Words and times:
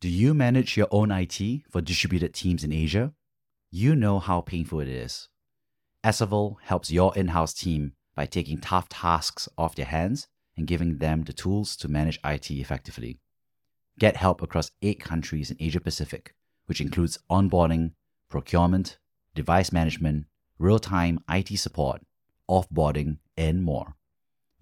Do 0.00 0.08
you 0.08 0.32
manage 0.32 0.76
your 0.76 0.86
own 0.92 1.10
IT 1.10 1.40
for 1.68 1.80
distributed 1.80 2.32
teams 2.32 2.62
in 2.62 2.72
Asia? 2.72 3.14
You 3.72 3.96
know 3.96 4.20
how 4.20 4.42
painful 4.42 4.78
it 4.78 4.86
is. 4.86 5.28
Esevel 6.04 6.54
helps 6.62 6.92
your 6.92 7.12
in 7.16 7.28
house 7.28 7.52
team 7.52 7.94
by 8.14 8.26
taking 8.26 8.60
tough 8.60 8.88
tasks 8.88 9.48
off 9.58 9.74
their 9.74 9.86
hands 9.86 10.28
and 10.56 10.68
giving 10.68 10.98
them 10.98 11.24
the 11.24 11.32
tools 11.32 11.74
to 11.78 11.88
manage 11.88 12.20
IT 12.24 12.48
effectively. 12.48 13.18
Get 13.98 14.16
help 14.16 14.40
across 14.40 14.70
eight 14.82 15.00
countries 15.00 15.50
in 15.50 15.56
Asia 15.58 15.80
Pacific, 15.80 16.32
which 16.66 16.80
includes 16.80 17.18
onboarding, 17.28 17.94
procurement, 18.28 18.98
device 19.34 19.72
management, 19.72 20.26
real 20.60 20.78
time 20.78 21.18
IT 21.28 21.58
support, 21.58 22.02
offboarding, 22.48 23.18
and 23.36 23.64
more. 23.64 23.96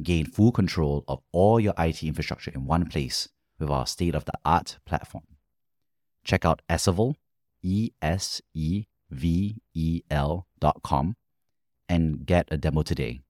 Gain 0.02 0.24
full 0.24 0.50
control 0.50 1.04
of 1.06 1.20
all 1.30 1.60
your 1.60 1.74
IT 1.76 2.02
infrastructure 2.02 2.52
in 2.52 2.64
one 2.64 2.86
place 2.88 3.28
with 3.58 3.70
our 3.70 3.86
state 3.86 4.14
of 4.14 4.24
the 4.24 4.32
art 4.44 4.78
platform. 4.86 5.24
Check 6.24 6.44
out 6.44 6.62
Esevel, 6.68 7.14
E 7.62 7.90
S 8.02 8.42
E 8.54 8.84
V 9.10 9.56
E 9.74 10.02
L 10.10 10.46
dot 10.58 10.82
com, 10.82 11.16
and 11.88 12.26
get 12.26 12.48
a 12.50 12.56
demo 12.56 12.82
today. 12.82 13.20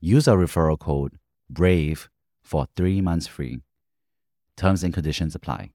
Use 0.00 0.28
our 0.28 0.36
referral 0.36 0.78
code 0.78 1.18
BRAVE 1.48 2.08
for 2.42 2.66
three 2.76 3.00
months 3.00 3.26
free. 3.26 3.60
Terms 4.56 4.84
and 4.84 4.92
conditions 4.92 5.34
apply. 5.34 5.70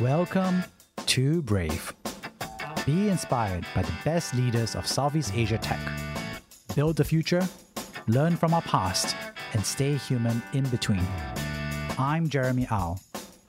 Welcome 0.00 0.64
to 1.06 1.42
Brave. 1.42 1.92
Be 2.84 3.08
inspired 3.08 3.66
by 3.74 3.82
the 3.82 3.92
best 4.04 4.34
leaders 4.34 4.74
of 4.74 4.86
Southeast 4.86 5.32
Asia 5.34 5.58
tech. 5.58 5.80
Build 6.74 6.96
the 6.96 7.04
future, 7.04 7.46
learn 8.06 8.36
from 8.36 8.54
our 8.54 8.62
past, 8.62 9.16
and 9.54 9.64
stay 9.64 9.96
human 9.96 10.42
in 10.52 10.64
between. 10.68 11.06
I'm 12.00 12.28
Jeremy 12.28 12.68
Au, 12.70 12.96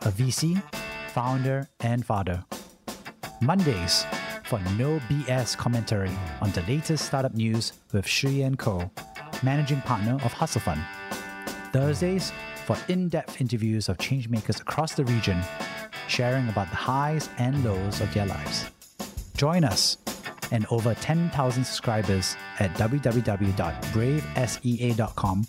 a 0.02 0.10
VC, 0.10 0.60
founder, 1.10 1.70
and 1.82 2.04
father. 2.04 2.44
Mondays 3.42 4.08
for 4.44 4.60
no 4.76 5.00
BS 5.08 5.56
commentary 5.56 6.10
on 6.42 6.50
the 6.54 6.64
latest 6.64 7.06
startup 7.06 7.36
news 7.36 7.74
with 7.94 8.06
Shiyan 8.06 8.58
Koh, 8.58 8.90
managing 9.44 9.82
partner 9.82 10.16
of 10.26 10.34
Hustle 10.34 10.62
Fund. 10.62 10.82
Thursdays 11.72 12.34
for 12.66 12.76
in-depth 12.88 13.40
interviews 13.40 13.88
of 13.88 14.00
changemakers 14.00 14.60
across 14.60 14.96
the 14.96 15.06
region, 15.06 15.40
sharing 16.08 16.50
about 16.50 16.72
the 16.72 16.76
highs 16.76 17.30
and 17.38 17.64
lows 17.64 18.02
of 18.02 18.12
their 18.16 18.26
lives. 18.26 18.66
Join 19.38 19.64
us 19.64 20.00
and 20.52 20.66
over 20.72 20.96
10,000 20.96 21.64
subscribers 21.64 22.36
at 22.58 22.74
www.bravesea.com 22.74 25.46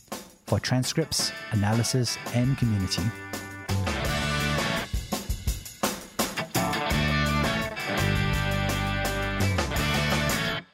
for 0.50 0.58
transcripts, 0.58 1.30
analysis, 1.52 2.18
and 2.34 2.58
community. 2.58 3.04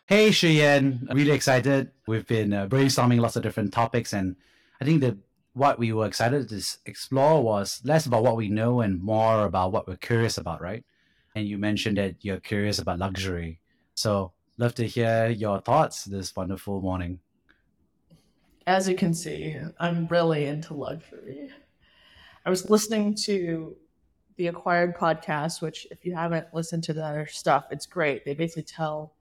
Hey, 0.06 0.30
Shiyan, 0.30 1.12
really 1.12 1.32
excited. 1.32 1.90
We've 2.06 2.26
been 2.26 2.54
uh, 2.54 2.68
brainstorming 2.68 3.20
lots 3.20 3.36
of 3.36 3.42
different 3.42 3.74
topics, 3.74 4.14
and 4.14 4.36
I 4.80 4.86
think 4.86 5.02
that 5.02 5.18
what 5.52 5.78
we 5.78 5.92
were 5.92 6.06
excited 6.06 6.48
to 6.48 6.62
explore 6.86 7.42
was 7.42 7.82
less 7.84 8.06
about 8.06 8.22
what 8.22 8.36
we 8.36 8.48
know 8.48 8.80
and 8.80 9.02
more 9.02 9.44
about 9.44 9.72
what 9.72 9.86
we're 9.86 9.96
curious 9.96 10.38
about, 10.38 10.62
right? 10.62 10.84
And 11.34 11.46
you 11.46 11.58
mentioned 11.58 11.98
that 11.98 12.24
you're 12.24 12.40
curious 12.40 12.78
about 12.78 12.98
luxury. 12.98 13.60
So, 13.94 14.32
love 14.56 14.74
to 14.76 14.86
hear 14.86 15.28
your 15.28 15.60
thoughts 15.60 16.04
this 16.04 16.34
wonderful 16.34 16.80
morning. 16.80 17.20
As 18.66 18.88
you 18.88 18.96
can 18.96 19.14
see, 19.14 19.56
I'm 19.78 20.08
really 20.08 20.46
into 20.46 20.74
luxury. 20.74 21.50
I 22.44 22.50
was 22.50 22.68
listening 22.68 23.14
to 23.22 23.76
the 24.36 24.48
Acquired 24.48 24.96
podcast, 24.96 25.62
which, 25.62 25.86
if 25.92 26.04
you 26.04 26.14
haven't 26.14 26.52
listened 26.52 26.82
to 26.84 26.92
their 26.92 27.28
stuff, 27.28 27.66
it's 27.70 27.86
great. 27.86 28.24
They 28.24 28.34
basically 28.34 28.64
tell 28.64 29.14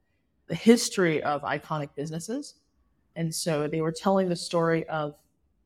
the 0.48 0.56
history 0.56 1.22
of 1.22 1.44
iconic 1.44 1.90
businesses. 1.96 2.56
And 3.16 3.34
so 3.34 3.68
they 3.68 3.82
were 3.82 3.92
telling 3.92 4.30
the 4.30 4.36
story 4.36 4.88
of 4.88 5.16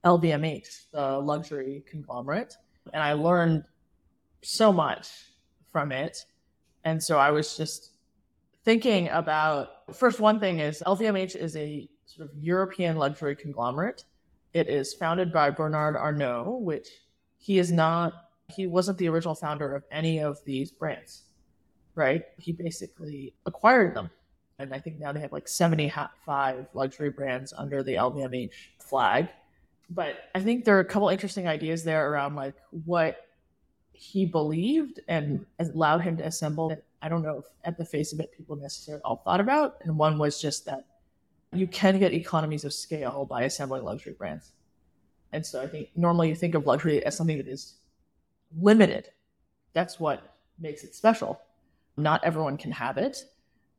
LVMH, 0.03 0.91
the 0.91 1.18
luxury 1.19 1.84
conglomerate. 1.89 2.57
And 2.91 3.01
I 3.01 3.13
learned 3.13 3.63
so 4.41 4.73
much 4.73 5.09
from 5.72 5.94
it. 5.94 6.25
And 6.84 7.01
so 7.01 7.18
I 7.18 7.31
was 7.31 7.56
just 7.56 7.91
thinking 8.66 9.07
about 9.07 9.95
first, 9.95 10.19
one 10.19 10.41
thing 10.41 10.59
is 10.59 10.84
LVMH 10.85 11.38
is 11.38 11.56
a 11.56 11.89
sort 12.09 12.30
of 12.30 12.36
European 12.38 12.97
luxury 12.97 13.36
conglomerate. 13.36 14.03
It 14.53 14.68
is 14.68 14.94
founded 14.94 15.31
by 15.31 15.52
Bernard 15.52 15.96
Arnault, 15.96 16.59
which 16.62 16.88
he 17.38 17.59
is 17.59 17.72
not, 17.72 18.30
he 18.47 18.66
wasn't 18.68 18.97
the 18.97 19.08
original 19.09 19.36
founder 19.36 19.75
of 19.75 19.84
any 19.92 20.19
of 20.19 20.44
these 20.44 20.72
brands, 20.72 21.24
right? 21.96 22.24
He 22.38 22.52
basically 22.52 23.34
acquired 23.46 23.96
them 23.96 24.09
and 24.59 24.74
I 24.74 24.80
think 24.80 25.00
now 25.00 25.12
they 25.14 25.22
have 25.22 25.31
like 25.31 25.48
75 25.48 26.68
luxury 26.74 27.09
brands 27.09 27.53
under 27.58 27.81
the 27.81 27.94
LVMH 27.94 28.52
flag. 28.78 29.30
But 29.90 30.18
I 30.36 30.42
think 30.42 30.66
there 30.66 30.78
are 30.78 30.81
a 30.81 30.86
couple 30.86 31.09
interesting 31.09 31.48
ideas 31.48 31.84
there 31.84 32.12
around 32.12 32.36
like 32.36 32.56
what 32.86 33.25
he 33.94 34.25
believed 34.25 35.00
and 35.08 35.46
allowed 35.59 36.00
him 36.00 36.18
to 36.18 36.25
assemble. 36.25 36.75
I 37.02 37.09
don't 37.09 37.24
know 37.24 37.40
if 37.40 37.46
at 37.64 37.78
the 37.78 37.86
face 37.86 38.12
of 38.14 38.19
it 38.19 38.34
people 38.36 38.58
necessarily 38.58 39.02
all 39.03 39.22
thought 39.24 39.40
about. 39.40 39.78
And 39.81 39.98
one 39.98 40.19
was 40.19 40.42
just 40.42 40.66
that 40.66 40.86
you 41.54 41.68
can 41.68 42.00
get 42.00 42.14
economies 42.14 42.66
of 42.66 42.74
scale 42.74 43.26
by 43.26 43.44
assembling 43.44 43.84
luxury 43.84 44.14
brands. 44.14 44.52
And 45.32 45.46
so 45.46 45.62
I 45.62 45.68
think 45.68 45.90
normally 45.96 46.30
you 46.30 46.36
think 46.36 46.56
of 46.56 46.66
luxury 46.66 47.04
as 47.06 47.16
something 47.16 47.38
that 47.38 47.48
is 47.48 47.76
limited. 48.60 49.10
That's 49.74 50.00
what 50.00 50.36
makes 50.60 50.84
it 50.84 50.96
special. 50.96 51.40
Not 51.98 52.24
everyone 52.24 52.58
can 52.58 52.72
have 52.72 52.98
it 52.98 53.24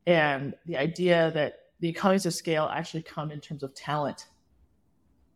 and 0.07 0.53
the 0.65 0.77
idea 0.77 1.31
that 1.33 1.59
the 1.79 1.89
economies 1.89 2.25
of 2.25 2.33
scale 2.33 2.69
actually 2.71 3.03
come 3.03 3.31
in 3.31 3.39
terms 3.39 3.63
of 3.63 3.73
talent 3.73 4.27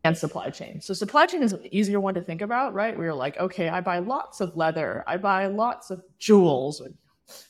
and 0.03 0.17
supply 0.17 0.49
chain. 0.49 0.81
So 0.81 0.93
supply 0.93 1.25
chain 1.25 1.41
is 1.41 1.53
an 1.53 1.67
easier 1.71 1.99
one 1.99 2.13
to 2.13 2.21
think 2.21 2.41
about, 2.41 2.73
right? 2.73 2.97
We 2.97 3.07
are 3.07 3.13
like, 3.13 3.37
okay, 3.37 3.69
I 3.69 3.81
buy 3.81 3.99
lots 3.99 4.41
of 4.41 4.55
leather, 4.55 5.03
I 5.07 5.17
buy 5.17 5.47
lots 5.47 5.89
of 5.89 6.03
jewels, 6.19 6.81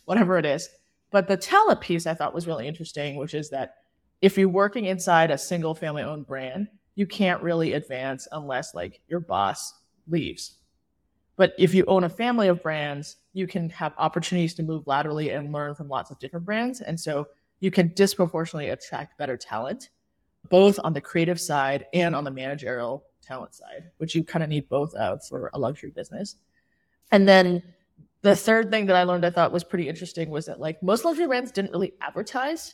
whatever 0.05 0.37
it 0.37 0.45
is. 0.45 0.69
But 1.11 1.27
the 1.27 1.37
talent 1.37 1.81
piece 1.81 2.07
I 2.07 2.13
thought 2.13 2.33
was 2.33 2.47
really 2.47 2.67
interesting, 2.67 3.17
which 3.17 3.33
is 3.33 3.49
that 3.49 3.75
if 4.25 4.39
you're 4.39 4.49
working 4.49 4.85
inside 4.85 5.29
a 5.29 5.37
single 5.37 5.75
family 5.75 6.01
owned 6.01 6.25
brand, 6.25 6.67
you 6.95 7.05
can't 7.05 7.43
really 7.43 7.73
advance 7.73 8.27
unless 8.31 8.73
like 8.73 8.99
your 9.07 9.19
boss 9.19 9.75
leaves. 10.07 10.55
But 11.35 11.53
if 11.59 11.75
you 11.75 11.85
own 11.85 12.05
a 12.05 12.09
family 12.09 12.47
of 12.47 12.63
brands, 12.63 13.17
you 13.33 13.45
can 13.45 13.69
have 13.69 13.93
opportunities 13.99 14.55
to 14.55 14.63
move 14.63 14.87
laterally 14.87 15.29
and 15.29 15.53
learn 15.53 15.75
from 15.75 15.89
lots 15.89 16.09
of 16.09 16.17
different 16.17 16.43
brands. 16.43 16.81
And 16.81 16.99
so 16.99 17.27
you 17.59 17.69
can 17.69 17.93
disproportionately 17.93 18.69
attract 18.69 19.15
better 19.19 19.37
talent, 19.37 19.89
both 20.49 20.79
on 20.83 20.93
the 20.93 21.01
creative 21.01 21.39
side 21.39 21.85
and 21.93 22.15
on 22.15 22.23
the 22.23 22.31
managerial 22.31 23.03
talent 23.21 23.53
side, 23.53 23.91
which 23.97 24.15
you 24.15 24.23
kind 24.23 24.41
of 24.41 24.49
need 24.49 24.67
both 24.69 24.91
of 24.95 25.23
for 25.27 25.51
a 25.53 25.59
luxury 25.59 25.91
business. 25.91 26.37
And 27.11 27.27
then 27.27 27.61
the 28.23 28.35
third 28.35 28.71
thing 28.71 28.87
that 28.87 28.95
I 28.95 29.03
learned 29.03 29.23
I 29.23 29.29
thought 29.29 29.51
was 29.51 29.63
pretty 29.63 29.87
interesting 29.87 30.31
was 30.31 30.47
that 30.47 30.59
like 30.59 30.81
most 30.81 31.05
luxury 31.05 31.27
brands 31.27 31.51
didn't 31.51 31.73
really 31.73 31.93
advertise 32.01 32.73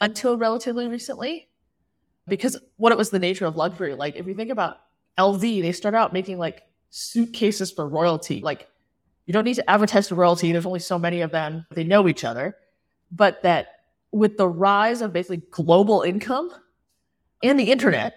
until 0.00 0.36
relatively 0.36 0.88
recently 0.88 1.48
because 2.28 2.58
what 2.76 2.92
it 2.92 2.98
was 2.98 3.10
the 3.10 3.18
nature 3.18 3.46
of 3.46 3.56
luxury. 3.56 3.94
Like 3.94 4.16
if 4.16 4.26
you 4.26 4.34
think 4.34 4.50
about 4.50 4.78
LV, 5.18 5.40
they 5.40 5.72
start 5.72 5.94
out 5.94 6.12
making 6.12 6.38
like 6.38 6.62
suitcases 6.90 7.70
for 7.70 7.88
royalty. 7.88 8.40
Like 8.40 8.68
you 9.26 9.32
don't 9.32 9.44
need 9.44 9.54
to 9.54 9.70
advertise 9.70 10.08
to 10.08 10.14
royalty. 10.14 10.52
There's 10.52 10.66
only 10.66 10.80
so 10.80 10.98
many 10.98 11.20
of 11.20 11.30
them. 11.30 11.66
They 11.70 11.84
know 11.84 12.08
each 12.08 12.24
other. 12.24 12.56
But 13.10 13.42
that 13.42 13.68
with 14.12 14.36
the 14.36 14.48
rise 14.48 15.00
of 15.00 15.12
basically 15.12 15.42
global 15.50 16.02
income 16.02 16.50
and 17.42 17.58
the 17.58 17.70
internet, 17.70 18.14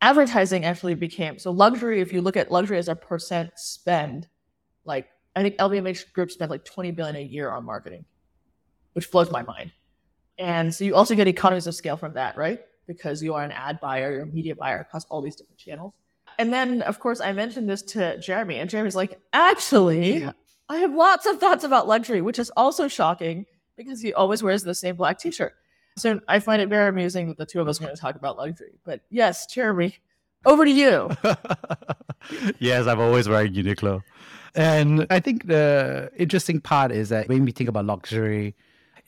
advertising 0.00 0.64
actually 0.64 0.94
became 0.94 1.38
so 1.38 1.50
luxury. 1.50 2.00
If 2.00 2.12
you 2.12 2.20
look 2.20 2.36
at 2.36 2.50
luxury 2.50 2.78
as 2.78 2.88
a 2.88 2.96
percent 2.96 3.50
spend, 3.56 4.28
like 4.84 5.08
I 5.36 5.42
think 5.42 5.56
LVMH 5.56 6.12
group 6.12 6.30
spent 6.30 6.50
like 6.50 6.64
20 6.64 6.92
billion 6.92 7.16
a 7.16 7.22
year 7.22 7.50
on 7.50 7.64
marketing, 7.64 8.04
which 8.94 9.10
blows 9.10 9.30
my 9.30 9.42
mind. 9.42 9.72
And 10.38 10.74
so 10.74 10.84
you 10.84 10.94
also 10.94 11.14
get 11.14 11.26
economies 11.26 11.66
of 11.66 11.74
scale 11.74 11.96
from 11.96 12.14
that, 12.14 12.36
right? 12.36 12.60
Because 12.86 13.22
you 13.22 13.34
are 13.34 13.42
an 13.42 13.52
ad 13.52 13.80
buyer, 13.80 14.12
you're 14.12 14.22
a 14.22 14.26
media 14.26 14.54
buyer 14.54 14.80
across 14.80 15.04
all 15.06 15.20
these 15.20 15.36
different 15.36 15.58
channels. 15.58 15.94
And 16.38 16.52
then, 16.52 16.82
of 16.82 17.00
course, 17.00 17.20
I 17.20 17.32
mentioned 17.32 17.68
this 17.68 17.82
to 17.82 18.18
Jeremy, 18.18 18.58
and 18.58 18.70
Jeremy's 18.70 18.94
like, 18.94 19.18
actually, 19.32 20.18
yeah. 20.18 20.32
I 20.68 20.78
have 20.78 20.94
lots 20.94 21.26
of 21.26 21.38
thoughts 21.38 21.64
about 21.64 21.88
luxury, 21.88 22.20
which 22.20 22.38
is 22.38 22.50
also 22.56 22.86
shocking 22.86 23.46
because 23.76 24.00
he 24.00 24.12
always 24.12 24.42
wears 24.42 24.62
the 24.62 24.74
same 24.74 24.96
black 24.96 25.18
t 25.18 25.30
shirt. 25.30 25.54
So 25.96 26.20
I 26.28 26.38
find 26.38 26.62
it 26.62 26.68
very 26.68 26.88
amusing 26.88 27.28
that 27.28 27.38
the 27.38 27.46
two 27.46 27.60
of 27.60 27.68
us 27.68 27.80
are 27.80 27.84
going 27.84 27.94
to 27.94 28.00
talk 28.00 28.14
about 28.14 28.36
luxury. 28.36 28.78
But 28.84 29.00
yes, 29.10 29.46
Jeremy, 29.46 29.96
over 30.44 30.64
to 30.64 30.70
you. 30.70 31.10
yes, 32.58 32.86
I'm 32.86 33.00
always 33.00 33.28
wearing 33.28 33.52
Uniqlo. 33.52 34.02
And 34.54 35.06
I 35.10 35.20
think 35.20 35.46
the 35.46 36.10
interesting 36.16 36.60
part 36.60 36.92
is 36.92 37.08
that 37.08 37.28
when 37.28 37.44
we 37.44 37.50
think 37.50 37.68
about 37.68 37.86
luxury, 37.86 38.54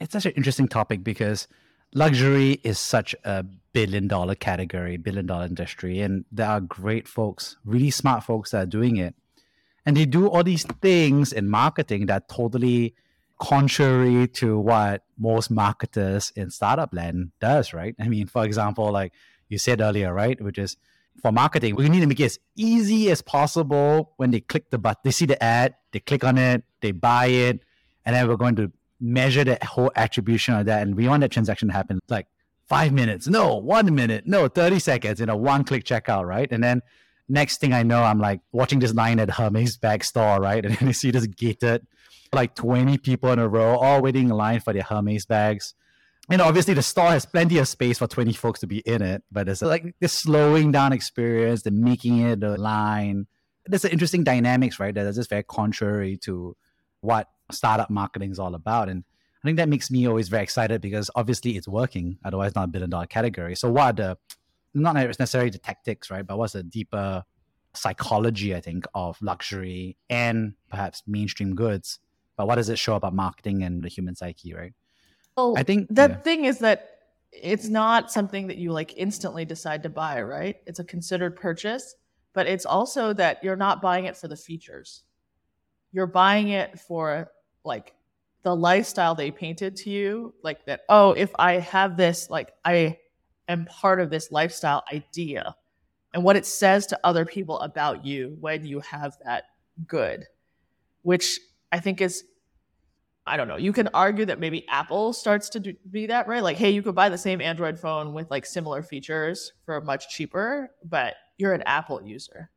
it's 0.00 0.12
such 0.12 0.26
an 0.26 0.32
interesting 0.32 0.68
topic 0.68 1.04
because 1.04 1.46
luxury 1.94 2.60
is 2.64 2.78
such 2.78 3.14
a 3.24 3.44
billion 3.72 4.08
dollar 4.08 4.34
category, 4.34 4.96
billion 4.96 5.26
dollar 5.26 5.46
industry, 5.46 6.00
and 6.00 6.24
there 6.32 6.48
are 6.48 6.60
great 6.60 7.06
folks, 7.06 7.56
really 7.64 7.90
smart 7.90 8.24
folks 8.24 8.50
that 8.50 8.62
are 8.62 8.66
doing 8.66 8.96
it. 8.96 9.14
And 9.86 9.96
they 9.96 10.06
do 10.06 10.28
all 10.28 10.44
these 10.44 10.64
things 10.82 11.32
in 11.32 11.48
marketing 11.48 12.06
that 12.06 12.28
totally 12.28 12.94
contrary 13.40 14.28
to 14.28 14.58
what 14.58 15.02
most 15.18 15.50
marketers 15.50 16.32
in 16.36 16.50
startup 16.50 16.92
land 16.92 17.32
does, 17.40 17.72
right? 17.72 17.94
I 17.98 18.08
mean, 18.08 18.26
for 18.26 18.44
example, 18.44 18.92
like 18.92 19.12
you 19.48 19.58
said 19.58 19.80
earlier, 19.80 20.12
right? 20.12 20.40
Which 20.40 20.58
is 20.58 20.76
for 21.22 21.32
marketing, 21.32 21.74
we 21.74 21.88
need 21.88 22.00
to 22.00 22.06
make 22.06 22.20
it 22.20 22.24
as 22.24 22.38
easy 22.54 23.10
as 23.10 23.22
possible 23.22 24.12
when 24.16 24.30
they 24.30 24.40
click 24.40 24.70
the 24.70 24.78
button, 24.78 25.00
they 25.04 25.10
see 25.10 25.26
the 25.26 25.42
ad, 25.42 25.74
they 25.92 26.00
click 26.00 26.22
on 26.22 26.38
it, 26.38 26.62
they 26.82 26.92
buy 26.92 27.26
it, 27.26 27.60
and 28.04 28.14
then 28.14 28.28
we're 28.28 28.36
going 28.36 28.56
to 28.56 28.70
measure 29.00 29.44
the 29.44 29.58
whole 29.62 29.90
attribution 29.96 30.54
of 30.54 30.66
that. 30.66 30.82
And 30.82 30.94
we 30.94 31.08
want 31.08 31.22
that 31.22 31.30
transaction 31.30 31.68
to 31.68 31.74
happen 31.74 32.00
like 32.08 32.26
five 32.68 32.92
minutes, 32.92 33.26
no, 33.26 33.56
one 33.56 33.92
minute, 33.94 34.26
no, 34.26 34.48
30 34.48 34.78
seconds 34.78 35.20
in 35.20 35.28
a 35.28 35.36
one 35.36 35.64
click 35.64 35.84
checkout, 35.84 36.26
right? 36.26 36.50
And 36.52 36.62
then 36.62 36.82
next 37.28 37.60
thing 37.60 37.72
I 37.72 37.82
know, 37.82 38.02
I'm 38.02 38.20
like 38.20 38.40
watching 38.52 38.78
this 38.78 38.94
line 38.94 39.18
at 39.18 39.30
Hermes 39.30 39.76
bag 39.76 40.04
store, 40.04 40.40
right? 40.40 40.64
And 40.64 40.76
then 40.76 40.88
you 40.88 40.94
see 40.94 41.10
this 41.10 41.26
gated, 41.26 41.86
like 42.32 42.54
20 42.54 42.98
people 42.98 43.32
in 43.32 43.38
a 43.38 43.48
row, 43.48 43.76
all 43.76 44.02
waiting 44.02 44.28
in 44.28 44.36
line 44.36 44.60
for 44.60 44.72
their 44.72 44.82
Hermes 44.82 45.26
bags. 45.26 45.74
And 46.28 46.40
obviously 46.40 46.74
the 46.74 46.82
store 46.82 47.10
has 47.10 47.26
plenty 47.26 47.58
of 47.58 47.66
space 47.66 47.98
for 47.98 48.06
20 48.06 48.32
folks 48.34 48.60
to 48.60 48.68
be 48.68 48.78
in 48.78 49.02
it, 49.02 49.24
but 49.32 49.48
it's 49.48 49.62
like 49.62 49.94
this 50.00 50.12
slowing 50.12 50.70
down 50.70 50.92
experience, 50.92 51.62
the 51.62 51.72
making 51.72 52.20
it 52.20 52.42
a 52.44 52.54
line. 52.54 53.26
There's 53.66 53.84
an 53.84 53.90
interesting 53.90 54.22
dynamics, 54.22 54.78
right? 54.78 54.94
That 54.94 55.06
is 55.06 55.16
just 55.16 55.30
very 55.30 55.42
contrary 55.42 56.16
to 56.18 56.56
what 57.00 57.28
startup 57.50 57.90
marketing 57.90 58.30
is 58.30 58.38
all 58.38 58.54
about. 58.54 58.88
And 58.88 59.04
I 59.42 59.48
think 59.48 59.56
that 59.56 59.68
makes 59.68 59.90
me 59.90 60.06
always 60.06 60.28
very 60.28 60.42
excited 60.42 60.80
because 60.80 61.10
obviously 61.14 61.56
it's 61.56 61.68
working. 61.68 62.18
Otherwise, 62.24 62.54
not 62.54 62.64
a 62.64 62.68
billion 62.68 62.90
dollar 62.90 63.06
category. 63.06 63.56
So 63.56 63.70
what 63.70 63.82
are 63.82 63.92
the 63.92 64.18
not 64.74 64.94
necessarily 64.94 65.50
the 65.50 65.58
tactics, 65.58 66.10
right? 66.10 66.26
But 66.26 66.38
what's 66.38 66.52
the 66.52 66.62
deeper 66.62 67.24
psychology, 67.74 68.54
I 68.54 68.60
think, 68.60 68.86
of 68.94 69.20
luxury 69.20 69.96
and 70.08 70.54
perhaps 70.68 71.02
mainstream 71.06 71.54
goods? 71.54 71.98
But 72.36 72.46
what 72.46 72.56
does 72.56 72.68
it 72.68 72.78
show 72.78 72.94
about 72.94 73.14
marketing 73.14 73.62
and 73.62 73.82
the 73.82 73.88
human 73.88 74.14
psyche, 74.14 74.54
right? 74.54 74.72
Well, 75.36 75.54
I 75.56 75.62
think 75.62 75.88
the 75.90 76.08
yeah. 76.08 76.16
thing 76.16 76.44
is 76.44 76.58
that 76.58 76.88
it's 77.32 77.68
not 77.68 78.10
something 78.10 78.48
that 78.48 78.56
you 78.56 78.72
like 78.72 78.96
instantly 78.96 79.44
decide 79.44 79.82
to 79.84 79.88
buy, 79.88 80.22
right? 80.22 80.56
It's 80.66 80.78
a 80.78 80.84
considered 80.84 81.36
purchase, 81.36 81.94
but 82.32 82.46
it's 82.46 82.66
also 82.66 83.12
that 83.14 83.42
you're 83.42 83.56
not 83.56 83.80
buying 83.80 84.04
it 84.04 84.16
for 84.16 84.28
the 84.28 84.36
features. 84.36 85.02
You're 85.92 86.06
buying 86.06 86.48
it 86.48 86.78
for 86.78 87.30
like 87.64 87.94
the 88.42 88.54
lifestyle 88.54 89.14
they 89.14 89.30
painted 89.30 89.76
to 89.76 89.90
you, 89.90 90.34
like 90.42 90.64
that, 90.66 90.82
oh, 90.88 91.12
if 91.12 91.30
I 91.38 91.54
have 91.54 91.96
this, 91.96 92.30
like 92.30 92.52
I 92.64 92.98
am 93.48 93.66
part 93.66 94.00
of 94.00 94.10
this 94.10 94.32
lifestyle 94.32 94.84
idea 94.92 95.54
and 96.14 96.24
what 96.24 96.36
it 96.36 96.46
says 96.46 96.86
to 96.86 97.00
other 97.04 97.24
people 97.24 97.60
about 97.60 98.04
you 98.04 98.36
when 98.40 98.64
you 98.64 98.80
have 98.80 99.16
that 99.24 99.44
good, 99.86 100.26
which 101.02 101.38
I 101.70 101.80
think 101.80 102.00
is, 102.00 102.24
I 103.26 103.36
don't 103.36 103.48
know, 103.48 103.56
you 103.56 103.72
can 103.72 103.88
argue 103.88 104.24
that 104.24 104.40
maybe 104.40 104.66
Apple 104.68 105.12
starts 105.12 105.50
to 105.50 105.60
do, 105.60 105.74
be 105.90 106.06
that, 106.06 106.26
right? 106.26 106.42
Like, 106.42 106.56
hey, 106.56 106.70
you 106.70 106.82
could 106.82 106.94
buy 106.94 107.08
the 107.08 107.18
same 107.18 107.40
Android 107.40 107.78
phone 107.78 108.12
with 108.12 108.30
like 108.30 108.46
similar 108.46 108.82
features 108.82 109.52
for 109.66 109.80
much 109.80 110.08
cheaper, 110.08 110.70
but 110.84 111.14
you're 111.36 111.52
an 111.52 111.62
Apple 111.66 112.02
user. 112.02 112.50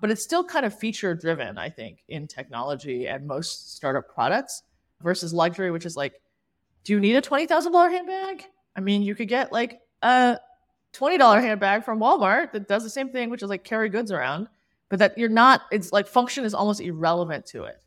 But 0.00 0.10
it's 0.10 0.22
still 0.22 0.44
kind 0.44 0.64
of 0.64 0.78
feature 0.78 1.14
driven, 1.14 1.58
I 1.58 1.70
think, 1.70 2.04
in 2.08 2.26
technology 2.26 3.06
and 3.06 3.26
most 3.26 3.76
startup 3.76 4.08
products 4.12 4.62
versus 5.02 5.32
luxury, 5.32 5.70
which 5.70 5.86
is 5.86 5.96
like, 5.96 6.14
do 6.84 6.92
you 6.92 7.00
need 7.00 7.16
a 7.16 7.22
$20,000 7.22 7.90
handbag? 7.90 8.44
I 8.76 8.80
mean, 8.80 9.02
you 9.02 9.14
could 9.14 9.28
get 9.28 9.52
like 9.52 9.80
a 10.02 10.38
$20 10.94 11.40
handbag 11.40 11.84
from 11.84 12.00
Walmart 12.00 12.52
that 12.52 12.68
does 12.68 12.82
the 12.82 12.90
same 12.90 13.10
thing, 13.10 13.30
which 13.30 13.42
is 13.42 13.48
like 13.48 13.64
carry 13.64 13.88
goods 13.88 14.10
around, 14.10 14.48
but 14.88 14.98
that 15.00 15.18
you're 15.18 15.28
not, 15.28 15.62
it's 15.70 15.92
like 15.92 16.06
function 16.06 16.44
is 16.44 16.54
almost 16.54 16.80
irrelevant 16.80 17.46
to 17.46 17.64
it. 17.64 17.82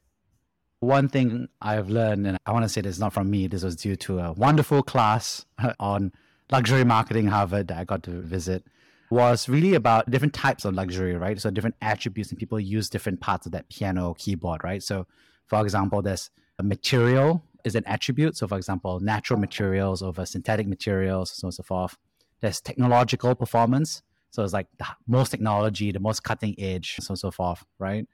One 0.82 1.10
thing 1.10 1.48
I've 1.62 1.90
learned, 1.90 2.26
and 2.26 2.38
I 2.46 2.52
want 2.52 2.64
to 2.64 2.70
say 2.70 2.82
this 2.82 3.00
not 3.00 3.14
from 3.14 3.30
me, 3.30 3.48
this 3.48 3.64
was 3.64 3.76
due 3.76 3.96
to 3.98 4.20
a 4.20 4.34
wonderful 4.34 4.82
class 4.82 5.46
on 5.80 6.12
luxury 6.52 6.84
marketing 6.84 7.28
Harvard 7.28 7.68
that 7.70 7.78
I 7.78 7.84
got 7.84 8.04
to 8.04 8.22
visit, 8.22 8.66
was 9.12 9.50
really 9.50 9.76
about 9.76 10.10
different 10.10 10.34
types 10.34 10.66
of 10.66 10.74
luxury, 10.74 11.16
right? 11.16 11.40
So 11.40 11.52
different 11.52 11.76
attributes, 11.82 12.30
and 12.30 12.40
people 12.40 12.60
use 12.60 12.90
different 12.90 13.20
parts 13.20 13.46
of 13.46 13.52
that 13.52 13.70
piano 13.70 14.16
keyboard, 14.18 14.64
right? 14.64 14.82
So, 14.82 15.06
for 15.48 15.62
example, 15.62 16.02
there's 16.02 16.30
a 16.58 16.64
material 16.64 17.44
is 17.64 17.76
an 17.76 17.84
attribute. 17.86 18.38
So, 18.38 18.48
for 18.48 18.58
example, 18.58 19.00
natural 19.00 19.40
materials 19.40 20.02
over 20.02 20.26
synthetic 20.26 20.68
materials, 20.68 21.32
so 21.36 21.46
on 21.46 21.50
and 21.50 21.54
so 21.54 21.64
forth. 21.64 21.98
There's 22.40 22.62
technological 22.62 23.36
performance. 23.36 24.02
So 24.32 24.44
it's 24.44 24.54
like 24.54 24.68
the 24.80 24.86
most 25.08 25.30
technology, 25.30 25.92
the 25.92 26.00
most 26.00 26.24
cutting 26.24 26.56
edge, 26.58 26.96
so 27.00 27.12
on 27.12 27.14
and 27.14 27.20
so 27.20 27.32
forth, 27.32 27.64
right? 27.80 28.08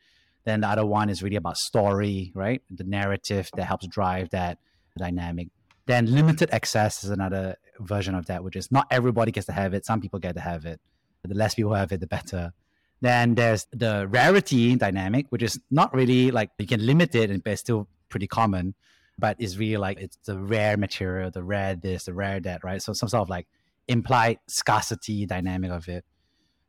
Then 0.45 0.61
the 0.61 0.67
other 0.67 0.85
one 0.85 1.09
is 1.09 1.21
really 1.21 1.35
about 1.35 1.57
story, 1.57 2.31
right? 2.33 2.61
The 2.71 2.83
narrative 2.83 3.49
that 3.55 3.65
helps 3.65 3.87
drive 3.87 4.31
that 4.31 4.57
dynamic. 4.97 5.49
Then 5.87 6.05
limited 6.13 6.49
access 6.51 7.03
is 7.05 7.09
another 7.09 7.55
version 7.79 8.13
of 8.13 8.25
that, 8.27 8.43
which 8.43 8.57
is 8.57 8.71
not 8.71 8.87
everybody 8.91 9.31
gets 9.31 9.47
to 9.47 9.53
have 9.53 9.73
it. 9.73 9.85
Some 9.85 10.01
people 10.01 10.19
get 10.19 10.35
to 10.35 10.41
have 10.41 10.65
it. 10.65 10.79
The 11.23 11.33
less 11.33 11.55
people 11.55 11.73
have 11.73 11.91
it, 11.91 12.01
the 12.01 12.07
better. 12.07 12.53
Then 13.01 13.35
there's 13.35 13.67
the 13.71 14.07
rarity 14.07 14.75
dynamic, 14.75 15.27
which 15.29 15.43
is 15.43 15.59
not 15.71 15.93
really 15.93 16.29
like 16.29 16.51
you 16.59 16.67
can 16.67 16.85
limit 16.85 17.15
it, 17.15 17.43
but 17.43 17.51
it's 17.53 17.61
still 17.61 17.87
pretty 18.09 18.27
common, 18.27 18.75
but 19.17 19.37
it's 19.39 19.57
really 19.57 19.77
like 19.77 19.99
it's 19.99 20.17
the 20.25 20.37
rare 20.37 20.75
material, 20.77 21.31
the 21.31 21.43
rare 21.43 21.75
this, 21.75 22.05
the 22.05 22.13
rare 22.13 22.39
that, 22.41 22.63
right? 22.63 22.81
So 22.81 22.93
some 22.93 23.07
sort 23.09 23.21
of 23.21 23.29
like 23.29 23.47
implied 23.87 24.39
scarcity 24.47 25.25
dynamic 25.25 25.71
of 25.71 25.87
it. 25.87 26.03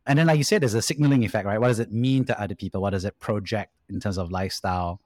And 0.06 0.19
then, 0.19 0.26
like 0.29 0.38
you 0.38 0.44
said, 0.44 0.62
there's 0.62 0.75
a 0.75 0.82
signaling 0.82 1.25
effect, 1.25 1.44
right? 1.44 1.61
What 1.61 1.69
does 1.69 1.81
it 1.81 1.93
mean 1.93 2.25
to 2.26 2.41
other 2.41 2.55
people? 2.55 2.81
What 2.81 2.91
does 2.91 3.05
it 3.05 3.19
project 3.19 3.73
in 3.91 4.00
terms 4.00 4.17
of 4.17 4.31
lifestyle? 4.31 5.00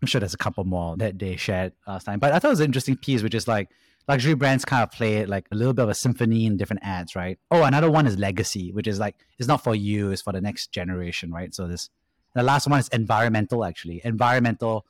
I'm 0.00 0.06
sure 0.06 0.20
there's 0.20 0.34
a 0.34 0.38
couple 0.38 0.64
more 0.64 0.96
that 0.96 1.18
they 1.18 1.36
shared 1.36 1.72
last 1.86 2.04
time, 2.04 2.18
but 2.18 2.32
I 2.32 2.38
thought 2.38 2.48
it 2.48 2.52
was 2.52 2.60
an 2.60 2.66
interesting 2.66 2.96
piece, 2.96 3.22
which 3.22 3.34
is 3.34 3.48
like 3.48 3.70
luxury 4.08 4.34
brands 4.34 4.64
kind 4.64 4.82
of 4.82 4.90
play 4.90 5.16
it 5.16 5.28
like 5.28 5.46
a 5.50 5.54
little 5.54 5.72
bit 5.72 5.82
of 5.82 5.88
a 5.88 5.94
symphony 5.94 6.46
in 6.46 6.56
different 6.56 6.82
ads, 6.84 7.16
right? 7.16 7.38
Oh, 7.50 7.62
another 7.62 7.90
one 7.90 8.06
is 8.06 8.18
legacy, 8.18 8.72
which 8.72 8.86
is 8.86 8.98
like 8.98 9.16
it's 9.38 9.48
not 9.48 9.62
for 9.62 9.74
you, 9.74 10.10
it's 10.10 10.22
for 10.22 10.32
the 10.32 10.40
next 10.40 10.72
generation, 10.72 11.32
right? 11.32 11.54
So 11.54 11.66
this 11.66 11.90
the 12.34 12.42
last 12.42 12.66
one 12.66 12.80
is 12.80 12.88
environmental, 12.88 13.64
actually. 13.64 14.00
Environmental 14.04 14.86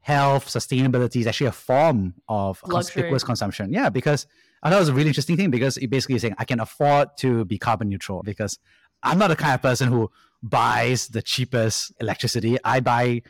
health, 0.00 0.46
sustainability 0.46 1.20
is 1.20 1.26
actually 1.26 1.48
a 1.48 1.52
form 1.52 2.14
of 2.28 2.60
Luxury. 2.62 2.72
conspicuous 2.72 3.22
consumption. 3.22 3.72
Yeah, 3.72 3.90
because 3.90 4.26
I 4.62 4.70
thought 4.70 4.76
it 4.76 4.80
was 4.80 4.88
a 4.88 4.94
really 4.94 5.08
interesting 5.08 5.36
thing 5.36 5.50
because 5.50 5.76
it 5.76 5.88
basically 5.88 6.16
is 6.16 6.22
saying 6.22 6.34
I 6.38 6.44
can 6.44 6.58
afford 6.58 7.16
to 7.18 7.44
be 7.44 7.58
carbon 7.58 7.90
neutral 7.90 8.22
because 8.22 8.58
I'm 9.02 9.18
not 9.18 9.28
the 9.28 9.36
kind 9.36 9.54
of 9.54 9.62
person 9.62 9.88
who 9.88 10.10
buys 10.42 11.08
the 11.08 11.20
cheapest 11.20 11.92
electricity. 12.00 12.56
I 12.64 12.80
buy 12.80 13.22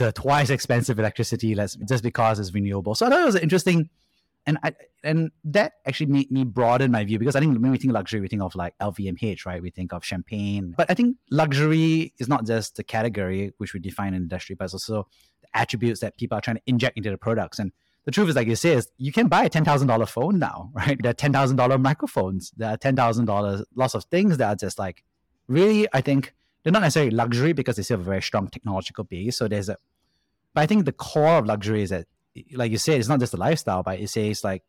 the 0.00 0.12
twice 0.12 0.50
expensive 0.50 0.98
electricity 0.98 1.54
just 1.54 2.02
because 2.02 2.38
it's 2.38 2.52
renewable. 2.52 2.94
So 2.94 3.06
I 3.06 3.10
thought 3.10 3.22
it 3.22 3.26
was 3.26 3.36
interesting. 3.36 3.88
And 4.46 4.58
I 4.62 4.72
and 5.04 5.30
that 5.44 5.74
actually 5.86 6.06
made 6.06 6.30
me 6.30 6.44
broaden 6.44 6.90
my 6.90 7.04
view 7.04 7.18
because 7.18 7.36
I 7.36 7.40
think 7.40 7.60
when 7.60 7.70
we 7.70 7.76
think 7.76 7.92
luxury, 7.92 8.20
we 8.20 8.28
think 8.28 8.42
of 8.42 8.54
like 8.54 8.74
LVMH, 8.80 9.44
right? 9.44 9.62
We 9.62 9.70
think 9.70 9.92
of 9.92 10.04
champagne. 10.04 10.74
But 10.76 10.90
I 10.90 10.94
think 10.94 11.18
luxury 11.30 12.14
is 12.18 12.26
not 12.26 12.46
just 12.46 12.76
the 12.76 12.84
category 12.84 13.52
which 13.58 13.74
we 13.74 13.80
define 13.80 14.14
in 14.14 14.22
industry, 14.22 14.56
but 14.56 14.72
also 14.72 15.06
attributes 15.54 16.00
that 16.00 16.16
people 16.16 16.38
are 16.38 16.40
trying 16.40 16.56
to 16.56 16.62
inject 16.66 16.96
into 16.96 17.10
the 17.10 17.18
products. 17.18 17.58
And 17.58 17.72
the 18.06 18.10
truth 18.10 18.30
is, 18.30 18.36
like 18.36 18.48
you 18.48 18.56
say, 18.56 18.72
is 18.72 18.88
you 18.96 19.12
can 19.12 19.28
buy 19.28 19.44
a 19.44 19.48
ten 19.48 19.64
thousand 19.64 19.88
dollar 19.88 20.06
phone 20.06 20.38
now, 20.38 20.70
right? 20.74 20.98
There 21.00 21.10
are 21.10 21.14
ten 21.14 21.32
thousand 21.32 21.56
dollar 21.56 21.78
microphones. 21.78 22.50
There 22.56 22.70
are 22.70 22.76
ten 22.76 22.96
thousand 22.96 23.26
dollars 23.26 23.62
lots 23.74 23.94
of 23.94 24.04
things 24.04 24.38
that 24.38 24.48
are 24.48 24.56
just 24.56 24.78
like 24.78 25.04
really. 25.48 25.86
I 25.92 26.00
think 26.00 26.34
they're 26.62 26.72
not 26.72 26.82
necessarily 26.82 27.10
luxury 27.10 27.52
because 27.52 27.76
they 27.76 27.82
still 27.82 27.98
have 27.98 28.06
a 28.06 28.10
very 28.10 28.22
strong 28.22 28.48
technological 28.48 29.04
base. 29.04 29.36
So 29.36 29.48
there's 29.48 29.68
a, 29.68 29.76
but 30.54 30.62
I 30.62 30.66
think 30.66 30.84
the 30.84 30.92
core 30.92 31.38
of 31.38 31.46
luxury 31.46 31.82
is 31.82 31.90
that, 31.90 32.06
like 32.52 32.72
you 32.72 32.78
said, 32.78 32.98
it's 32.98 33.08
not 33.08 33.20
just 33.20 33.32
the 33.32 33.38
lifestyle, 33.38 33.82
but 33.82 34.00
it 34.00 34.08
says 34.08 34.44
like 34.44 34.62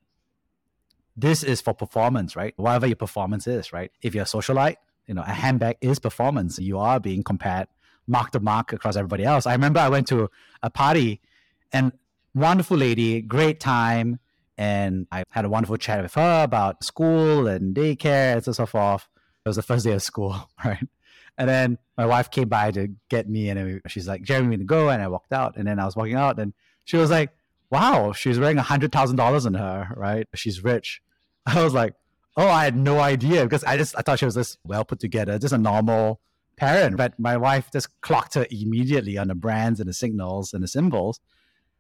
this 1.15 1.43
is 1.43 1.61
for 1.61 1.73
performance, 1.73 2.35
right? 2.35 2.53
Whatever 2.57 2.87
your 2.87 2.95
performance 2.95 3.47
is, 3.47 3.73
right? 3.73 3.91
If 4.01 4.15
you're 4.15 4.23
a 4.23 4.27
socialite, 4.27 4.77
you 5.07 5.13
know, 5.13 5.23
a 5.23 5.31
handbag 5.31 5.77
is 5.81 5.99
performance. 5.99 6.59
You 6.59 6.77
are 6.79 6.99
being 6.99 7.23
compared 7.23 7.67
mark 8.07 8.31
to 8.31 8.39
mark 8.39 8.73
across 8.73 8.95
everybody 8.95 9.23
else. 9.23 9.45
I 9.45 9.53
remember 9.53 9.79
I 9.79 9.89
went 9.89 10.07
to 10.07 10.29
a 10.63 10.69
party 10.69 11.21
and 11.71 11.91
wonderful 12.33 12.77
lady, 12.77 13.21
great 13.21 13.59
time. 13.59 14.19
And 14.57 15.07
I 15.11 15.23
had 15.31 15.45
a 15.45 15.49
wonderful 15.49 15.77
chat 15.77 16.03
with 16.03 16.13
her 16.15 16.43
about 16.43 16.83
school 16.83 17.47
and 17.47 17.75
daycare 17.75 18.45
and 18.45 18.55
so 18.55 18.65
forth. 18.65 19.07
It 19.45 19.49
was 19.49 19.55
the 19.55 19.63
first 19.63 19.85
day 19.85 19.93
of 19.93 20.03
school, 20.03 20.49
right? 20.65 20.87
And 21.41 21.49
then 21.49 21.79
my 21.97 22.05
wife 22.05 22.29
came 22.29 22.49
by 22.49 22.69
to 22.69 22.89
get 23.09 23.27
me, 23.27 23.49
and 23.49 23.81
she's 23.87 24.07
like, 24.07 24.21
"Jeremy, 24.21 24.49
we 24.49 24.55
need 24.57 24.59
to 24.59 24.65
go." 24.65 24.89
And 24.89 25.01
I 25.01 25.07
walked 25.07 25.33
out, 25.33 25.57
and 25.57 25.67
then 25.67 25.79
I 25.79 25.85
was 25.85 25.95
walking 25.95 26.13
out, 26.13 26.39
and 26.39 26.53
she 26.83 26.97
was 26.97 27.09
like, 27.09 27.31
"Wow, 27.71 28.11
she's 28.11 28.37
wearing 28.37 28.59
a 28.59 28.61
hundred 28.61 28.91
thousand 28.91 29.15
dollars 29.15 29.47
on 29.47 29.55
her, 29.55 29.87
right? 29.97 30.27
She's 30.35 30.63
rich." 30.63 31.01
I 31.47 31.63
was 31.63 31.73
like, 31.73 31.95
"Oh, 32.37 32.47
I 32.47 32.63
had 32.63 32.77
no 32.77 32.99
idea 32.99 33.43
because 33.43 33.63
I 33.63 33.75
just 33.75 33.95
I 33.97 34.03
thought 34.03 34.19
she 34.19 34.25
was 34.25 34.35
just 34.35 34.59
well 34.63 34.85
put 34.85 34.99
together, 34.99 35.39
just 35.39 35.51
a 35.51 35.57
normal 35.57 36.21
parent, 36.57 36.95
but 36.95 37.17
my 37.17 37.37
wife 37.37 37.71
just 37.73 37.89
clocked 38.01 38.35
her 38.35 38.45
immediately 38.51 39.17
on 39.17 39.29
the 39.29 39.35
brands 39.35 39.79
and 39.79 39.89
the 39.89 39.93
signals 39.93 40.53
and 40.53 40.61
the 40.63 40.67
symbols. 40.67 41.19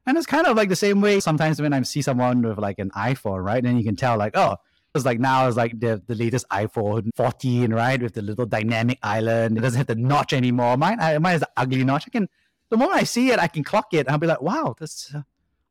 And 0.07 0.17
it's 0.17 0.25
kind 0.25 0.47
of 0.47 0.57
like 0.57 0.69
the 0.69 0.75
same 0.75 1.01
way 1.01 1.19
sometimes 1.19 1.61
when 1.61 1.71
I 1.71 1.79
see 1.83 2.01
someone 2.01 2.41
with 2.41 2.57
like 2.57 2.79
an 2.79 2.89
iPhone, 2.97 3.43
right? 3.43 3.63
And 3.63 3.77
you 3.77 3.83
can 3.83 3.95
tell 3.95 4.17
like, 4.17 4.35
oh, 4.35 4.55
it's 4.93 5.05
like 5.05 5.19
now 5.19 5.47
it's 5.47 5.57
like 5.57 5.79
the, 5.79 6.01
the 6.05 6.15
latest 6.15 6.47
iPhone 6.49 7.09
14, 7.15 7.73
right? 7.73 8.01
With 8.01 8.13
the 8.13 8.21
little 8.21 8.45
dynamic 8.45 8.99
island. 9.01 9.57
It 9.57 9.61
doesn't 9.61 9.77
have 9.77 9.87
the 9.87 9.95
notch 9.95 10.33
anymore. 10.33 10.75
Mine, 10.77 10.99
I, 10.99 11.17
mine 11.17 11.35
is 11.35 11.41
the 11.41 11.49
ugly 11.55 11.83
notch. 11.83 12.05
I 12.07 12.09
can 12.09 12.27
the 12.71 12.77
moment 12.77 12.99
I 12.99 13.03
see 13.03 13.31
it, 13.31 13.39
I 13.39 13.47
can 13.47 13.63
clock 13.63 13.93
it. 13.93 14.09
I'll 14.09 14.17
be 14.17 14.27
like, 14.27 14.41
wow, 14.41 14.75
that's 14.79 15.13
uh, 15.13 15.21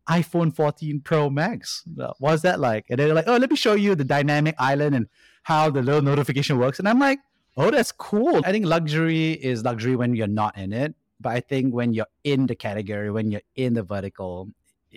iPhone 0.08 0.54
14 0.54 1.00
Pro 1.00 1.30
Max. 1.30 1.82
What's 2.18 2.42
that 2.42 2.60
like? 2.60 2.86
And 2.90 2.98
they're 2.98 3.14
like, 3.14 3.26
oh, 3.26 3.36
let 3.36 3.50
me 3.50 3.56
show 3.56 3.74
you 3.74 3.94
the 3.94 4.04
dynamic 4.04 4.54
island 4.58 4.94
and 4.94 5.06
how 5.42 5.70
the 5.70 5.82
little 5.82 6.02
notification 6.02 6.58
works. 6.58 6.78
And 6.78 6.86
I'm 6.86 6.98
like, 6.98 7.18
oh, 7.56 7.70
that's 7.70 7.90
cool. 7.90 8.42
I 8.44 8.52
think 8.52 8.66
luxury 8.66 9.32
is 9.32 9.64
luxury 9.64 9.96
when 9.96 10.14
you're 10.14 10.26
not 10.26 10.56
in 10.58 10.72
it. 10.72 10.94
But 11.20 11.30
I 11.30 11.40
think 11.40 11.74
when 11.74 11.92
you're 11.92 12.06
in 12.24 12.46
the 12.46 12.54
category, 12.54 13.10
when 13.10 13.30
you're 13.30 13.42
in 13.56 13.74
the 13.74 13.82
vertical, 13.82 14.50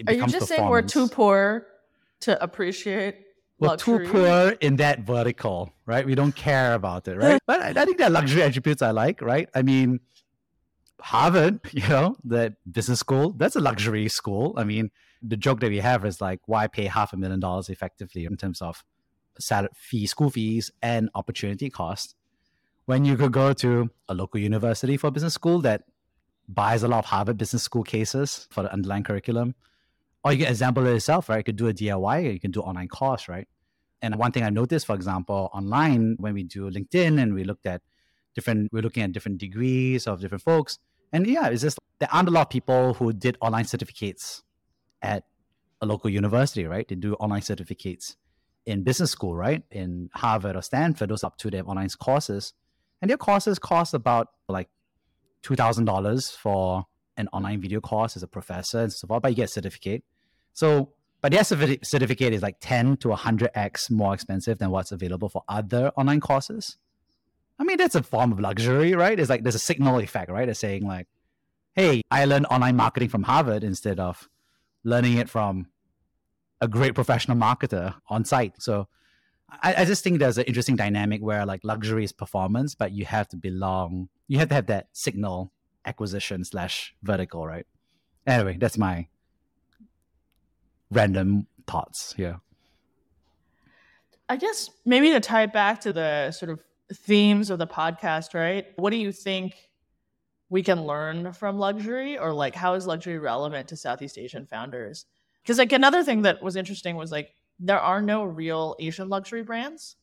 are 0.07 0.13
you 0.13 0.27
just 0.27 0.47
saying 0.47 0.69
we're 0.69 0.81
too 0.81 1.07
poor 1.07 1.67
to 2.21 2.41
appreciate 2.41 3.15
we're 3.59 3.69
luxury? 3.69 4.05
too 4.05 4.11
poor 4.11 4.49
in 4.61 4.77
that 4.77 5.01
vertical, 5.01 5.73
right? 5.85 6.05
We 6.05 6.15
don't 6.15 6.35
care 6.35 6.73
about 6.73 7.07
it, 7.07 7.17
right? 7.17 7.41
but 7.47 7.61
I, 7.61 7.81
I 7.81 7.85
think 7.85 7.97
there 7.97 8.07
are 8.07 8.11
luxury 8.11 8.43
attributes 8.43 8.81
I 8.81 8.91
like, 8.91 9.21
right? 9.21 9.49
I 9.53 9.61
mean, 9.61 9.99
Harvard, 10.99 11.59
you 11.71 11.87
know, 11.87 12.15
the 12.23 12.55
business 12.69 12.99
school, 12.99 13.31
that's 13.31 13.55
a 13.55 13.61
luxury 13.61 14.07
school. 14.09 14.53
I 14.57 14.63
mean, 14.63 14.91
the 15.21 15.37
joke 15.37 15.59
that 15.61 15.69
we 15.69 15.79
have 15.79 16.05
is 16.05 16.19
like, 16.19 16.41
why 16.45 16.67
pay 16.67 16.85
half 16.85 17.13
a 17.13 17.17
million 17.17 17.39
dollars 17.39 17.69
effectively 17.69 18.25
in 18.25 18.37
terms 18.37 18.61
of 18.61 18.83
salary 19.39 19.69
fee, 19.75 20.05
school 20.05 20.29
fees, 20.29 20.71
and 20.81 21.09
opportunity 21.15 21.69
cost 21.69 22.15
when 22.85 23.05
you 23.05 23.15
could 23.15 23.31
go 23.31 23.53
to 23.53 23.89
a 24.09 24.13
local 24.13 24.39
university 24.39 24.97
for 24.97 25.09
business 25.09 25.33
school 25.33 25.61
that 25.61 25.83
buys 26.49 26.83
a 26.83 26.87
lot 26.87 26.99
of 26.99 27.05
Harvard 27.05 27.37
Business 27.37 27.63
School 27.63 27.83
cases 27.83 28.47
for 28.51 28.63
the 28.63 28.71
underlying 28.73 29.03
curriculum? 29.03 29.55
Or 30.23 30.31
you 30.31 30.39
can 30.39 30.47
example 30.47 30.85
it 30.87 30.91
yourself, 30.91 31.29
right? 31.29 31.37
You 31.37 31.43
could 31.43 31.57
do 31.57 31.67
a 31.67 31.73
DIY 31.73 32.33
you 32.33 32.39
can 32.39 32.51
do 32.51 32.61
online 32.61 32.87
course, 32.87 33.27
right? 33.27 33.47
And 34.01 34.15
one 34.15 34.31
thing 34.31 34.43
I 34.43 34.49
noticed, 34.49 34.85
for 34.85 34.95
example, 34.95 35.49
online 35.53 36.15
when 36.19 36.33
we 36.33 36.43
do 36.43 36.69
LinkedIn 36.69 37.21
and 37.21 37.33
we 37.33 37.43
looked 37.43 37.65
at 37.65 37.81
different, 38.35 38.71
we're 38.71 38.81
looking 38.81 39.03
at 39.03 39.11
different 39.11 39.37
degrees 39.37 40.07
of 40.07 40.21
different 40.21 40.43
folks. 40.43 40.79
And 41.11 41.27
yeah, 41.27 41.47
it's 41.47 41.61
just 41.61 41.79
there 41.99 42.09
aren't 42.11 42.27
a 42.27 42.31
lot 42.31 42.41
of 42.41 42.49
people 42.49 42.95
who 42.95 43.13
did 43.13 43.37
online 43.39 43.65
certificates 43.65 44.43
at 45.01 45.23
a 45.81 45.85
local 45.85 46.09
university, 46.09 46.65
right? 46.65 46.87
They 46.87 46.95
do 46.95 47.13
online 47.15 47.41
certificates 47.41 48.17
in 48.65 48.83
business 48.83 49.11
school, 49.11 49.35
right? 49.35 49.63
In 49.71 50.09
Harvard 50.13 50.55
or 50.55 50.61
Stanford, 50.61 51.09
those 51.09 51.23
up 51.23 51.37
to 51.37 51.49
their 51.49 51.67
online 51.67 51.89
courses. 51.99 52.53
And 53.01 53.09
their 53.09 53.17
courses 53.17 53.59
cost 53.59 53.93
about 53.93 54.29
like 54.47 54.69
$2,000 55.43 56.35
for 56.35 56.85
an 57.17 57.27
online 57.33 57.61
video 57.61 57.81
course 57.81 58.15
as 58.15 58.23
a 58.23 58.27
professor 58.27 58.79
and 58.79 58.93
so 58.93 59.07
forth, 59.07 59.21
but 59.21 59.31
you 59.31 59.35
get 59.35 59.45
a 59.45 59.47
certificate. 59.47 60.03
So, 60.53 60.93
but 61.21 61.31
their 61.31 61.43
certificate 61.43 62.33
is 62.33 62.41
like 62.41 62.57
10 62.59 62.97
to 62.97 63.09
100x 63.09 63.89
more 63.89 64.13
expensive 64.13 64.59
than 64.59 64.71
what's 64.71 64.91
available 64.91 65.29
for 65.29 65.43
other 65.47 65.91
online 65.95 66.19
courses. 66.19 66.77
I 67.59 67.63
mean, 67.63 67.77
that's 67.77 67.95
a 67.95 68.03
form 68.03 68.31
of 68.31 68.39
luxury, 68.39 68.93
right? 68.93 69.19
It's 69.19 69.29
like 69.29 69.43
there's 69.43 69.55
a 69.55 69.59
signal 69.59 69.99
effect, 69.99 70.29
right? 70.29 70.49
It's 70.49 70.59
saying 70.59 70.85
like, 70.85 71.07
hey, 71.75 72.01
I 72.11 72.25
learned 72.25 72.47
online 72.47 72.75
marketing 72.75 73.09
from 73.09 73.23
Harvard 73.23 73.63
instead 73.63 73.99
of 73.99 74.27
learning 74.83 75.17
it 75.17 75.29
from 75.29 75.67
a 76.61 76.67
great 76.67 76.95
professional 76.95 77.37
marketer 77.37 77.95
on 78.09 78.25
site. 78.25 78.61
So 78.61 78.87
I, 79.49 79.75
I 79.79 79.85
just 79.85 80.03
think 80.03 80.19
there's 80.19 80.37
an 80.37 80.45
interesting 80.45 80.75
dynamic 80.75 81.21
where 81.21 81.45
like 81.45 81.61
luxury 81.63 82.03
is 82.03 82.11
performance, 82.11 82.75
but 82.75 82.91
you 82.91 83.05
have 83.05 83.27
to 83.29 83.37
belong, 83.37 84.09
you 84.27 84.39
have 84.39 84.49
to 84.49 84.55
have 84.55 84.67
that 84.67 84.87
signal 84.93 85.51
acquisition 85.85 86.43
slash 86.43 86.95
vertical, 87.03 87.45
right? 87.45 87.65
Anyway, 88.25 88.57
that's 88.59 88.77
my 88.77 89.07
random 90.93 91.47
thoughts 91.67 92.13
here. 92.13 92.39
I 94.29 94.37
guess 94.37 94.69
maybe 94.85 95.11
to 95.11 95.19
tie 95.19 95.43
it 95.43 95.53
back 95.53 95.81
to 95.81 95.93
the 95.93 96.31
sort 96.31 96.51
of 96.51 96.61
themes 96.93 97.49
of 97.49 97.59
the 97.59 97.67
podcast, 97.67 98.33
right? 98.33 98.67
What 98.75 98.91
do 98.91 98.97
you 98.97 99.11
think 99.11 99.55
we 100.49 100.63
can 100.63 100.85
learn 100.85 101.33
from 101.33 101.57
luxury 101.57 102.17
or 102.17 102.31
like 102.33 102.55
how 102.55 102.75
is 102.75 102.87
luxury 102.87 103.19
relevant 103.19 103.67
to 103.69 103.75
Southeast 103.75 104.17
Asian 104.17 104.45
founders? 104.45 105.05
Because 105.41 105.57
like 105.57 105.71
another 105.71 106.03
thing 106.03 106.21
that 106.23 106.41
was 106.41 106.55
interesting 106.55 106.95
was 106.95 107.11
like 107.11 107.33
there 107.59 107.79
are 107.79 108.01
no 108.01 108.23
real 108.23 108.75
Asian 108.79 109.09
luxury 109.09 109.43
brands. 109.43 109.95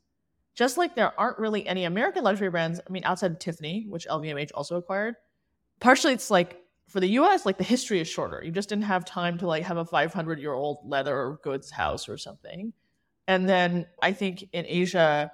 Just 0.54 0.76
like 0.76 0.94
there 0.94 1.18
aren't 1.18 1.38
really 1.38 1.66
any 1.66 1.84
American 1.84 2.24
luxury 2.24 2.50
brands, 2.50 2.80
I 2.86 2.92
mean, 2.92 3.04
outside 3.04 3.30
of 3.30 3.38
Tiffany, 3.38 3.86
which 3.88 4.06
LVMH 4.10 4.50
also 4.54 4.76
acquired. 4.76 5.14
Partially 5.80 6.12
it's 6.12 6.30
like 6.30 6.60
for 6.90 7.00
the 7.00 7.08
US, 7.08 7.46
like 7.46 7.56
the 7.56 7.64
history 7.64 8.00
is 8.00 8.08
shorter. 8.08 8.42
You 8.44 8.50
just 8.50 8.68
didn't 8.68 8.84
have 8.84 9.04
time 9.04 9.38
to 9.38 9.46
like 9.46 9.62
have 9.64 9.76
a 9.76 9.84
500 9.84 10.38
year 10.40 10.52
old 10.52 10.78
leather 10.84 11.38
goods 11.42 11.70
house 11.70 12.08
or 12.08 12.18
something. 12.18 12.72
And 13.28 13.48
then 13.48 13.86
I 14.02 14.12
think 14.12 14.44
in 14.52 14.66
Asia, 14.66 15.30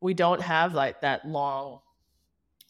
we 0.00 0.12
don't 0.12 0.42
have 0.42 0.74
like 0.74 1.02
that 1.02 1.26
long, 1.26 1.80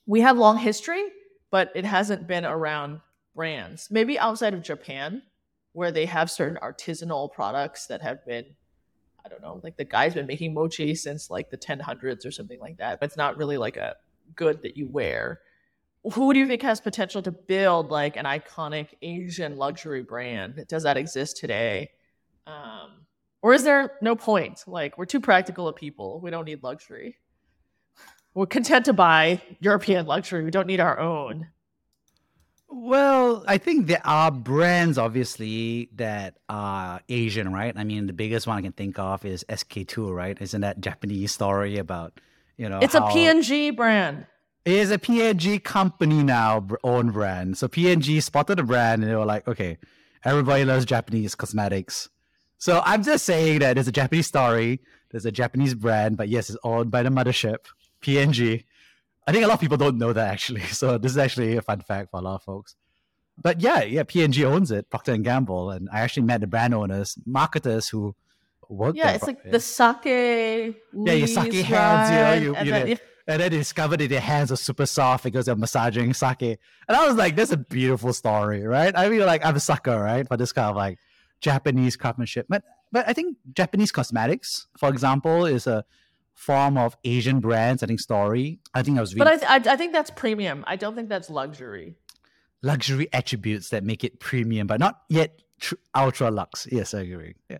we 0.06 0.20
have 0.20 0.36
long 0.36 0.58
history, 0.58 1.04
but 1.50 1.72
it 1.74 1.86
hasn't 1.86 2.26
been 2.26 2.44
around 2.44 3.00
brands. 3.34 3.88
Maybe 3.90 4.18
outside 4.18 4.52
of 4.52 4.62
Japan, 4.62 5.22
where 5.72 5.90
they 5.90 6.04
have 6.04 6.30
certain 6.30 6.58
artisanal 6.62 7.32
products 7.32 7.86
that 7.86 8.02
have 8.02 8.24
been 8.26 8.44
I 9.24 9.28
don't 9.28 9.40
know, 9.40 9.60
like 9.62 9.76
the 9.76 9.84
guy's 9.84 10.14
been 10.14 10.26
making 10.26 10.52
mochi 10.52 10.94
since 10.94 11.30
like 11.30 11.50
the 11.50 11.56
1000s 11.56 12.26
or 12.26 12.30
something 12.30 12.58
like 12.58 12.78
that. 12.78 12.98
But 13.00 13.06
it's 13.06 13.16
not 13.16 13.36
really 13.36 13.56
like 13.56 13.76
a 13.76 13.96
good 14.34 14.62
that 14.62 14.76
you 14.76 14.88
wear. 14.88 15.40
Who 16.04 16.32
do 16.32 16.40
you 16.40 16.46
think 16.46 16.62
has 16.62 16.80
potential 16.80 17.22
to 17.22 17.30
build 17.30 17.90
like 17.90 18.16
an 18.16 18.24
iconic 18.24 18.88
Asian 19.02 19.56
luxury 19.56 20.02
brand? 20.02 20.64
Does 20.68 20.82
that 20.82 20.96
exist 20.96 21.36
today? 21.36 21.90
Um, 22.46 23.06
or 23.40 23.54
is 23.54 23.62
there 23.62 23.92
no 24.00 24.16
point? 24.16 24.64
Like 24.66 24.98
we're 24.98 25.04
too 25.04 25.20
practical 25.20 25.68
of 25.68 25.76
people. 25.76 26.20
We 26.20 26.30
don't 26.30 26.44
need 26.44 26.62
luxury. 26.62 27.18
We're 28.34 28.46
content 28.46 28.86
to 28.86 28.92
buy 28.92 29.42
European 29.60 30.06
luxury. 30.06 30.42
We 30.42 30.50
don't 30.50 30.66
need 30.66 30.80
our 30.80 30.98
own. 30.98 31.48
Well, 32.74 33.44
I 33.46 33.58
think 33.58 33.86
there 33.86 34.00
are 34.02 34.30
brands, 34.30 34.96
obviously, 34.96 35.90
that 35.96 36.38
are 36.48 37.02
Asian, 37.10 37.52
right? 37.52 37.74
I 37.76 37.84
mean, 37.84 38.06
the 38.06 38.14
biggest 38.14 38.46
one 38.46 38.56
I 38.56 38.62
can 38.62 38.72
think 38.72 38.98
of 38.98 39.26
is 39.26 39.44
SK-II, 39.54 40.04
right? 40.04 40.40
Isn't 40.40 40.62
that 40.62 40.80
Japanese 40.80 41.32
story 41.32 41.76
about, 41.76 42.18
you 42.56 42.70
know, 42.70 42.78
it's 42.80 42.94
a 42.94 43.06
P&G 43.12 43.72
brand. 43.72 44.26
It 44.64 44.74
is 44.74 44.90
a 44.92 44.98
P&G 44.98 45.58
company 45.58 46.22
now, 46.22 46.66
own 46.84 47.10
brand. 47.10 47.58
So 47.58 47.66
P&G 47.66 48.20
spotted 48.20 48.58
the 48.58 48.62
brand 48.62 49.02
and 49.02 49.10
they 49.10 49.16
were 49.16 49.24
like, 49.24 49.48
okay, 49.48 49.78
everybody 50.24 50.64
loves 50.64 50.84
Japanese 50.84 51.34
cosmetics. 51.34 52.08
So 52.58 52.80
I'm 52.84 53.02
just 53.02 53.24
saying 53.24 53.58
that 53.58 53.74
there's 53.74 53.88
a 53.88 53.92
Japanese 53.92 54.28
story, 54.28 54.80
there's 55.10 55.26
a 55.26 55.32
Japanese 55.32 55.74
brand, 55.74 56.16
but 56.16 56.28
yes, 56.28 56.48
it's 56.48 56.58
owned 56.62 56.92
by 56.92 57.02
the 57.02 57.08
mothership, 57.08 57.66
P&G. 58.00 58.64
I 59.26 59.32
think 59.32 59.44
a 59.44 59.48
lot 59.48 59.54
of 59.54 59.60
people 59.60 59.76
don't 59.76 59.98
know 59.98 60.12
that 60.12 60.32
actually. 60.32 60.60
So 60.72 60.96
this 60.96 61.10
is 61.10 61.18
actually 61.18 61.56
a 61.56 61.62
fun 61.62 61.80
fact 61.80 62.12
for 62.12 62.20
a 62.20 62.22
lot 62.22 62.36
of 62.36 62.42
folks. 62.44 62.76
But 63.36 63.60
yeah, 63.60 63.82
yeah, 63.82 64.04
P&G 64.04 64.44
owns 64.44 64.70
it, 64.70 64.90
Procter 64.90 65.12
and 65.12 65.24
Gamble, 65.24 65.70
and 65.70 65.88
I 65.92 66.00
actually 66.00 66.24
met 66.24 66.40
the 66.40 66.46
brand 66.46 66.72
owners, 66.72 67.18
marketers 67.26 67.88
who 67.88 68.14
work. 68.68 68.94
Yeah, 68.94 69.10
it's 69.12 69.26
like 69.26 69.42
the 69.42 69.58
sake. 69.58 70.04
Yeah, 70.04 71.12
your 71.14 71.26
sake 71.26 71.52
hands, 71.52 72.10
you 72.44 72.52
know, 72.52 72.54
you, 72.60 72.64
you 72.64 72.70
know, 72.70 72.96
and 73.26 73.40
then 73.40 73.50
they 73.50 73.58
discovered 73.58 74.00
that 74.00 74.08
their 74.08 74.20
hands 74.20 74.50
are 74.50 74.56
super 74.56 74.86
soft 74.86 75.24
because 75.24 75.46
they're 75.46 75.56
massaging 75.56 76.12
sake. 76.14 76.58
And 76.88 76.96
I 76.96 77.06
was 77.06 77.16
like, 77.16 77.36
that's 77.36 77.52
a 77.52 77.56
beautiful 77.56 78.12
story, 78.12 78.62
right? 78.64 78.92
I 78.96 79.08
mean, 79.08 79.20
like 79.20 79.44
I'm 79.44 79.56
a 79.56 79.60
sucker, 79.60 79.98
right, 80.00 80.26
for 80.26 80.36
this 80.36 80.52
kind 80.52 80.70
of 80.70 80.76
like 80.76 80.98
Japanese 81.40 81.96
craftsmanship. 81.96 82.46
But 82.48 82.62
but 82.90 83.08
I 83.08 83.12
think 83.12 83.36
Japanese 83.54 83.92
cosmetics, 83.92 84.66
for 84.76 84.88
example, 84.88 85.46
is 85.46 85.66
a 85.66 85.84
form 86.34 86.76
of 86.76 86.96
Asian 87.04 87.40
brands. 87.40 87.82
I 87.82 87.86
think 87.86 88.00
story. 88.00 88.60
I 88.74 88.82
think 88.82 88.98
I 88.98 89.00
was. 89.00 89.14
Really 89.14 89.24
but 89.24 89.44
I, 89.44 89.58
th- 89.58 89.72
I 89.72 89.76
think 89.76 89.92
that's 89.92 90.10
premium. 90.10 90.64
I 90.66 90.76
don't 90.76 90.94
think 90.94 91.08
that's 91.08 91.30
luxury. 91.30 91.94
Luxury 92.62 93.08
attributes 93.12 93.70
that 93.70 93.82
make 93.82 94.04
it 94.04 94.20
premium, 94.20 94.66
but 94.66 94.78
not 94.78 95.02
yet 95.08 95.42
tr- 95.58 95.74
ultra 95.94 96.30
lux. 96.30 96.68
Yes, 96.70 96.94
I 96.94 97.00
agree. 97.00 97.34
Yeah. 97.48 97.58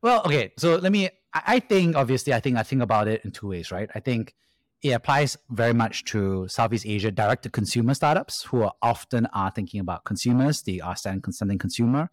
Well, 0.00 0.22
okay. 0.24 0.52
So 0.58 0.76
let 0.76 0.92
me. 0.92 1.08
I, 1.34 1.42
I 1.46 1.58
think 1.60 1.96
obviously, 1.96 2.32
I 2.32 2.40
think 2.40 2.56
I 2.56 2.62
think 2.62 2.82
about 2.82 3.08
it 3.08 3.24
in 3.24 3.30
two 3.30 3.48
ways, 3.48 3.70
right? 3.70 3.90
I 3.94 4.00
think 4.00 4.34
it 4.82 4.90
applies 4.90 5.36
very 5.50 5.72
much 5.72 6.04
to 6.06 6.48
Southeast 6.48 6.86
Asia 6.86 7.10
direct 7.10 7.44
to 7.44 7.50
consumer 7.50 7.94
startups 7.94 8.42
who 8.44 8.62
are 8.62 8.72
often 8.82 9.26
are 9.26 9.50
thinking 9.50 9.80
about 9.80 10.04
consumers. 10.04 10.62
They 10.62 10.80
are 10.80 10.96
selling 10.96 11.20
consumer, 11.20 12.10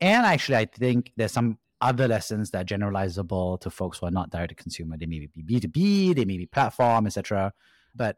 and 0.00 0.26
actually, 0.26 0.56
I 0.56 0.66
think 0.66 1.12
there's 1.16 1.32
some 1.32 1.58
other 1.80 2.08
lessons 2.08 2.50
that 2.50 2.62
are 2.62 2.76
generalizable 2.76 3.60
to 3.60 3.70
folks 3.70 3.98
who 3.98 4.06
are 4.06 4.10
not 4.10 4.30
direct 4.30 4.50
to 4.50 4.54
consumer. 4.54 4.96
They 4.96 5.06
may 5.06 5.26
be 5.26 5.42
B2B, 5.42 6.14
they 6.14 6.24
may 6.24 6.38
be 6.38 6.46
platform, 6.46 7.06
etc. 7.06 7.52
But 7.94 8.16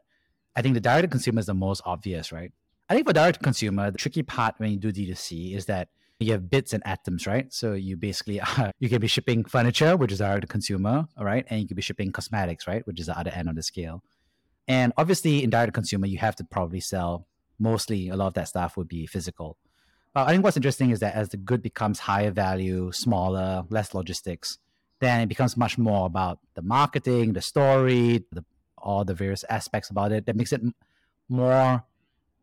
I 0.55 0.61
think 0.61 0.75
the 0.75 0.81
direct 0.81 1.03
to 1.03 1.07
consumer 1.07 1.39
is 1.39 1.47
the 1.47 1.53
most 1.53 1.81
obvious, 1.85 2.31
right? 2.31 2.51
I 2.89 2.95
think 2.95 3.07
for 3.07 3.13
direct 3.13 3.39
to 3.39 3.43
consumer, 3.43 3.91
the 3.91 3.97
tricky 3.97 4.23
part 4.23 4.55
when 4.57 4.71
you 4.71 4.77
do 4.77 4.91
D2C 4.91 5.55
is 5.55 5.65
that 5.65 5.89
you 6.19 6.33
have 6.33 6.49
bits 6.49 6.73
and 6.73 6.85
atoms, 6.85 7.25
right? 7.25 7.51
So 7.51 7.73
you 7.73 7.95
basically 7.97 8.39
uh, 8.57 8.71
you 8.79 8.89
can 8.89 8.99
be 8.99 9.07
shipping 9.07 9.45
furniture, 9.45 9.95
which 9.95 10.11
is 10.11 10.21
our 10.21 10.39
consumer, 10.41 11.07
all 11.17 11.25
right, 11.25 11.45
and 11.49 11.61
you 11.61 11.67
can 11.67 11.75
be 11.75 11.81
shipping 11.81 12.11
cosmetics, 12.11 12.67
right, 12.67 12.85
which 12.85 12.99
is 12.99 13.07
the 13.07 13.17
other 13.17 13.31
end 13.31 13.49
of 13.49 13.55
the 13.55 13.63
scale. 13.63 14.03
And 14.67 14.93
obviously, 14.97 15.43
in 15.43 15.49
direct 15.49 15.69
to 15.69 15.71
consumer, 15.71 16.05
you 16.05 16.19
have 16.19 16.35
to 16.35 16.43
probably 16.43 16.79
sell 16.79 17.25
mostly 17.57 18.09
a 18.09 18.15
lot 18.15 18.27
of 18.27 18.33
that 18.35 18.47
stuff 18.47 18.77
would 18.77 18.87
be 18.87 19.05
physical. 19.07 19.57
Uh, 20.15 20.25
I 20.27 20.31
think 20.31 20.43
what's 20.43 20.57
interesting 20.57 20.91
is 20.91 20.99
that 20.99 21.15
as 21.15 21.29
the 21.29 21.37
good 21.37 21.61
becomes 21.61 21.99
higher 21.99 22.31
value, 22.31 22.91
smaller, 22.91 23.63
less 23.69 23.93
logistics, 23.93 24.57
then 24.99 25.21
it 25.21 25.27
becomes 25.27 25.55
much 25.55 25.77
more 25.77 26.05
about 26.05 26.39
the 26.55 26.61
marketing, 26.61 27.33
the 27.33 27.41
story, 27.41 28.23
the, 28.31 28.43
all 28.77 29.05
the 29.05 29.13
various 29.13 29.43
aspects 29.49 29.89
about 29.89 30.11
it 30.11 30.25
that 30.25 30.35
makes 30.35 30.51
it 30.51 30.61
more 31.27 31.83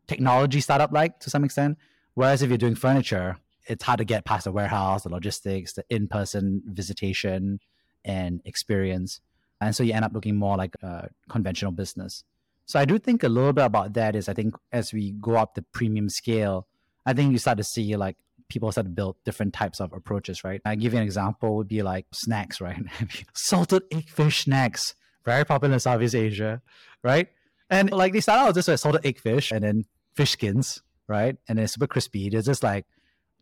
technology 0.07 0.61
startup 0.61 0.91
like 0.91 1.19
to 1.19 1.29
some 1.29 1.43
extent. 1.43 1.77
Whereas 2.13 2.41
if 2.41 2.49
you're 2.49 2.57
doing 2.57 2.75
furniture, 2.75 3.37
it's 3.67 3.83
hard 3.83 3.99
to 3.99 4.05
get 4.05 4.25
past 4.25 4.45
the 4.45 4.51
warehouse, 4.51 5.03
the 5.03 5.09
logistics, 5.09 5.73
the 5.73 5.83
in 5.89 6.07
person 6.07 6.61
visitation 6.65 7.59
and 8.05 8.41
experience. 8.45 9.21
And 9.59 9.75
so 9.75 9.83
you 9.83 9.93
end 9.93 10.05
up 10.05 10.13
looking 10.13 10.35
more 10.35 10.57
like 10.57 10.75
a 10.81 11.09
conventional 11.29 11.71
business. 11.71 12.23
So 12.65 12.79
I 12.79 12.85
do 12.85 12.99
think 12.99 13.23
a 13.23 13.29
little 13.29 13.53
bit 13.53 13.65
about 13.65 13.93
that 13.93 14.15
is 14.15 14.27
I 14.29 14.33
think 14.33 14.55
as 14.71 14.93
we 14.93 15.11
go 15.13 15.35
up 15.35 15.55
the 15.55 15.61
premium 15.61 16.09
scale, 16.09 16.67
I 17.05 17.13
think 17.13 17.31
you 17.31 17.37
start 17.37 17.57
to 17.57 17.63
see 17.63 17.95
like 17.95 18.17
people 18.49 18.71
start 18.71 18.85
to 18.85 18.91
build 18.91 19.15
different 19.25 19.53
types 19.53 19.79
of 19.79 19.93
approaches, 19.93 20.43
right? 20.43 20.61
I 20.65 20.75
give 20.75 20.93
you 20.93 20.99
an 20.99 21.05
example 21.05 21.55
would 21.57 21.67
be 21.67 21.81
like 21.81 22.05
snacks, 22.11 22.61
right? 22.61 22.77
Salted 23.33 23.83
egg 23.91 24.09
fish 24.09 24.43
snacks, 24.43 24.95
very 25.25 25.45
popular 25.45 25.73
in 25.73 25.79
Southeast 25.79 26.15
Asia, 26.15 26.61
right? 27.03 27.29
And 27.69 27.91
like 27.91 28.13
they 28.13 28.21
start 28.21 28.39
out 28.39 28.55
just 28.55 28.67
with 28.67 28.79
salted 28.79 29.05
egg 29.05 29.19
fish 29.19 29.51
and 29.51 29.63
then 29.63 29.83
fish 30.15 30.31
skins, 30.31 30.81
right? 31.07 31.35
And 31.47 31.59
then 31.59 31.67
super 31.67 31.87
crispy. 31.87 32.29
They're 32.29 32.41
just 32.41 32.63
like 32.63 32.85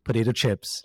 potato 0.06 0.32
chips. 0.32 0.82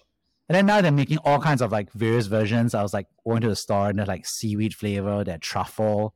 And 0.50 0.56
then 0.56 0.66
now 0.66 0.82
they're 0.82 0.92
making 0.92 1.20
all 1.20 1.40
kinds 1.40 1.62
of 1.62 1.72
like 1.72 1.94
various 1.94 2.28
versions. 2.28 2.76
I 2.76 2.84
was 2.84 2.94
like 2.94 3.08
going 3.26 3.40
to 3.42 3.48
the 3.48 3.56
store 3.56 3.88
and 3.88 3.98
they're 3.98 4.06
like 4.06 4.26
seaweed 4.26 4.74
flavor, 4.74 5.24
that 5.24 5.40
truffle. 5.40 6.14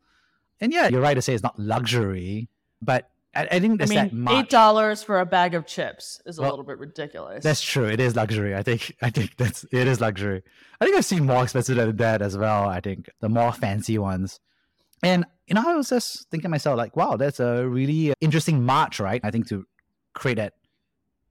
And 0.60 0.74
yeah, 0.74 0.90
you're 0.90 1.00
right 1.00 1.14
to 1.14 1.22
say 1.22 1.34
it's 1.34 1.44
not 1.44 1.58
luxury, 1.58 2.50
but 2.82 3.10
I, 3.34 3.48
I 3.52 3.60
think 3.60 3.74
I 3.74 3.86
there's 3.86 3.90
that 3.92 4.14
much. 4.14 4.46
eight 4.46 4.50
dollars 4.50 5.04
for 5.04 5.20
a 5.20 5.26
bag 5.26 5.54
of 5.54 5.66
chips 5.66 6.22
is 6.26 6.38
a 6.38 6.42
little 6.42 6.64
bit 6.64 6.80
ridiculous. 6.80 7.44
That's 7.44 7.62
true. 7.62 7.86
It 7.86 8.00
is 8.00 8.16
luxury. 8.16 8.56
I 8.56 8.64
think. 8.64 8.96
I 9.02 9.10
think 9.10 9.36
that's 9.38 9.66
it 9.72 9.88
is 9.88 10.02
luxury. 10.02 10.44
I 10.82 10.86
think 10.86 10.98
I've 10.98 11.06
seen 11.06 11.26
more 11.26 11.44
expensive 11.44 11.78
than 11.78 11.96
that 11.98 12.22
as 12.22 12.38
well. 12.38 12.68
I 12.68 12.80
think 12.80 13.10
the 13.22 13.30
more 13.30 13.52
fancy 13.54 13.98
ones. 13.98 14.40
And 15.04 15.26
you 15.48 15.56
know, 15.56 15.64
I 15.66 15.76
was 15.76 15.90
just 15.90 16.30
thinking 16.30 16.44
to 16.44 16.50
myself, 16.50 16.78
like, 16.78 16.96
wow, 16.96 17.18
that's 17.18 17.40
a 17.40 17.68
really 17.68 18.14
interesting 18.20 18.66
march, 18.66 19.00
right? 19.00 19.22
I 19.24 19.32
think 19.32 19.48
to 19.50 19.66
create 20.14 20.36
that 20.38 20.54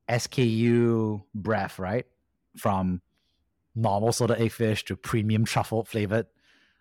SKU 0.08 1.22
breath, 1.34 1.78
right, 1.78 2.06
from 2.56 3.00
normal 3.74 4.12
salted 4.12 4.40
egg 4.40 4.52
fish 4.52 4.84
to 4.84 4.96
premium 4.96 5.44
truffle 5.44 5.84
flavored. 5.84 6.26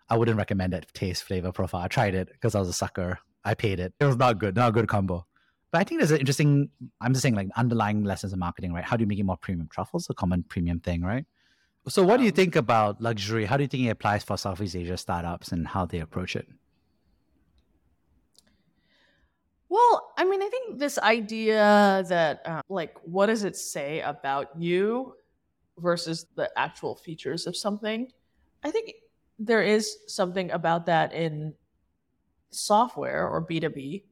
I 0.08 0.16
wouldn't 0.16 0.36
recommend 0.36 0.72
that 0.72 0.92
taste 0.94 1.24
flavor 1.24 1.50
profile. 1.52 1.80
I 1.82 1.88
tried 1.88 2.14
it 2.14 2.28
because 2.28 2.54
I 2.54 2.60
was 2.60 2.68
a 2.68 2.72
sucker. 2.74 3.18
I 3.44 3.54
paid 3.54 3.80
it. 3.80 3.94
It 4.00 4.04
was 4.04 4.16
not 4.16 4.38
good. 4.38 4.54
Not 4.56 4.68
a 4.68 4.72
good 4.72 4.88
combo. 4.88 5.26
But 5.72 5.80
I 5.80 5.84
think 5.84 6.00
there's 6.00 6.10
an 6.12 6.18
interesting. 6.20 6.68
I'm 7.00 7.12
just 7.14 7.22
saying, 7.22 7.34
like 7.34 7.48
underlying 7.56 8.04
lessons 8.04 8.32
in 8.32 8.38
marketing, 8.38 8.72
right? 8.72 8.84
How 8.84 8.96
do 8.96 9.02
you 9.02 9.08
make 9.08 9.18
it 9.18 9.24
more 9.24 9.36
premium? 9.36 9.68
Truffles 9.68 10.08
a 10.08 10.14
common 10.14 10.44
premium 10.44 10.80
thing, 10.80 11.02
right? 11.02 11.26
So, 11.88 12.02
what 12.04 12.18
do 12.18 12.22
you 12.22 12.30
Um, 12.30 12.36
think 12.36 12.56
about 12.56 13.00
luxury? 13.00 13.44
How 13.46 13.56
do 13.56 13.64
you 13.64 13.68
think 13.68 13.84
it 13.84 13.90
applies 13.90 14.22
for 14.24 14.36
Southeast 14.38 14.76
Asia 14.76 14.96
startups 14.96 15.52
and 15.52 15.66
how 15.66 15.84
they 15.84 15.98
approach 15.98 16.36
it? 16.36 16.48
Well, 19.74 20.12
I 20.16 20.24
mean, 20.24 20.40
I 20.40 20.48
think 20.50 20.78
this 20.78 20.98
idea 20.98 22.04
that, 22.08 22.42
uh, 22.46 22.62
like, 22.68 22.96
what 23.02 23.26
does 23.26 23.42
it 23.42 23.56
say 23.56 24.02
about 24.02 24.50
you 24.56 25.16
versus 25.78 26.26
the 26.36 26.48
actual 26.56 26.94
features 26.94 27.48
of 27.48 27.56
something? 27.56 28.12
I 28.62 28.70
think 28.70 28.92
there 29.36 29.64
is 29.64 29.98
something 30.06 30.52
about 30.52 30.86
that 30.86 31.12
in 31.12 31.54
software 32.52 33.28
or 33.28 33.44
B2B. 33.44 34.04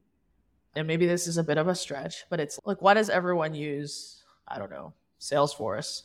And 0.75 0.85
maybe 0.85 1.05
this 1.05 1.27
is 1.27 1.37
a 1.37 1.43
bit 1.45 1.57
of 1.57 1.69
a 1.69 1.75
stretch, 1.75 2.25
but 2.29 2.41
it's 2.41 2.59
like, 2.65 2.81
why 2.81 2.93
does 2.93 3.09
everyone 3.09 3.53
use, 3.53 4.21
I 4.45 4.59
don't 4.59 4.69
know, 4.69 4.93
Salesforce? 5.21 6.01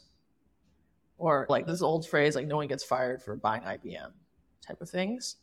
Or 1.18 1.46
like 1.48 1.66
this 1.66 1.82
old 1.82 2.06
phrase, 2.06 2.36
like, 2.36 2.46
no 2.46 2.58
one 2.58 2.68
gets 2.68 2.84
fired 2.84 3.24
for 3.24 3.34
buying 3.34 3.62
IBM 3.62 4.12
type 4.64 4.80
of 4.80 4.88
things. 4.88 5.34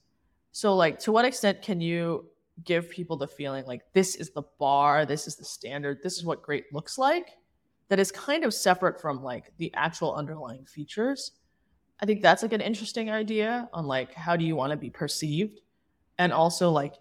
So, 0.53 0.73
like, 0.73 0.99
to 0.99 1.11
what 1.11 1.25
extent 1.25 1.61
can 1.61 1.81
you 1.81 2.29
give 2.63 2.89
people 2.89 3.17
the 3.17 3.27
feeling 3.27 3.65
like 3.65 3.81
this 3.93 4.15
is 4.15 4.31
the 4.31 4.43
bar, 4.59 5.05
this 5.05 5.27
is 5.27 5.35
the 5.35 5.45
standard, 5.45 5.99
this 6.03 6.17
is 6.17 6.23
what 6.23 6.41
great 6.41 6.65
looks 6.73 6.97
like, 6.97 7.31
that 7.89 7.99
is 7.99 8.11
kind 8.11 8.43
of 8.43 8.53
separate 8.53 8.99
from 8.99 9.21
like 9.21 9.51
the 9.57 9.73
actual 9.73 10.15
underlying 10.15 10.65
features. 10.65 11.31
I 11.99 12.05
think 12.05 12.21
that's 12.21 12.43
like 12.43 12.53
an 12.53 12.61
interesting 12.61 13.09
idea 13.09 13.69
on 13.73 13.85
like 13.85 14.13
how 14.13 14.35
do 14.35 14.45
you 14.45 14.55
want 14.55 14.71
to 14.71 14.77
be 14.77 14.89
perceived? 14.89 15.61
And 16.17 16.31
also 16.31 16.71
like 16.71 16.95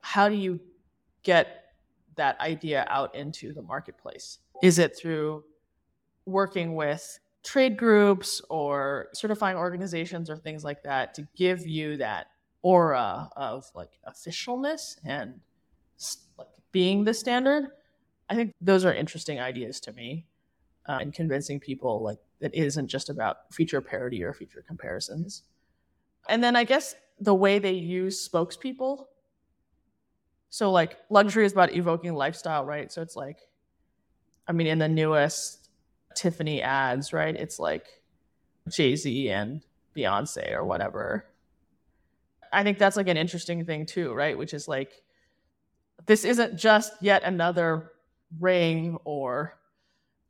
how 0.00 0.28
do 0.28 0.34
you 0.34 0.60
get 1.22 1.64
that 2.16 2.38
idea 2.40 2.86
out 2.88 3.14
into 3.14 3.52
the 3.54 3.62
marketplace? 3.62 4.38
Is 4.62 4.78
it 4.78 4.96
through 4.96 5.44
working 6.26 6.74
with 6.74 7.18
trade 7.42 7.76
groups 7.76 8.40
or 8.48 9.08
certifying 9.14 9.56
organizations 9.56 10.30
or 10.30 10.36
things 10.36 10.64
like 10.64 10.82
that 10.82 11.14
to 11.14 11.26
give 11.36 11.66
you 11.66 11.96
that 11.98 12.28
aura 12.64 13.28
of 13.36 13.70
like 13.74 14.00
officialness 14.08 14.96
and 15.04 15.38
like 16.38 16.48
being 16.72 17.04
the 17.04 17.12
standard 17.12 17.66
i 18.30 18.34
think 18.34 18.54
those 18.60 18.86
are 18.86 18.92
interesting 18.94 19.38
ideas 19.38 19.78
to 19.78 19.92
me 19.92 20.26
uh, 20.88 20.98
and 21.00 21.12
convincing 21.12 21.60
people 21.60 22.02
like 22.02 22.18
that 22.40 22.54
it 22.54 22.64
isn't 22.64 22.88
just 22.88 23.10
about 23.10 23.52
feature 23.52 23.80
parity 23.80 24.22
or 24.22 24.32
feature 24.32 24.64
comparisons. 24.66 25.42
And 26.28 26.42
then 26.42 26.56
i 26.56 26.64
guess 26.64 26.94
the 27.20 27.34
way 27.34 27.58
they 27.58 27.72
use 27.72 28.26
spokespeople 28.28 29.04
so 30.48 30.70
like 30.72 30.96
luxury 31.10 31.44
is 31.44 31.52
about 31.52 31.74
evoking 31.74 32.14
lifestyle 32.14 32.64
right? 32.64 32.90
So 32.90 33.02
it's 33.02 33.14
like 33.14 33.38
i 34.48 34.52
mean 34.52 34.66
in 34.66 34.78
the 34.78 34.88
newest 34.88 35.68
tiffany 36.16 36.62
ads 36.62 37.12
right 37.12 37.34
it's 37.34 37.58
like 37.58 37.86
jay-z 38.68 39.28
and 39.30 39.62
beyonce 39.96 40.52
or 40.52 40.64
whatever 40.64 41.26
I 42.54 42.62
think 42.62 42.78
that's 42.78 42.96
like 42.96 43.08
an 43.08 43.16
interesting 43.16 43.64
thing 43.64 43.86
too, 43.86 44.12
right? 44.12 44.36
Which 44.36 44.54
is 44.54 44.68
like 44.68 45.02
this 46.06 46.24
isn't 46.24 46.56
just 46.56 46.92
yet 47.00 47.22
another 47.24 47.92
ring 48.40 48.98
or 49.04 49.58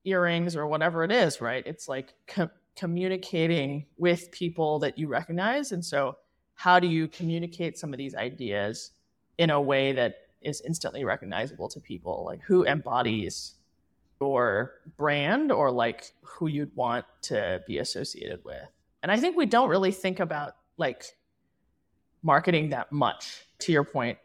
earrings 0.04 0.56
or 0.56 0.66
whatever 0.66 1.04
it 1.04 1.12
is, 1.12 1.40
right? 1.40 1.62
It's 1.66 1.88
like 1.88 2.14
co- 2.26 2.50
communicating 2.76 3.87
with 3.96 4.30
people 4.30 4.78
that 4.80 4.98
you 4.98 5.08
recognize. 5.08 5.72
And 5.72 5.84
so, 5.84 6.16
how 6.54 6.78
do 6.78 6.87
you 6.87 7.08
communicate 7.08 7.78
some 7.78 7.92
of 7.92 7.98
these 7.98 8.14
ideas 8.14 8.92
in 9.38 9.50
a 9.50 9.60
way 9.60 9.92
that 9.92 10.16
is 10.40 10.60
instantly 10.60 11.04
recognizable 11.04 11.68
to 11.68 11.80
people? 11.80 12.24
Like, 12.24 12.40
who 12.42 12.64
embodies 12.64 13.54
your 14.20 14.74
brand 14.96 15.50
or 15.50 15.70
like 15.70 16.12
who 16.22 16.46
you'd 16.46 16.74
want 16.76 17.04
to 17.22 17.62
be 17.66 17.78
associated 17.78 18.44
with? 18.44 18.62
And 19.02 19.10
I 19.10 19.18
think 19.18 19.37
we 19.37 19.46
don't 19.46 19.68
really 19.68 19.90
think 19.90 20.20
about 20.20 20.56
like 20.76 21.16
marketing 22.24 22.70
that 22.70 22.90
much 22.90 23.46
to 23.58 23.70
your 23.70 23.84
point 23.84 24.18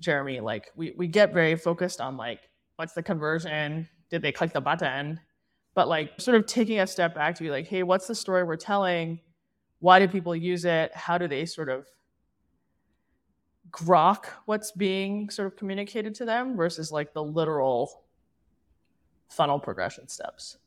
jeremy 0.00 0.40
like 0.40 0.70
we, 0.76 0.92
we 0.96 1.06
get 1.06 1.32
very 1.32 1.56
focused 1.56 2.00
on 2.00 2.16
like 2.16 2.40
what's 2.76 2.94
the 2.94 3.02
conversion? 3.02 3.86
Did 4.08 4.22
they 4.22 4.32
click 4.32 4.54
the 4.54 4.60
button? 4.60 5.20
But 5.74 5.86
like 5.86 6.18
sort 6.18 6.38
of 6.38 6.46
taking 6.46 6.80
a 6.80 6.86
step 6.86 7.14
back 7.14 7.34
to 7.36 7.42
be 7.42 7.50
like 7.50 7.66
hey 7.66 7.82
what's 7.82 8.06
the 8.06 8.14
story 8.14 8.42
we're 8.42 8.56
telling? 8.56 9.20
Why 9.78 9.98
do 9.98 10.08
people 10.08 10.34
use 10.34 10.64
it? 10.64 10.90
How 10.94 11.16
do 11.16 11.28
they 11.28 11.46
sort 11.46 11.68
of 11.68 11.86
grok 13.70 14.24
what's 14.46 14.72
being 14.72 15.30
sort 15.30 15.46
of 15.46 15.56
communicated 15.56 16.14
to 16.16 16.24
them 16.24 16.56
versus 16.56 16.90
like 16.90 17.12
the 17.12 17.22
literal 17.22 18.02
funnel 19.28 19.60
progression 19.60 20.08
steps 20.08 20.58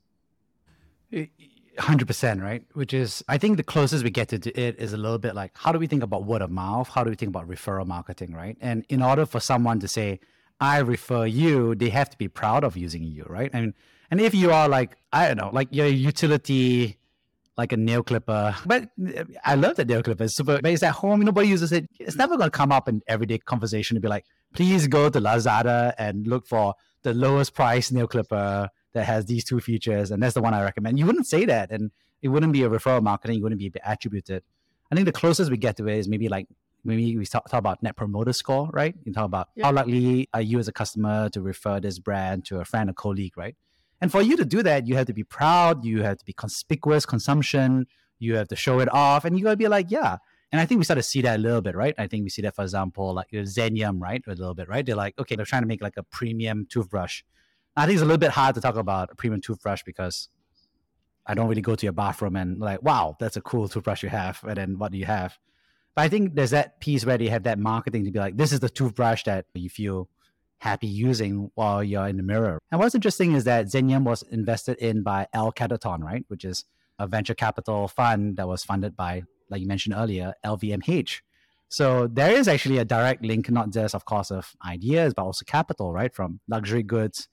Hundred 1.80 2.08
percent, 2.08 2.42
right? 2.42 2.64
Which 2.74 2.94
is, 2.94 3.24
I 3.28 3.40
think, 3.40 3.58
the 3.58 3.64
closest 3.64 4.04
we 4.04 4.12
get 4.12 4.30
to 4.30 4.36
it 4.60 4.80
is 4.80 4.94
a 4.94 4.98
little 4.98 5.18
bit 5.18 5.34
like, 5.34 5.52
how 5.56 5.72
do 5.72 5.80
we 5.80 5.88
think 5.88 6.04
about 6.04 6.24
word 6.26 6.44
of 6.44 6.52
mouth? 6.52 6.88
How 6.90 7.04
do 7.04 7.10
we 7.10 7.16
think 7.16 7.30
about 7.30 7.48
referral 7.50 7.88
marketing, 7.88 8.34
right? 8.34 8.58
And 8.62 8.86
in 8.90 9.02
order 9.02 9.26
for 9.26 9.40
someone 9.40 9.80
to 9.80 9.88
say, 9.88 10.20
"I 10.60 10.78
refer 10.80 11.26
you," 11.26 11.74
they 11.74 11.90
have 11.90 12.12
to 12.12 12.18
be 12.18 12.28
proud 12.28 12.64
of 12.64 12.78
using 12.78 13.04
you, 13.04 13.26
right? 13.28 13.50
And 13.54 13.74
and 14.12 14.22
if 14.22 14.36
you 14.36 14.52
are 14.52 14.70
like, 14.70 14.98
I 15.12 15.28
don't 15.28 15.38
know, 15.38 15.50
like 15.52 15.70
your 15.72 15.88
utility, 15.88 17.00
like 17.58 17.72
a 17.72 17.78
nail 17.78 18.04
clipper, 18.04 18.56
but 18.68 18.90
uh, 19.18 19.24
I 19.44 19.56
love 19.56 19.76
that 19.78 19.88
nail 19.88 20.04
clipper. 20.04 20.26
It's 20.26 20.36
super, 20.36 20.60
but 20.62 20.72
it's 20.72 20.84
at 20.84 20.94
home. 20.94 21.22
Nobody 21.22 21.48
uses 21.48 21.72
it. 21.72 21.90
It's 22.00 22.16
never 22.16 22.38
going 22.38 22.52
to 22.52 22.56
come 22.56 22.72
up 22.72 22.88
in 22.88 23.02
everyday 23.08 23.40
conversation 23.40 23.96
to 23.96 24.02
be 24.02 24.08
like, 24.08 24.26
please 24.54 24.88
go 24.88 25.10
to 25.10 25.20
Lazada 25.20 25.94
and 25.98 26.28
look 26.28 26.46
for 26.46 26.76
the 27.02 27.14
lowest 27.16 27.56
price 27.56 27.92
nail 27.92 28.08
clipper 28.08 28.70
that 28.94 29.06
has 29.06 29.26
these 29.26 29.44
two 29.44 29.60
features, 29.60 30.12
and 30.12 30.22
that's 30.22 30.34
the 30.34 30.42
one 30.42 30.54
I 30.54 30.64
recommend. 30.64 31.00
You 31.00 31.06
wouldn't 31.06 31.28
say 31.28 31.46
that, 31.46 31.72
and 31.72 31.92
it 32.22 32.30
wouldn't 32.30 32.54
be 32.54 32.64
a 32.64 32.70
referral 32.70 33.02
marketing. 33.02 33.38
You 33.38 33.44
wouldn't 33.44 33.60
be 33.60 33.72
attributed. 33.84 34.44
I 34.92 34.96
think 34.96 35.06
the 35.06 35.12
closest 35.12 35.50
we 35.52 35.58
get 35.58 35.78
to 35.78 35.88
it 35.88 35.98
is 35.98 36.08
maybe 36.08 36.30
like 36.30 36.48
maybe 36.86 37.18
we 37.18 37.26
talk, 37.26 37.50
talk 37.50 37.60
about 37.60 37.82
net 37.82 37.96
promoter 37.96 38.34
score, 38.34 38.70
right? 38.74 38.94
You 39.06 39.14
talk 39.14 39.26
about 39.26 39.50
Yeah. 39.56 39.66
how 39.68 39.72
likely 39.72 40.28
are 40.34 40.42
you 40.42 40.60
as 40.60 40.68
a 40.68 40.74
customer 40.74 41.30
to 41.30 41.42
refer 41.42 41.80
this 41.80 41.98
brand 41.98 42.46
to 42.46 42.60
a 42.60 42.66
friend 42.66 42.90
or 42.90 42.94
colleague, 42.94 43.38
right? 43.38 43.56
And 44.02 44.12
for 44.12 44.22
you 44.22 44.36
to 44.38 44.44
do 44.46 44.62
that, 44.64 44.86
you 44.86 44.96
have 44.96 45.08
to 45.08 45.14
be 45.14 45.24
proud. 45.24 45.86
You 45.86 46.04
have 46.04 46.18
to 46.18 46.26
be 46.26 46.34
conspicuous 46.34 47.06
consumption. 47.06 47.88
You 48.20 48.36
have 48.36 48.50
to 48.50 48.56
show 48.56 48.80
it 48.80 48.94
off, 48.94 49.26
and 49.26 49.38
you 49.38 49.44
gotta 49.46 49.58
be 49.58 49.68
like, 49.68 49.90
yeah. 49.90 50.18
And 50.52 50.62
I 50.62 50.66
think 50.68 50.78
we 50.78 50.84
start 50.86 50.98
to 51.00 51.04
see 51.04 51.22
that 51.24 51.40
a 51.40 51.42
little 51.42 51.62
bit, 51.62 51.76
right? 51.76 51.96
I 51.98 52.06
think 52.06 52.24
we 52.24 52.30
see 52.30 52.44
that, 52.44 52.54
for 52.56 52.62
example, 52.62 53.12
like 53.14 53.32
Zenyum, 53.32 54.00
right? 54.00 54.22
A 54.28 54.32
little 54.36 54.54
bit, 54.54 54.70
right? 54.70 54.86
They're 54.86 54.96
like, 54.96 55.18
okay, 55.18 55.36
they're 55.36 55.46
trying 55.48 55.64
to 55.64 55.68
make 55.68 55.82
like 55.82 55.98
a 55.98 56.04
premium 56.04 56.68
toothbrush. 56.70 57.24
I 57.76 57.86
think 57.86 57.96
it's 57.96 58.04
a 58.04 58.06
little 58.06 58.20
bit 58.20 58.32
hard 58.32 58.56
to 58.56 58.62
talk 58.62 58.76
about 58.76 59.10
a 59.12 59.16
premium 59.16 59.42
toothbrush 59.42 59.84
because 59.84 60.30
I 61.26 61.34
don't 61.34 61.48
really 61.48 61.62
go 61.62 61.76
to 61.76 61.86
your 61.86 61.94
bathroom 61.94 62.36
and 62.36 62.60
like, 62.60 62.84
wow, 62.84 63.16
that's 63.20 63.38
a 63.38 63.42
cool 63.42 63.68
toothbrush 63.68 64.04
you 64.04 64.10
have. 64.10 64.40
And 64.44 64.56
then 64.56 64.78
what 64.78 64.92
do 64.92 64.98
you 64.98 65.06
have? 65.06 65.38
But 65.96 66.04
I 66.04 66.10
think 66.10 66.36
there's 66.36 66.52
that 66.52 66.80
piece 66.80 67.06
where 67.06 67.18
they 67.18 67.28
have 67.28 67.44
that 67.44 67.60
marketing 67.60 68.06
to 68.06 68.12
be 68.12 68.20
like, 68.20 68.38
this 68.38 68.52
is 68.52 68.60
the 68.60 68.70
toothbrush 68.70 69.24
that 69.24 69.46
you 69.54 69.70
feel 69.70 70.10
happy 70.60 70.88
using 70.88 71.50
while 71.56 71.84
you're 71.84 72.08
in 72.08 72.18
the 72.18 72.24
mirror. 72.24 72.60
And 72.72 72.80
what's 72.80 72.96
interesting 72.96 73.34
is 73.34 73.44
that 73.46 73.66
Zenyum 73.66 74.04
was 74.04 74.24
invested 74.32 74.78
in 74.78 75.04
by 75.04 75.28
L 75.34 75.52
Catterton, 75.52 76.02
right? 76.02 76.26
Which 76.28 76.46
is 76.46 76.66
a 77.00 77.08
venture 77.08 77.34
capital 77.34 77.88
fund 77.88 78.38
that 78.38 78.48
was 78.48 78.64
funded 78.64 78.96
by, 78.96 79.24
like 79.50 79.62
you 79.62 79.68
mentioned 79.68 79.96
earlier, 79.98 80.34
LVMH. 80.46 81.22
So 81.70 82.08
there 82.08 82.32
is 82.32 82.48
actually 82.48 82.78
a 82.78 82.86
direct 82.86 83.24
link, 83.24 83.50
not 83.50 83.72
just, 83.72 83.96
of 83.96 84.06
course, 84.06 84.30
of 84.30 84.56
ideas, 84.66 85.14
but 85.16 85.24
also 85.24 85.44
capital, 85.44 85.92
right? 85.92 86.14
From 86.14 86.40
luxury 86.48 86.84
goods 86.84 87.28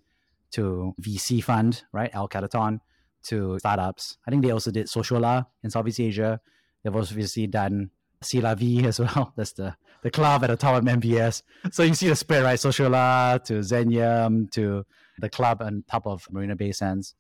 to 0.52 0.94
VC 1.00 1.42
fund, 1.42 1.84
right? 1.92 2.10
L 2.12 2.28
Catterton 2.28 2.80
to 3.24 3.58
startups. 3.58 4.16
I 4.26 4.30
think 4.30 4.42
they 4.42 4.50
also 4.50 4.70
did 4.70 4.86
Sociolla 4.86 5.46
in 5.62 5.70
Southeast 5.70 6.00
Asia. 6.00 6.40
They've 6.82 6.94
obviously 6.94 7.46
done 7.46 7.90
C'est 8.22 8.40
La 8.40 8.50
as 8.86 9.00
well. 9.00 9.32
That's 9.36 9.52
the, 9.52 9.76
the 10.02 10.10
club 10.10 10.44
at 10.44 10.50
the 10.50 10.56
top 10.56 10.76
of 10.76 10.84
MBS. 10.84 11.42
So 11.72 11.82
you 11.82 11.94
see 11.94 12.08
the 12.08 12.16
spread, 12.16 12.42
right? 12.42 12.58
Sociolla 12.58 13.42
to 13.44 13.54
Zenyum 13.60 14.50
to 14.52 14.84
the 15.18 15.28
club 15.28 15.62
on 15.62 15.84
top 15.90 16.06
of 16.06 16.26
Marina 16.30 16.56
Bay 16.56 16.72
Sands. 16.72 17.14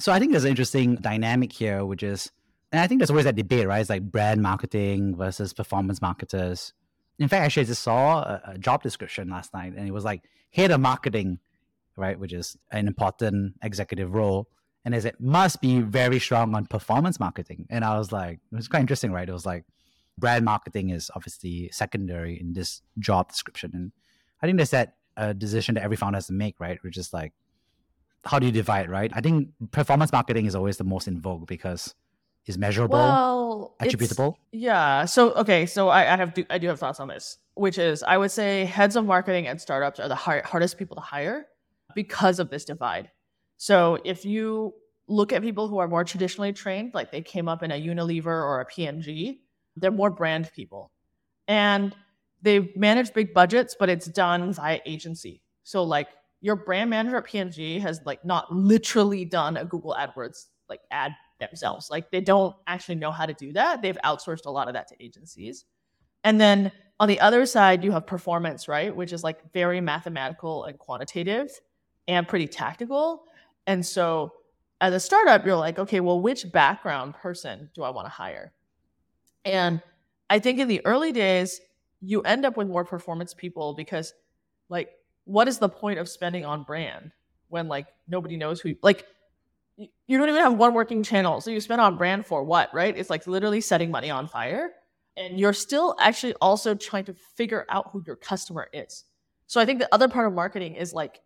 So 0.00 0.12
I 0.12 0.18
think 0.18 0.32
there's 0.32 0.44
an 0.44 0.50
interesting 0.50 0.96
dynamic 0.96 1.52
here, 1.52 1.84
which 1.84 2.02
is, 2.02 2.30
and 2.72 2.80
I 2.80 2.86
think 2.86 3.00
there's 3.00 3.10
always 3.10 3.26
that 3.26 3.36
debate, 3.36 3.66
right? 3.66 3.80
It's 3.80 3.90
like 3.90 4.02
brand 4.02 4.42
marketing 4.42 5.16
versus 5.16 5.52
performance 5.52 6.02
marketers. 6.02 6.72
In 7.18 7.28
fact, 7.28 7.44
actually, 7.44 7.62
I 7.62 7.66
just 7.66 7.82
saw 7.82 8.18
a, 8.20 8.42
a 8.48 8.58
job 8.58 8.82
description 8.82 9.28
last 9.28 9.54
night, 9.54 9.74
and 9.76 9.86
it 9.86 9.92
was 9.92 10.04
like 10.04 10.24
head 10.52 10.72
of 10.72 10.80
marketing, 10.80 11.38
right? 11.96 12.18
Which 12.18 12.32
is 12.32 12.56
an 12.70 12.86
important 12.86 13.54
executive 13.62 14.14
role. 14.14 14.48
And 14.84 14.94
as 14.94 15.04
it 15.04 15.20
must 15.20 15.60
be 15.60 15.80
very 15.80 16.18
strong 16.18 16.54
on 16.54 16.66
performance 16.66 17.18
marketing. 17.18 17.66
And 17.70 17.84
I 17.84 17.96
was 17.98 18.12
like, 18.12 18.40
it 18.52 18.56
was 18.56 18.68
quite 18.68 18.80
interesting, 18.80 19.12
right? 19.12 19.28
It 19.28 19.32
was 19.32 19.46
like 19.46 19.64
brand 20.18 20.44
marketing 20.44 20.90
is 20.90 21.10
obviously 21.14 21.70
secondary 21.72 22.38
in 22.38 22.52
this 22.52 22.82
job 22.98 23.30
description. 23.30 23.70
And 23.74 23.92
I 24.42 24.46
think 24.46 24.58
that's 24.58 24.70
that 24.72 24.96
a 25.16 25.32
decision 25.32 25.76
that 25.76 25.84
every 25.84 25.96
founder 25.96 26.16
has 26.16 26.26
to 26.26 26.32
make, 26.32 26.60
right? 26.60 26.78
Which 26.82 26.98
is 26.98 27.12
like, 27.12 27.32
how 28.24 28.38
do 28.38 28.46
you 28.46 28.52
divide, 28.52 28.88
right? 28.88 29.10
I 29.14 29.20
think 29.20 29.48
performance 29.70 30.12
marketing 30.12 30.46
is 30.46 30.54
always 30.54 30.76
the 30.76 30.84
most 30.84 31.08
in 31.08 31.20
vogue 31.20 31.46
because 31.46 31.94
it's 32.46 32.58
measurable, 32.58 32.98
well, 32.98 33.76
attributable. 33.80 34.38
Yeah. 34.52 35.04
So 35.06 35.32
okay, 35.32 35.66
so 35.66 35.88
I, 35.88 36.12
I 36.12 36.16
have 36.16 36.34
I 36.50 36.58
do 36.58 36.68
have 36.68 36.78
thoughts 36.78 37.00
on 37.00 37.08
this, 37.08 37.38
which 37.54 37.78
is 37.78 38.02
I 38.02 38.18
would 38.18 38.30
say 38.30 38.64
heads 38.64 38.96
of 38.96 39.06
marketing 39.06 39.46
at 39.46 39.60
startups 39.60 40.00
are 40.00 40.08
the 40.08 40.14
hard, 40.14 40.44
hardest 40.44 40.78
people 40.78 40.96
to 40.96 41.02
hire 41.02 41.46
because 41.94 42.38
of 42.38 42.50
this 42.50 42.64
divide. 42.64 43.10
So 43.56 43.98
if 44.04 44.24
you 44.24 44.74
look 45.06 45.32
at 45.32 45.42
people 45.42 45.68
who 45.68 45.78
are 45.78 45.88
more 45.88 46.04
traditionally 46.04 46.52
trained, 46.52 46.94
like 46.94 47.12
they 47.12 47.20
came 47.20 47.48
up 47.48 47.62
in 47.62 47.70
a 47.70 47.80
Unilever 47.80 48.26
or 48.26 48.60
a 48.60 48.64
P&G, 48.64 49.40
they're 49.76 49.90
more 49.90 50.10
brand 50.10 50.50
people. 50.54 50.90
And 51.46 51.94
they 52.42 52.72
manage 52.76 53.12
big 53.12 53.34
budgets, 53.34 53.76
but 53.78 53.88
it's 53.88 54.06
done 54.06 54.52
via 54.52 54.80
agency. 54.86 55.42
So 55.62 55.82
like 55.82 56.08
your 56.40 56.56
brand 56.56 56.90
manager 56.90 57.16
at 57.16 57.24
P&G 57.24 57.78
has 57.80 58.00
like 58.04 58.24
not 58.24 58.54
literally 58.54 59.24
done 59.24 59.56
a 59.56 59.64
Google 59.64 59.96
AdWords 59.98 60.46
like 60.68 60.80
ad 60.90 61.12
themselves. 61.40 61.90
Like 61.90 62.10
they 62.10 62.20
don't 62.20 62.54
actually 62.66 62.96
know 62.96 63.10
how 63.10 63.26
to 63.26 63.34
do 63.34 63.52
that. 63.52 63.82
They've 63.82 63.98
outsourced 64.04 64.46
a 64.46 64.50
lot 64.50 64.68
of 64.68 64.74
that 64.74 64.88
to 64.88 65.02
agencies. 65.02 65.64
And 66.22 66.40
then 66.40 66.72
on 67.00 67.08
the 67.08 67.20
other 67.20 67.44
side, 67.46 67.84
you 67.84 67.92
have 67.92 68.06
performance, 68.06 68.68
right? 68.68 68.94
Which 68.94 69.12
is 69.12 69.24
like 69.24 69.52
very 69.52 69.80
mathematical 69.80 70.64
and 70.64 70.78
quantitative 70.78 71.50
and 72.08 72.28
pretty 72.28 72.46
tactical. 72.46 73.24
And 73.66 73.84
so 73.84 74.32
as 74.80 74.92
a 74.92 75.00
startup, 75.00 75.46
you're 75.46 75.56
like, 75.56 75.78
okay, 75.78 76.00
well, 76.00 76.20
which 76.20 76.50
background 76.52 77.14
person 77.14 77.70
do 77.74 77.82
I 77.82 77.90
want 77.90 78.06
to 78.06 78.10
hire? 78.10 78.52
And 79.44 79.82
I 80.28 80.38
think 80.38 80.58
in 80.58 80.68
the 80.68 80.84
early 80.84 81.12
days, 81.12 81.60
you 82.00 82.22
end 82.22 82.44
up 82.44 82.56
with 82.56 82.68
more 82.68 82.84
performance 82.84 83.32
people 83.32 83.74
because, 83.74 84.12
like, 84.68 84.90
what 85.24 85.48
is 85.48 85.58
the 85.58 85.68
point 85.68 85.98
of 85.98 86.08
spending 86.08 86.44
on 86.44 86.64
brand 86.64 87.12
when, 87.48 87.68
like, 87.68 87.86
nobody 88.08 88.36
knows 88.36 88.60
who, 88.60 88.74
like, 88.82 89.06
you 89.76 90.18
don't 90.18 90.28
even 90.28 90.40
have 90.40 90.54
one 90.54 90.74
working 90.74 91.02
channel. 91.02 91.40
So 91.40 91.50
you 91.50 91.60
spend 91.60 91.80
on 91.80 91.96
brand 91.96 92.26
for 92.26 92.44
what, 92.44 92.72
right? 92.72 92.96
It's 92.96 93.10
like 93.10 93.26
literally 93.26 93.60
setting 93.60 93.90
money 93.90 94.10
on 94.10 94.28
fire. 94.28 94.70
And 95.16 95.38
you're 95.38 95.52
still 95.52 95.96
actually 95.98 96.34
also 96.40 96.74
trying 96.74 97.04
to 97.06 97.14
figure 97.36 97.66
out 97.68 97.90
who 97.90 98.02
your 98.06 98.16
customer 98.16 98.68
is. 98.72 99.04
So 99.46 99.60
I 99.60 99.64
think 99.64 99.78
the 99.78 99.92
other 99.92 100.08
part 100.08 100.26
of 100.26 100.32
marketing 100.32 100.74
is 100.74 100.92
like, 100.92 101.20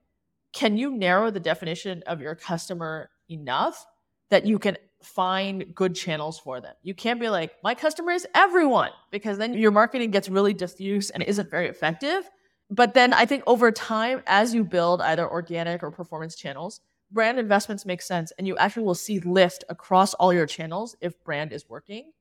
can 0.52 0.76
you 0.76 0.90
narrow 0.90 1.30
the 1.30 1.40
definition 1.40 2.02
of 2.06 2.20
your 2.20 2.34
customer 2.34 3.10
enough 3.28 3.86
that 4.30 4.46
you 4.46 4.58
can 4.58 4.76
find 5.02 5.74
good 5.74 5.94
channels 5.94 6.38
for 6.38 6.60
them. 6.60 6.74
You 6.82 6.94
can't 6.94 7.20
be 7.20 7.28
like, 7.28 7.52
my 7.62 7.74
customer 7.74 8.12
is 8.12 8.26
everyone, 8.34 8.90
because 9.10 9.38
then 9.38 9.54
your 9.54 9.70
marketing 9.70 10.10
gets 10.10 10.28
really 10.28 10.54
diffuse 10.54 11.10
and 11.10 11.22
isn't 11.22 11.50
very 11.50 11.68
effective. 11.68 12.28
But 12.70 12.94
then 12.94 13.12
I 13.14 13.24
think 13.24 13.44
over 13.46 13.70
time, 13.70 14.22
as 14.26 14.54
you 14.54 14.64
build 14.64 15.00
either 15.00 15.28
organic 15.28 15.82
or 15.82 15.90
performance 15.90 16.34
channels, 16.34 16.80
brand 17.10 17.38
investments 17.38 17.86
make 17.86 18.02
sense 18.02 18.32
and 18.36 18.46
you 18.46 18.56
actually 18.58 18.84
will 18.84 18.94
see 18.94 19.20
lift 19.20 19.64
across 19.68 20.12
all 20.14 20.32
your 20.32 20.46
channels 20.46 20.96
if 21.00 21.22
brand 21.24 21.52
is 21.52 21.68
working. 21.68 22.12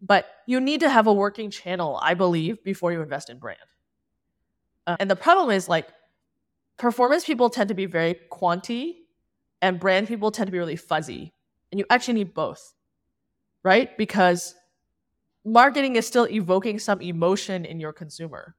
But 0.00 0.26
you 0.46 0.60
need 0.60 0.80
to 0.80 0.88
have 0.88 1.06
a 1.06 1.12
working 1.12 1.50
channel, 1.50 1.98
I 2.00 2.14
believe, 2.14 2.64
before 2.64 2.92
you 2.92 3.02
invest 3.02 3.28
in 3.28 3.38
brand. 3.38 3.58
Uh, 4.86 4.96
and 4.98 5.10
the 5.10 5.16
problem 5.16 5.50
is 5.50 5.68
like 5.68 5.88
performance 6.80 7.26
people 7.26 7.50
tend 7.50 7.68
to 7.68 7.74
be 7.74 7.84
very 7.84 8.18
quanty 8.32 8.94
and 9.60 9.78
brand 9.78 10.08
people 10.08 10.30
tend 10.30 10.46
to 10.46 10.52
be 10.52 10.58
really 10.58 10.76
fuzzy. 10.76 11.34
And 11.70 11.78
you 11.78 11.84
actually 11.90 12.14
need 12.14 12.32
both, 12.32 12.74
right? 13.62 13.96
Because 13.98 14.54
marketing 15.44 15.96
is 15.96 16.06
still 16.06 16.26
evoking 16.26 16.78
some 16.78 17.02
emotion 17.02 17.66
in 17.66 17.80
your 17.80 17.92
consumer. 17.92 18.56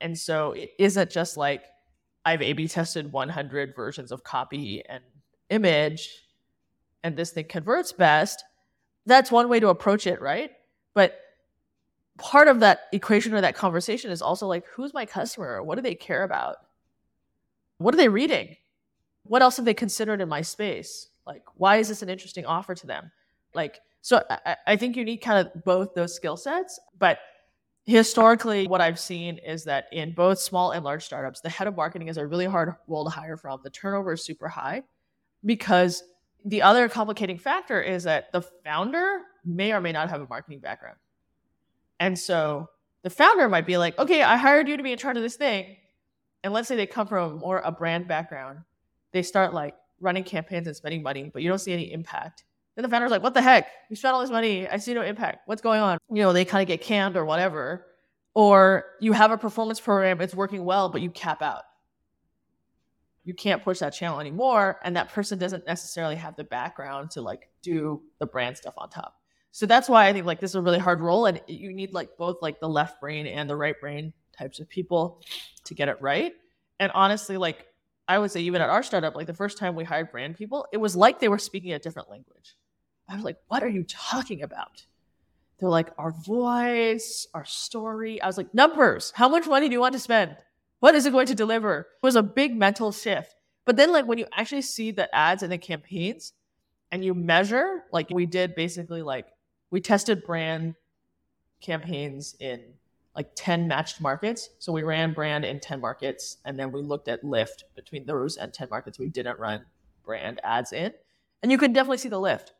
And 0.00 0.18
so 0.18 0.52
it 0.52 0.70
isn't 0.78 1.10
just 1.10 1.36
like 1.36 1.64
I've 2.24 2.40
A 2.40 2.54
B 2.54 2.66
tested 2.66 3.12
100 3.12 3.76
versions 3.76 4.10
of 4.10 4.24
copy 4.24 4.82
and 4.88 5.04
image 5.50 6.08
and 7.04 7.14
this 7.14 7.30
thing 7.30 7.44
converts 7.44 7.92
best. 7.92 8.42
That's 9.04 9.30
one 9.30 9.50
way 9.50 9.60
to 9.60 9.68
approach 9.68 10.06
it, 10.06 10.22
right? 10.22 10.50
But 10.94 11.18
part 12.16 12.48
of 12.48 12.60
that 12.60 12.80
equation 12.92 13.34
or 13.34 13.42
that 13.42 13.54
conversation 13.54 14.10
is 14.10 14.22
also 14.22 14.46
like, 14.46 14.64
who's 14.66 14.94
my 14.94 15.04
customer? 15.04 15.62
What 15.62 15.74
do 15.74 15.82
they 15.82 15.94
care 15.94 16.22
about? 16.22 16.56
What 17.80 17.94
are 17.94 17.98
they 17.98 18.08
reading? 18.08 18.56
what 19.30 19.42
else 19.42 19.56
have 19.56 19.64
they 19.64 19.74
considered 19.74 20.20
in 20.20 20.28
my 20.28 20.42
space? 20.42 21.08
Like, 21.24 21.44
why 21.54 21.76
is 21.76 21.88
this 21.88 22.02
an 22.02 22.10
interesting 22.10 22.46
offer 22.46 22.74
to 22.74 22.86
them? 22.86 23.12
Like, 23.54 23.78
so 24.00 24.22
I, 24.28 24.56
I 24.66 24.76
think 24.76 24.96
you 24.96 25.04
need 25.04 25.18
kind 25.18 25.46
of 25.46 25.64
both 25.64 25.94
those 25.94 26.14
skill 26.16 26.36
sets. 26.36 26.80
But 26.98 27.20
historically, 27.84 28.66
what 28.66 28.80
I've 28.80 28.98
seen 28.98 29.38
is 29.38 29.62
that 29.64 29.86
in 29.92 30.14
both 30.14 30.40
small 30.40 30.72
and 30.72 30.84
large 30.84 31.04
startups, 31.04 31.40
the 31.42 31.48
head 31.48 31.68
of 31.68 31.76
marketing 31.76 32.08
is 32.08 32.16
a 32.16 32.26
really 32.26 32.46
hard 32.46 32.74
role 32.88 33.04
to 33.04 33.10
hire 33.10 33.36
from. 33.36 33.60
The 33.62 33.70
turnover 33.70 34.14
is 34.14 34.24
super 34.24 34.48
high 34.48 34.82
because 35.44 36.02
the 36.44 36.62
other 36.62 36.88
complicating 36.88 37.38
factor 37.38 37.80
is 37.80 38.02
that 38.02 38.32
the 38.32 38.42
founder 38.42 39.20
may 39.44 39.72
or 39.72 39.80
may 39.80 39.92
not 39.92 40.10
have 40.10 40.22
a 40.22 40.26
marketing 40.26 40.58
background. 40.58 40.96
And 42.00 42.18
so 42.18 42.68
the 43.02 43.10
founder 43.10 43.48
might 43.48 43.64
be 43.64 43.76
like, 43.76 43.96
okay, 43.96 44.24
I 44.24 44.36
hired 44.36 44.66
you 44.66 44.76
to 44.76 44.82
be 44.82 44.90
in 44.90 44.98
charge 44.98 45.16
of 45.16 45.22
this 45.22 45.36
thing. 45.36 45.76
And 46.42 46.52
let's 46.52 46.68
say 46.68 46.76
they 46.76 46.86
come 46.86 47.06
from 47.06 47.38
more 47.38 47.58
a 47.58 47.70
brand 47.70 48.08
background 48.08 48.60
they 49.12 49.22
start 49.22 49.54
like 49.54 49.74
running 50.00 50.24
campaigns 50.24 50.66
and 50.66 50.76
spending 50.76 51.02
money, 51.02 51.30
but 51.32 51.42
you 51.42 51.48
don't 51.48 51.58
see 51.58 51.72
any 51.72 51.92
impact. 51.92 52.44
Then 52.74 52.82
the 52.84 52.88
founder's 52.88 53.10
like, 53.10 53.22
what 53.22 53.34
the 53.34 53.42
heck? 53.42 53.68
You 53.88 53.96
spent 53.96 54.14
all 54.14 54.20
this 54.20 54.30
money. 54.30 54.68
I 54.68 54.76
see 54.76 54.94
no 54.94 55.02
impact. 55.02 55.40
What's 55.46 55.62
going 55.62 55.80
on? 55.80 55.98
You 56.10 56.22
know, 56.22 56.32
they 56.32 56.44
kind 56.44 56.62
of 56.62 56.68
get 56.68 56.80
canned 56.80 57.16
or 57.16 57.24
whatever. 57.24 57.86
Or 58.32 58.84
you 59.00 59.12
have 59.12 59.32
a 59.32 59.38
performance 59.38 59.80
program, 59.80 60.20
it's 60.20 60.34
working 60.34 60.64
well, 60.64 60.88
but 60.88 61.00
you 61.00 61.10
cap 61.10 61.42
out. 61.42 61.62
You 63.24 63.34
can't 63.34 63.62
push 63.62 63.80
that 63.80 63.90
channel 63.90 64.20
anymore. 64.20 64.78
And 64.84 64.96
that 64.96 65.10
person 65.10 65.38
doesn't 65.38 65.66
necessarily 65.66 66.16
have 66.16 66.36
the 66.36 66.44
background 66.44 67.10
to 67.12 67.22
like 67.22 67.48
do 67.60 68.02
the 68.18 68.26
brand 68.26 68.56
stuff 68.56 68.74
on 68.78 68.88
top. 68.88 69.16
So 69.50 69.66
that's 69.66 69.88
why 69.88 70.06
I 70.06 70.12
think 70.12 70.26
like 70.26 70.40
this 70.40 70.52
is 70.52 70.54
a 70.54 70.62
really 70.62 70.78
hard 70.78 71.00
role. 71.00 71.26
And 71.26 71.40
you 71.48 71.72
need 71.72 71.92
like 71.92 72.16
both 72.16 72.36
like 72.40 72.60
the 72.60 72.68
left 72.68 73.00
brain 73.00 73.26
and 73.26 73.50
the 73.50 73.56
right 73.56 73.78
brain 73.80 74.12
types 74.40 74.60
of 74.60 74.68
people 74.68 75.22
to 75.64 75.74
get 75.74 75.88
it 75.88 76.00
right. 76.00 76.32
And 76.78 76.90
honestly, 76.94 77.36
like 77.36 77.66
I 78.08 78.18
would 78.18 78.30
say 78.30 78.40
even 78.40 78.62
at 78.62 78.70
our 78.70 78.82
startup, 78.82 79.14
like 79.14 79.26
the 79.26 79.34
first 79.34 79.58
time 79.58 79.76
we 79.76 79.84
hired 79.84 80.10
brand 80.10 80.36
people, 80.36 80.66
it 80.72 80.78
was 80.78 80.96
like 80.96 81.20
they 81.20 81.28
were 81.28 81.38
speaking 81.38 81.72
a 81.72 81.78
different 81.78 82.10
language. 82.10 82.56
I 83.08 83.14
was 83.14 83.24
like, 83.24 83.36
what 83.48 83.62
are 83.62 83.68
you 83.68 83.84
talking 83.84 84.42
about? 84.42 84.84
They're 85.58 85.68
like, 85.68 85.90
our 85.98 86.12
voice, 86.12 87.26
our 87.34 87.44
story. 87.44 88.20
I 88.22 88.26
was 88.26 88.38
like, 88.38 88.54
numbers. 88.54 89.12
How 89.14 89.28
much 89.28 89.46
money 89.46 89.68
do 89.68 89.74
you 89.74 89.80
want 89.80 89.92
to 89.92 89.98
spend? 89.98 90.36
What 90.78 90.94
is 90.94 91.04
it 91.04 91.12
going 91.12 91.26
to 91.26 91.34
deliver? 91.34 91.80
It 91.80 92.06
was 92.06 92.16
a 92.16 92.22
big 92.22 92.56
mental 92.56 92.92
shift. 92.92 93.34
But 93.66 93.76
then, 93.76 93.92
like, 93.92 94.06
when 94.06 94.16
you 94.16 94.26
actually 94.32 94.62
see 94.62 94.90
the 94.90 95.14
ads 95.14 95.42
and 95.42 95.52
the 95.52 95.58
campaigns 95.58 96.32
and 96.90 97.04
you 97.04 97.14
measure, 97.14 97.84
like, 97.92 98.08
we 98.10 98.24
did 98.24 98.54
basically, 98.54 99.02
like, 99.02 99.26
we 99.70 99.80
tested 99.80 100.24
brand 100.24 100.76
campaigns 101.60 102.34
in 102.40 102.60
like 103.14 103.30
10 103.34 103.66
matched 103.66 104.00
markets. 104.00 104.50
So 104.58 104.72
we 104.72 104.82
ran 104.82 105.12
brand 105.12 105.44
in 105.44 105.60
10 105.60 105.80
markets 105.80 106.38
and 106.44 106.58
then 106.58 106.72
we 106.72 106.82
looked 106.82 107.08
at 107.08 107.24
lift 107.24 107.64
between 107.74 108.06
those 108.06 108.36
and 108.36 108.52
10 108.52 108.68
markets 108.70 108.98
we 108.98 109.08
didn't 109.08 109.38
run 109.38 109.64
brand 110.04 110.40
ads 110.44 110.72
in. 110.72 110.92
And 111.42 111.50
you 111.50 111.58
could 111.58 111.72
definitely 111.72 111.98
see 111.98 112.08
the 112.08 112.20
lift, 112.20 112.52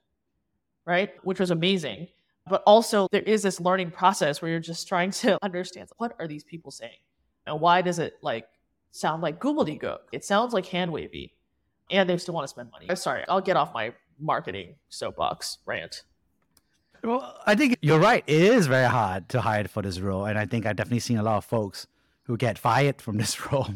right? 0.86 1.10
Which 1.22 1.38
was 1.38 1.50
amazing. 1.50 2.08
But 2.48 2.62
also 2.66 3.06
there 3.12 3.22
is 3.22 3.42
this 3.42 3.60
learning 3.60 3.92
process 3.92 4.42
where 4.42 4.50
you're 4.50 4.60
just 4.60 4.88
trying 4.88 5.12
to 5.12 5.38
understand 5.42 5.88
what 5.98 6.16
are 6.18 6.26
these 6.26 6.44
people 6.44 6.70
saying? 6.70 6.98
And 7.46 7.60
why 7.60 7.82
does 7.82 7.98
it 7.98 8.14
like 8.22 8.46
sound 8.90 9.22
like 9.22 9.40
gobbledygook. 9.40 9.98
It 10.12 10.24
sounds 10.24 10.52
like 10.52 10.66
hand 10.66 10.92
wavy, 10.92 11.34
and 11.90 12.08
they 12.08 12.16
still 12.18 12.34
want 12.34 12.44
to 12.44 12.48
spend 12.48 12.70
money. 12.70 12.86
I'm 12.88 12.96
Sorry, 12.96 13.24
I'll 13.28 13.40
get 13.40 13.56
off 13.56 13.72
my 13.74 13.92
marketing 14.18 14.76
soapbox 14.88 15.58
rant. 15.66 16.02
Well, 17.02 17.34
I 17.46 17.54
think 17.54 17.78
you're 17.80 17.98
right. 17.98 18.22
It 18.26 18.42
is 18.42 18.66
very 18.66 18.88
hard 18.88 19.28
to 19.30 19.40
hire 19.40 19.66
for 19.68 19.82
this 19.82 20.00
role, 20.00 20.26
and 20.26 20.38
I 20.38 20.44
think 20.46 20.66
I've 20.66 20.76
definitely 20.76 21.00
seen 21.00 21.16
a 21.16 21.22
lot 21.22 21.38
of 21.38 21.44
folks 21.44 21.86
who 22.24 22.36
get 22.36 22.58
fired 22.58 23.00
from 23.00 23.16
this 23.18 23.50
role, 23.50 23.68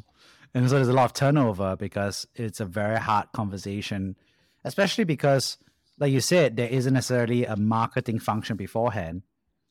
and 0.53 0.69
so 0.69 0.77
there's 0.77 0.89
a 0.89 0.93
lot 0.93 1.07
of 1.07 1.15
turnover 1.15 1.77
because 1.77 2.27
it's 2.35 2.61
a 2.61 2.67
very 2.67 2.99
hard 2.99 3.27
conversation, 3.33 4.17
especially 4.65 5.05
because, 5.05 5.57
like 5.99 6.13
you 6.13 6.21
said, 6.21 6.57
there 6.57 6.69
isn't 6.69 6.93
necessarily 6.93 7.47
a 7.47 7.57
marketing 7.57 8.19
function 8.19 8.57
beforehand. 8.57 9.23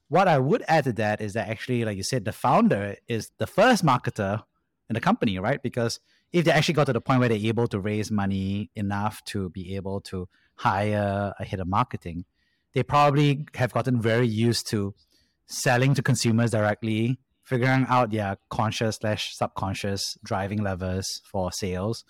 What 0.09 0.27
I 0.27 0.39
would 0.39 0.63
add 0.67 0.85
to 0.85 0.93
that 0.93 1.21
is 1.21 1.33
that 1.33 1.47
actually, 1.47 1.85
like 1.85 1.97
you 1.97 2.03
said, 2.03 2.25
the 2.25 2.31
founder 2.31 2.95
is 3.07 3.31
the 3.37 3.47
first 3.47 3.85
marketer 3.85 4.43
in 4.89 4.95
the 4.95 4.99
company, 4.99 5.39
right? 5.39 5.61
Because 5.61 5.99
if 6.31 6.45
they 6.45 6.51
actually 6.51 6.73
got 6.73 6.85
to 6.87 6.93
the 6.93 7.01
point 7.01 7.19
where 7.19 7.29
they're 7.29 7.37
able 7.37 7.67
to 7.67 7.79
raise 7.79 8.11
money 8.11 8.69
enough 8.75 9.23
to 9.25 9.49
be 9.49 9.75
able 9.75 10.01
to 10.01 10.27
hire 10.55 11.33
a 11.39 11.45
head 11.45 11.59
of 11.59 11.67
marketing, 11.67 12.25
they 12.73 12.83
probably 12.83 13.45
have 13.55 13.73
gotten 13.73 14.01
very 14.01 14.27
used 14.27 14.67
to 14.69 14.93
selling 15.45 15.93
to 15.95 16.01
consumers 16.01 16.51
directly, 16.51 17.19
figuring 17.43 17.85
out 17.89 18.11
their 18.11 18.37
conscious 18.49 18.97
slash 18.97 19.35
subconscious 19.35 20.17
driving 20.23 20.63
levers 20.63 21.21
for 21.29 21.51
sales. 21.51 22.03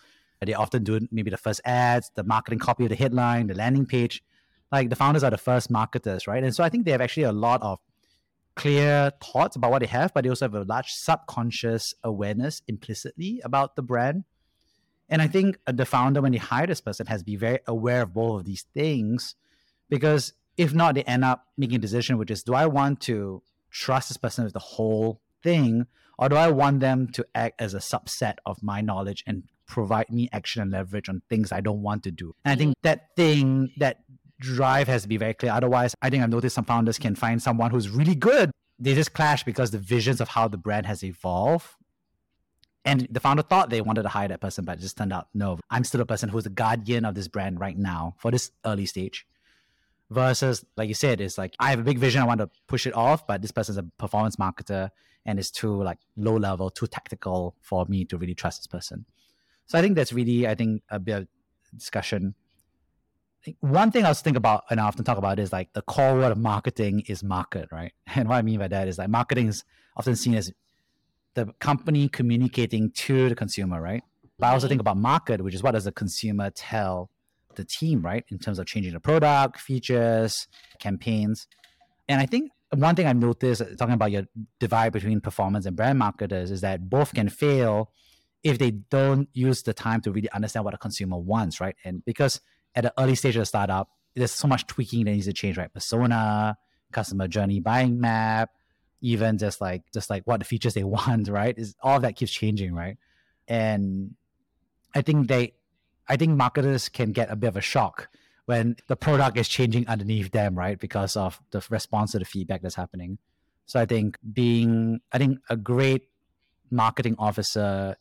They 0.46 0.54
often 0.54 0.84
do 0.84 1.00
maybe 1.12 1.32
the 1.32 1.38
first 1.38 1.62
ads, 1.64 2.12
the 2.16 2.24
marketing 2.24 2.60
copy 2.60 2.84
of 2.84 2.90
the 2.90 2.96
headline, 2.96 3.48
the 3.48 3.54
landing 3.54 3.86
page. 3.86 4.22
Like 4.72 4.90
the 4.90 4.96
founders 4.96 5.24
are 5.24 5.32
the 5.32 5.38
first 5.38 5.70
marketers, 5.70 6.28
right? 6.28 6.44
And 6.44 6.54
so 6.54 6.64
I 6.64 6.70
think 6.70 6.86
they 6.86 6.92
have 6.92 7.02
actually 7.02 7.24
a 7.24 7.32
lot 7.32 7.62
of 7.62 7.80
clear 8.56 9.12
thoughts 9.22 9.56
about 9.56 9.72
what 9.72 9.80
they 9.80 9.88
have, 9.88 10.14
but 10.14 10.24
they 10.24 10.30
also 10.30 10.46
have 10.46 10.56
a 10.56 10.64
large 10.64 10.90
subconscious 10.90 11.94
awareness 12.04 12.62
implicitly 12.68 13.42
about 13.44 13.76
the 13.76 13.82
brand. 13.82 14.26
And 15.10 15.22
I 15.22 15.28
think 15.28 15.58
the 15.66 15.86
founder, 15.86 16.22
when 16.22 16.32
they 16.32 16.40
hire 16.40 16.68
this 16.68 16.82
person, 16.82 17.06
has 17.08 17.22
to 17.22 17.26
be 17.26 17.36
very 17.36 17.60
aware 17.68 18.04
of 18.04 18.14
both 18.14 18.42
of 18.42 18.46
these 18.46 18.66
things 18.74 19.36
because 19.90 20.34
if 20.58 20.74
not, 20.74 20.96
they 20.96 21.04
end 21.04 21.24
up 21.24 21.48
making 21.58 21.78
a 21.78 21.80
decision, 21.80 22.18
which 22.18 22.32
is 22.32 22.44
do 22.44 22.54
I 22.54 22.66
want 22.66 23.00
to 23.02 23.42
trust 23.72 24.10
this 24.10 24.18
person 24.18 24.44
with 24.44 24.54
the 24.54 24.60
whole 24.60 25.22
thing, 25.42 25.88
or 26.18 26.30
do 26.30 26.36
I 26.36 26.50
want 26.50 26.80
them 26.80 27.08
to 27.14 27.26
act 27.34 27.60
as 27.60 27.74
a 27.74 27.80
subset 27.80 28.36
of 28.46 28.62
my 28.62 28.82
knowledge 28.82 29.24
and 29.26 29.44
provide 29.68 30.10
me 30.10 30.30
action 30.32 30.62
and 30.62 30.72
leverage 30.72 31.10
on 31.10 31.22
things 31.30 31.52
I 31.52 31.62
don't 31.62 31.82
want 31.82 32.04
to 32.04 32.12
do? 32.12 32.36
And 32.46 32.54
I 32.54 32.56
think 32.56 32.72
mm-hmm. 32.72 32.88
that 32.88 33.16
thing, 33.16 33.72
that 33.78 34.04
drive 34.40 34.88
has 34.88 35.04
to 35.04 35.08
be 35.08 35.18
very 35.18 35.34
clear. 35.34 35.52
Otherwise, 35.52 35.96
I 36.02 36.10
think 36.10 36.24
I've 36.24 36.30
noticed 36.30 36.56
some 36.56 36.66
founders 36.66 37.00
can 37.00 37.16
find 37.16 37.42
someone 37.42 37.72
who's 37.72 37.90
really 37.90 38.16
good. 38.16 38.52
They 38.80 38.94
just 38.94 39.14
clash 39.14 39.44
because 39.44 39.72
the 39.72 39.80
visions 39.80 40.22
of 40.22 40.30
how 40.30 40.48
the 40.48 40.58
brand 40.58 40.86
has 40.86 41.04
evolved. 41.04 41.68
And 42.86 43.08
the 43.10 43.22
founder 43.22 43.44
thought 43.44 43.70
they 43.70 43.80
wanted 43.80 44.04
to 44.04 44.10
hire 44.10 44.28
that 44.28 44.42
person, 44.42 44.66
but 44.66 44.78
it 44.78 44.82
just 44.82 44.98
turned 44.98 45.14
out 45.14 45.30
no, 45.34 45.58
I'm 45.70 45.86
still 45.86 46.00
the 46.00 46.06
person 46.06 46.28
who's 46.28 46.44
the 46.44 46.50
guardian 46.50 47.06
of 47.06 47.16
this 47.16 47.30
brand 47.30 47.60
right 47.62 47.78
now 47.78 48.16
for 48.20 48.30
this 48.30 48.52
early 48.66 48.86
stage 48.86 49.26
versus 50.10 50.64
like 50.78 50.88
you 50.88 50.94
said 50.94 51.20
it's 51.22 51.38
like 51.38 51.56
i 51.60 51.70
have 51.70 51.80
a 51.80 51.84
big 51.84 51.98
vision 51.98 52.22
i 52.22 52.26
want 52.26 52.40
to 52.40 52.50
push 52.68 52.86
it 52.86 52.94
off 52.94 53.26
but 53.26 53.42
this 53.42 53.52
person's 53.52 53.78
a 53.78 53.84
performance 53.98 54.36
marketer 54.36 54.90
and 55.26 55.40
it's 55.40 55.52
too 55.52 55.82
like 55.82 56.00
low 56.16 56.36
level 56.36 56.70
too 56.70 56.88
tactical 56.88 57.56
for 57.62 57.86
me 57.86 58.06
to 58.06 58.18
really 58.18 58.36
trust 58.36 58.60
this 58.60 58.68
person. 58.68 59.06
So 59.66 59.78
i 59.78 59.82
think 59.82 59.96
that's 59.96 60.14
really 60.14 60.48
i 60.48 60.56
think 60.56 60.84
a 60.90 61.00
bit 61.00 61.14
of 61.14 61.28
discussion. 61.76 62.36
One 63.60 63.92
thing 63.92 64.06
i 64.06 64.10
was 64.10 64.22
think 64.22 64.38
about 64.38 64.64
and 64.70 64.80
i 64.80 64.84
often 64.84 65.04
talk 65.04 65.18
about 65.18 65.40
is 65.40 65.52
like 65.52 65.74
the 65.74 65.82
core 65.82 66.16
word 66.16 66.32
of 66.32 66.38
marketing 66.38 67.04
is 67.08 67.24
market 67.24 67.70
right? 67.72 67.94
And 68.16 68.28
what 68.28 68.36
i 68.36 68.42
mean 68.42 68.60
by 68.60 68.68
that 68.68 68.88
is 68.88 68.98
like 68.98 69.10
marketing 69.10 69.48
is 69.48 69.64
often 69.96 70.16
seen 70.16 70.36
as 70.36 70.52
the 71.36 71.48
company 71.60 72.10
communicating 72.10 72.92
to 72.92 73.30
the 73.30 73.36
consumer 73.36 73.82
right? 73.82 74.04
But 74.40 74.48
i 74.48 74.52
also 74.52 74.66
mm-hmm. 74.66 74.72
think 74.72 74.82
about 74.82 74.98
market 74.98 75.42
which 75.42 75.56
is 75.56 75.64
what 75.64 75.72
does 75.72 75.86
the 75.86 75.92
consumer 75.92 76.50
tell 76.52 77.10
the 77.56 77.66
team, 77.66 78.02
right? 78.02 78.24
In 78.30 78.40
terms 78.40 78.60
of 78.60 78.66
changing 78.66 78.94
the 78.94 79.00
product, 79.00 79.60
features, 79.60 80.48
campaigns. 80.80 81.48
And 82.08 82.20
I 82.20 82.26
think 82.26 82.52
one 82.76 82.96
thing 82.96 83.08
I've 83.08 83.18
noticed 83.18 83.62
uh, 83.62 83.66
talking 83.78 83.94
about 83.94 84.12
your 84.12 84.24
divide 84.60 84.94
between 84.94 85.22
performance 85.22 85.66
and 85.66 85.76
brand 85.76 86.00
marketers 86.00 86.52
is 86.52 86.62
that 86.62 86.90
both 86.90 87.14
can 87.14 87.30
fail 87.30 87.92
if 88.44 88.58
they 88.58 88.72
don't 88.72 89.30
use 89.34 89.64
the 89.64 89.74
time 89.74 90.02
to 90.02 90.12
really 90.12 90.30
understand 90.32 90.66
what 90.66 90.74
a 90.74 90.78
consumer 90.78 91.18
wants, 91.18 91.62
right? 91.62 91.76
And 91.86 92.04
because 92.04 92.42
at 92.76 92.84
the 92.84 92.94
early 92.98 93.16
stage 93.16 93.36
of 93.36 93.42
the 93.42 93.46
startup, 93.46 93.90
there's 94.16 94.32
so 94.32 94.48
much 94.48 94.68
tweaking 94.68 95.06
that 95.06 95.12
needs 95.12 95.26
to 95.28 95.34
change, 95.34 95.58
right? 95.58 95.74
Persona, 95.74 96.58
customer 96.92 97.28
journey, 97.28 97.60
buying 97.60 98.00
map, 98.00 98.52
even 99.02 99.38
just 99.38 99.62
like 99.62 99.84
just 99.94 100.10
like 100.10 100.24
what 100.26 100.40
the 100.40 100.46
features 100.46 100.74
they 100.74 100.84
want, 100.96 101.30
right? 101.30 101.58
Is 101.58 101.76
all 101.82 101.98
of 101.98 102.02
that 102.02 102.16
keeps 102.16 102.32
changing, 102.32 102.74
right? 102.74 102.98
And 103.48 104.16
I 104.96 105.02
think 105.02 105.28
they 105.28 105.54
I 106.08 106.18
think 106.18 106.36
marketers 106.38 106.90
can 106.90 107.12
get 107.12 107.32
a 107.32 107.36
bit 107.36 107.48
of 107.48 107.58
a 107.58 107.62
shock 107.62 108.10
when 108.46 108.76
the 108.88 108.96
product 108.96 109.38
is 109.38 109.48
changing 109.48 109.88
underneath 109.88 110.32
them, 110.32 110.56
right? 110.56 110.78
Because 110.80 111.16
of 111.16 111.40
the 111.52 111.64
response 111.70 112.12
to 112.12 112.20
the 112.20 112.26
feedback 112.26 112.62
that's 112.62 112.76
happening. 112.76 113.18
So 113.66 113.80
I 113.80 113.86
think 113.86 114.18
being, 114.34 115.00
I 115.12 115.18
think 115.18 115.40
a 115.50 115.56
great 115.56 116.10
marketing 116.70 117.16
officer 117.18 117.96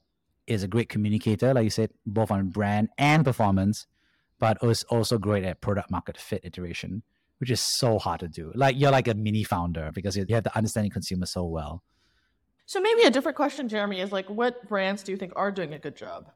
is 0.46 0.64
a 0.64 0.68
great 0.68 0.88
communicator, 0.88 1.54
like 1.54 1.64
you 1.64 1.70
said, 1.70 1.90
both 2.04 2.32
on 2.32 2.48
brand 2.48 2.88
and 2.98 3.24
performance, 3.24 3.86
but 4.40 4.58
is 4.62 4.82
also 4.84 5.18
great 5.18 5.44
at 5.44 5.60
product 5.60 5.90
market 5.90 6.18
fit 6.18 6.40
iteration, 6.44 7.04
which 7.38 7.50
is 7.50 7.60
so 7.60 8.00
hard 8.00 8.18
to 8.20 8.28
do. 8.28 8.50
Like 8.56 8.74
you're 8.76 8.90
like 8.90 9.06
a 9.06 9.14
mini 9.14 9.44
founder 9.44 9.92
because 9.94 10.16
you 10.16 10.26
have 10.30 10.42
to 10.44 10.56
understand 10.56 10.86
your 10.86 10.92
consumer 10.92 11.26
so 11.26 11.44
well. 11.44 11.84
So 12.66 12.80
maybe 12.80 13.02
a 13.02 13.10
different 13.10 13.36
question, 13.36 13.68
Jeremy, 13.68 14.00
is 14.00 14.10
like, 14.10 14.28
what 14.28 14.68
brands 14.68 15.04
do 15.04 15.12
you 15.12 15.18
think 15.18 15.32
are 15.36 15.52
doing 15.52 15.74
a 15.74 15.78
good 15.78 15.94
job? 15.94 16.30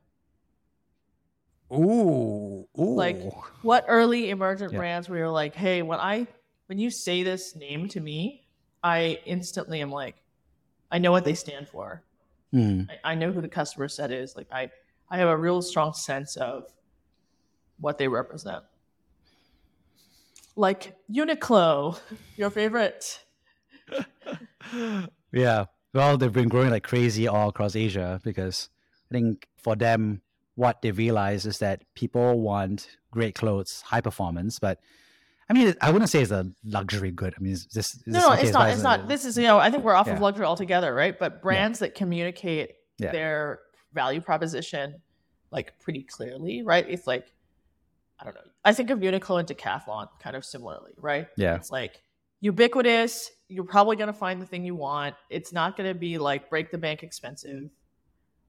Ooh, 1.72 2.66
ooh. 2.78 2.94
Like 2.94 3.20
what 3.62 3.84
early 3.88 4.30
emergent 4.30 4.72
yeah. 4.72 4.78
brands 4.78 5.08
where 5.08 5.18
you're 5.18 5.30
like, 5.30 5.54
hey, 5.54 5.82
when 5.82 5.98
I 5.98 6.26
when 6.66 6.78
you 6.78 6.90
say 6.90 7.22
this 7.22 7.56
name 7.56 7.88
to 7.88 8.00
me, 8.00 8.46
I 8.82 9.18
instantly 9.24 9.80
am 9.80 9.90
like, 9.90 10.16
I 10.90 10.98
know 10.98 11.10
what 11.10 11.24
they 11.24 11.34
stand 11.34 11.68
for. 11.68 12.02
Mm. 12.54 12.88
I, 12.90 13.12
I, 13.12 13.14
know 13.16 13.32
who 13.32 13.40
the 13.40 13.48
customer 13.48 13.88
set 13.88 14.12
is. 14.12 14.36
Like 14.36 14.46
I 14.52 14.70
I 15.10 15.18
have 15.18 15.28
a 15.28 15.36
real 15.36 15.60
strong 15.62 15.92
sense 15.92 16.36
of 16.36 16.72
what 17.80 17.98
they 17.98 18.06
represent. 18.06 18.62
Like 20.54 20.96
Uniqlo, 21.10 21.98
your 22.36 22.50
favorite. 22.50 23.24
yeah. 25.32 25.64
Well, 25.92 26.16
they've 26.16 26.32
been 26.32 26.48
growing 26.48 26.70
like 26.70 26.84
crazy 26.84 27.26
all 27.26 27.48
across 27.48 27.74
Asia 27.74 28.20
because 28.22 28.68
I 29.10 29.14
think 29.14 29.48
for 29.56 29.74
them 29.74 30.22
what 30.56 30.82
they 30.82 30.90
realize 30.90 31.46
is 31.46 31.58
that 31.58 31.82
people 31.94 32.40
want 32.40 32.88
great 33.10 33.34
clothes, 33.34 33.82
high 33.86 34.00
performance, 34.00 34.58
but 34.58 34.80
I 35.48 35.52
mean, 35.52 35.74
I 35.80 35.90
wouldn't 35.90 36.10
say 36.10 36.22
it's 36.22 36.32
a 36.32 36.50
luxury 36.64 37.12
good. 37.12 37.34
I 37.38 37.40
mean, 37.40 37.52
is 37.52 37.66
this, 37.66 37.94
is 37.94 38.02
no, 38.06 38.18
no, 38.18 38.32
it's 38.32 38.50
not. 38.50 38.70
It's 38.70 38.82
not. 38.82 39.06
This 39.06 39.24
is 39.24 39.36
you 39.36 39.44
know, 39.44 39.58
I 39.58 39.70
think 39.70 39.84
we're 39.84 39.94
off 39.94 40.08
yeah. 40.08 40.14
of 40.14 40.20
luxury 40.20 40.44
altogether, 40.44 40.92
right? 40.92 41.16
But 41.16 41.40
brands 41.40 41.80
yeah. 41.80 41.86
that 41.86 41.94
communicate 41.94 42.72
yeah. 42.98 43.12
their 43.12 43.60
value 43.92 44.20
proposition 44.20 44.96
like 45.52 45.78
pretty 45.78 46.02
clearly, 46.02 46.62
right? 46.62 46.84
It's 46.88 47.06
like 47.06 47.32
I 48.18 48.24
don't 48.24 48.34
know. 48.34 48.40
I 48.64 48.72
think 48.72 48.90
of 48.90 48.98
Uniqlo 48.98 49.38
and 49.38 49.48
Decathlon 49.48 50.08
kind 50.20 50.34
of 50.34 50.44
similarly, 50.44 50.92
right? 50.96 51.28
Yeah. 51.36 51.54
It's 51.56 51.70
like 51.70 52.02
ubiquitous. 52.40 53.30
You're 53.48 53.64
probably 53.64 53.96
gonna 53.96 54.12
find 54.12 54.42
the 54.42 54.46
thing 54.46 54.64
you 54.64 54.74
want. 54.74 55.14
It's 55.30 55.52
not 55.52 55.76
gonna 55.76 55.94
be 55.94 56.18
like 56.18 56.50
break 56.50 56.70
the 56.70 56.78
bank 56.78 57.02
expensive. 57.02 57.70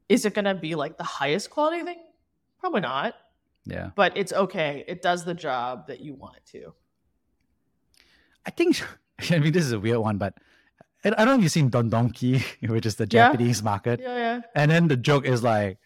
Is 0.09 0.25
it 0.25 0.33
going 0.33 0.45
to 0.45 0.55
be 0.55 0.75
like 0.75 0.97
the 0.97 1.03
highest 1.03 1.49
quality 1.49 1.83
thing? 1.83 1.99
Probably 2.59 2.81
not. 2.81 3.15
Yeah. 3.65 3.91
But 3.95 4.15
it's 4.15 4.31
okay. 4.31 4.83
It 4.87 5.01
does 5.01 5.25
the 5.25 5.33
job 5.33 5.87
that 5.87 5.99
you 5.99 6.13
want 6.13 6.37
it 6.37 6.45
to. 6.51 6.73
I 8.45 8.51
think, 8.51 8.81
I 9.31 9.39
mean, 9.39 9.51
this 9.51 9.65
is 9.65 9.73
a 9.73 9.79
weird 9.79 9.99
one, 9.99 10.17
but 10.17 10.35
I 11.03 11.09
don't 11.09 11.25
know 11.25 11.35
if 11.35 11.41
you've 11.43 11.51
seen 11.51 11.69
Don 11.69 11.89
Donki, 11.89 12.43
which 12.69 12.85
is 12.85 12.95
the 12.95 13.05
Japanese 13.05 13.59
yeah. 13.59 13.65
market. 13.65 13.99
Yeah, 14.01 14.15
yeah. 14.15 14.41
And 14.55 14.71
then 14.71 14.87
the 14.87 14.97
joke 14.97 15.25
is 15.25 15.43
like, 15.43 15.77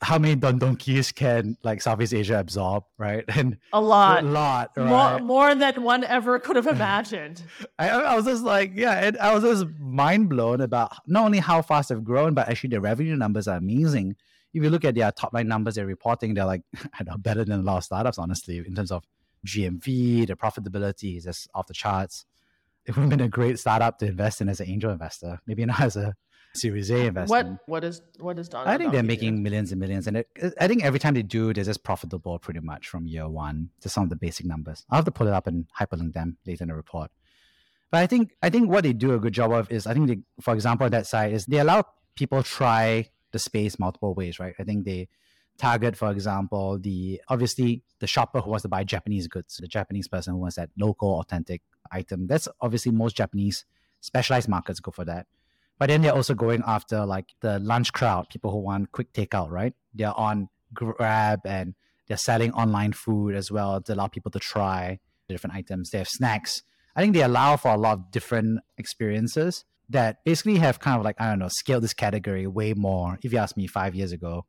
how 0.00 0.18
many 0.18 0.34
Don 0.34 0.58
Donkis 0.58 1.12
can 1.12 1.56
like 1.62 1.80
Southeast 1.80 2.12
Asia 2.12 2.38
absorb, 2.38 2.84
right? 2.98 3.24
And 3.36 3.58
a 3.72 3.80
lot, 3.80 4.22
a 4.22 4.26
lot, 4.26 4.70
right? 4.76 4.86
more 4.86 5.18
more 5.20 5.54
than 5.54 5.82
one 5.82 6.04
ever 6.04 6.38
could 6.38 6.56
have 6.56 6.66
imagined. 6.66 7.42
I, 7.78 7.88
I 7.88 8.16
was 8.16 8.26
just 8.26 8.42
like, 8.42 8.72
yeah, 8.74 9.00
it, 9.00 9.16
I 9.18 9.34
was 9.34 9.42
just 9.42 9.66
mind 9.80 10.28
blown 10.28 10.60
about 10.60 10.92
not 11.06 11.24
only 11.24 11.38
how 11.38 11.62
fast 11.62 11.88
they've 11.88 12.04
grown, 12.04 12.34
but 12.34 12.48
actually 12.48 12.70
the 12.70 12.80
revenue 12.80 13.16
numbers 13.16 13.48
are 13.48 13.56
amazing. 13.56 14.16
If 14.52 14.62
you 14.62 14.70
look 14.70 14.84
at 14.84 14.94
their 14.94 15.10
top 15.10 15.32
line 15.32 15.48
numbers 15.48 15.74
they're 15.74 15.86
reporting, 15.86 16.34
they're 16.34 16.44
like 16.44 16.62
I 16.98 17.04
know 17.04 17.16
better 17.16 17.44
than 17.44 17.60
a 17.60 17.62
lot 17.62 17.78
of 17.78 17.84
startups, 17.84 18.18
honestly, 18.18 18.58
in 18.58 18.74
terms 18.74 18.92
of 18.92 19.04
GMV, 19.46 20.26
the 20.26 20.36
profitability 20.36 21.16
is 21.16 21.24
just 21.24 21.48
off 21.54 21.66
the 21.66 21.74
charts. 21.74 22.26
It 22.86 22.94
would 22.94 23.02
have 23.02 23.10
been 23.10 23.20
a 23.22 23.28
great 23.28 23.58
startup 23.58 23.98
to 24.00 24.06
invest 24.06 24.42
in 24.42 24.48
as 24.50 24.60
an 24.60 24.68
angel 24.68 24.90
investor, 24.90 25.40
maybe 25.46 25.64
not 25.64 25.80
as 25.80 25.96
a 25.96 26.14
Series 26.56 26.90
A 26.90 27.06
investment. 27.06 27.58
What 27.66 27.68
what 27.68 27.84
is 27.84 28.02
what 28.20 28.38
is 28.38 28.48
Don? 28.48 28.66
I 28.66 28.78
think 28.78 28.92
they're 28.92 29.02
making 29.02 29.42
millions 29.42 29.72
and 29.72 29.80
millions, 29.80 30.06
and 30.06 30.18
it, 30.18 30.28
uh, 30.42 30.50
I 30.60 30.68
think 30.68 30.84
every 30.84 30.98
time 30.98 31.14
they 31.14 31.22
do, 31.22 31.52
they're 31.52 31.64
just 31.64 31.82
profitable 31.82 32.38
pretty 32.38 32.60
much 32.60 32.88
from 32.88 33.06
year 33.06 33.28
one. 33.28 33.70
Just 33.82 33.94
some 33.94 34.04
of 34.04 34.10
the 34.10 34.16
basic 34.16 34.46
numbers. 34.46 34.84
I'll 34.88 34.96
have 34.96 35.04
to 35.04 35.10
pull 35.10 35.26
it 35.26 35.32
up 35.32 35.46
and 35.46 35.66
hyperlink 35.78 36.12
them 36.12 36.36
later 36.46 36.64
in 36.64 36.68
the 36.68 36.74
report. 36.74 37.10
But 37.90 37.98
I 37.98 38.06
think 38.06 38.36
I 38.42 38.50
think 38.50 38.70
what 38.70 38.84
they 38.84 38.92
do 38.92 39.14
a 39.14 39.18
good 39.18 39.32
job 39.32 39.52
of 39.52 39.70
is 39.70 39.86
I 39.86 39.94
think 39.94 40.08
they, 40.08 40.18
for 40.40 40.54
example, 40.54 40.84
on 40.84 40.92
that 40.92 41.06
side 41.06 41.32
is 41.32 41.46
they 41.46 41.58
allow 41.58 41.84
people 42.14 42.42
try 42.42 43.10
the 43.32 43.38
space 43.38 43.78
multiple 43.78 44.14
ways, 44.14 44.38
right? 44.38 44.54
I 44.58 44.64
think 44.64 44.84
they 44.84 45.08
target, 45.58 45.96
for 45.96 46.10
example, 46.10 46.78
the 46.78 47.20
obviously 47.28 47.82
the 47.98 48.06
shopper 48.06 48.40
who 48.40 48.50
wants 48.50 48.62
to 48.62 48.68
buy 48.68 48.84
Japanese 48.84 49.28
goods, 49.28 49.56
the 49.56 49.68
Japanese 49.68 50.08
person 50.08 50.34
who 50.34 50.40
wants 50.40 50.56
that 50.56 50.70
local, 50.78 51.20
authentic 51.20 51.62
item. 51.90 52.26
That's 52.26 52.48
obviously 52.60 52.92
most 52.92 53.16
Japanese 53.16 53.64
specialized 54.00 54.48
markets 54.48 54.80
go 54.80 54.90
for 54.90 55.04
that. 55.04 55.26
But 55.78 55.88
then 55.88 56.02
they're 56.02 56.14
also 56.14 56.34
going 56.34 56.62
after 56.66 57.04
like 57.04 57.26
the 57.40 57.58
lunch 57.58 57.92
crowd, 57.92 58.28
people 58.30 58.50
who 58.50 58.58
want 58.58 58.92
quick 58.92 59.12
takeout, 59.12 59.50
right? 59.50 59.74
They're 59.94 60.18
on 60.18 60.48
Grab 60.72 61.40
and 61.44 61.74
they're 62.06 62.16
selling 62.16 62.52
online 62.52 62.92
food 62.92 63.34
as 63.34 63.50
well 63.50 63.80
to 63.80 63.94
allow 63.94 64.08
people 64.08 64.30
to 64.32 64.38
try 64.38 64.98
different 65.28 65.56
items. 65.56 65.90
They 65.90 65.98
have 65.98 66.08
snacks. 66.08 66.62
I 66.96 67.00
think 67.00 67.14
they 67.14 67.22
allow 67.22 67.56
for 67.56 67.72
a 67.72 67.76
lot 67.76 67.92
of 67.94 68.10
different 68.10 68.60
experiences 68.78 69.64
that 69.90 70.24
basically 70.24 70.56
have 70.56 70.80
kind 70.80 70.98
of 70.98 71.04
like, 71.04 71.16
I 71.18 71.28
don't 71.28 71.38
know, 71.38 71.48
scaled 71.48 71.82
this 71.82 71.94
category 71.94 72.46
way 72.46 72.74
more. 72.74 73.18
If 73.22 73.32
you 73.32 73.38
asked 73.38 73.56
me 73.56 73.66
five 73.66 73.94
years 73.94 74.12
ago, 74.12 74.46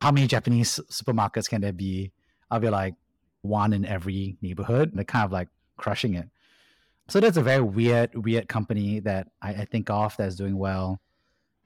how 0.00 0.10
many 0.10 0.26
Japanese 0.26 0.80
supermarkets 0.90 1.48
can 1.48 1.60
there 1.60 1.72
be? 1.72 2.12
I'll 2.50 2.60
be 2.60 2.68
like 2.68 2.94
one 3.42 3.72
in 3.72 3.84
every 3.84 4.36
neighborhood. 4.42 4.90
And 4.90 4.98
They're 4.98 5.04
kind 5.04 5.24
of 5.24 5.32
like 5.32 5.48
crushing 5.76 6.14
it. 6.14 6.28
So 7.12 7.20
that's 7.20 7.36
a 7.36 7.42
very 7.42 7.60
weird, 7.60 8.14
weird 8.14 8.48
company 8.48 8.98
that 9.00 9.28
I, 9.42 9.50
I 9.50 9.64
think 9.66 9.90
of 9.90 10.16
that's 10.16 10.34
doing 10.34 10.56
well. 10.56 10.98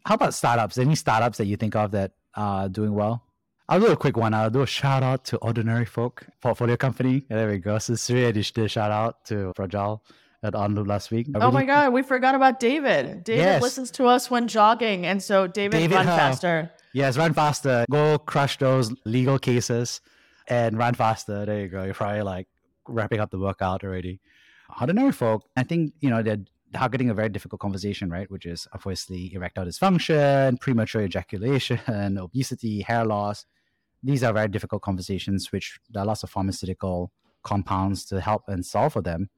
How 0.05 0.17
about 0.17 0.35
startups? 0.35 0.77
Any 0.77 0.97
startups 0.97 1.39
that 1.39 1.45
you 1.45 1.57
think 1.57 1.77
of 1.77 1.93
that 1.93 2.15
are 2.35 2.69
doing 2.69 2.93
well? 2.93 3.23
I'll 3.69 3.79
do 3.79 3.87
a 3.87 3.97
quick 3.97 4.17
one. 4.17 4.35
I'll 4.35 4.51
do 4.51 4.63
a 4.63 4.67
shout 4.67 5.05
out 5.05 5.25
to 5.27 5.37
Ordinary 5.37 5.85
Folk 5.85 6.27
Portfolio 6.43 6.77
Company. 6.77 7.27
there 7.29 7.49
we 7.49 7.59
go. 7.59 7.79
So 7.79 7.95
Sri 7.95 8.33
did 8.33 8.59
a 8.59 8.67
shout 8.67 8.91
out 8.91 9.25
to 9.27 9.53
Fragile 9.55 10.03
at 10.43 10.55
OnLoop 10.55 10.89
last 10.89 11.13
week. 11.13 11.29
Oh 11.33 11.39
really... 11.39 11.53
my 11.53 11.65
god, 11.65 11.93
we 11.93 12.03
forgot 12.03 12.35
about 12.35 12.59
David. 12.59 13.23
David 13.23 13.43
yes. 13.43 13.63
listens 13.63 13.93
to 13.93 14.07
us 14.07 14.29
when 14.29 14.49
jogging, 14.49 15.07
and 15.07 15.23
so 15.23 15.47
David, 15.47 15.79
David 15.79 15.95
run 15.95 16.07
faster. 16.07 16.73
Yes, 16.93 17.17
run 17.17 17.35
faster. 17.35 17.85
Go 17.89 18.19
crush 18.19 18.59
those 18.59 18.93
legal 19.05 19.39
cases 19.39 20.01
and 20.49 20.77
run 20.77 20.95
faster. 20.95 21.47
There 21.47 21.61
you 21.61 21.69
go. 21.69 21.85
You're 21.85 21.95
probably 21.95 22.23
like 22.23 22.49
wrapping 22.89 23.21
up 23.21 23.31
the 23.31 23.39
workout 23.39 23.85
already. 23.85 24.21
Ordinary 24.81 25.13
folk, 25.13 25.45
I 25.57 25.63
think 25.63 25.95
you 26.01 26.11
know 26.11 26.23
they're 26.23 26.45
targeting 26.73 27.11
a 27.11 27.15
very 27.15 27.29
difficult 27.29 27.61
conversation, 27.61 28.11
right? 28.11 28.31
Which 28.31 28.47
is 28.47 28.67
obviously 28.73 29.33
erectile 29.35 29.65
dysfunction, 29.65 30.61
premature 30.61 31.03
ejaculation, 31.03 32.19
obesity, 32.19 32.83
hair 32.83 33.05
loss 33.05 33.47
these 34.07 34.23
are 34.23 34.33
very 34.33 34.49
difficult 34.49 34.83
conversations, 34.83 35.51
which 35.51 35.79
there 35.91 36.03
are 36.03 36.07
lots 36.07 36.23
of 36.23 36.31
pharmaceutical 36.31 37.11
compounds 37.43 38.05
to 38.07 38.21
help 38.21 38.43
and 38.47 38.65
solve 38.65 38.93
for 38.93 39.03
them. 39.03 39.29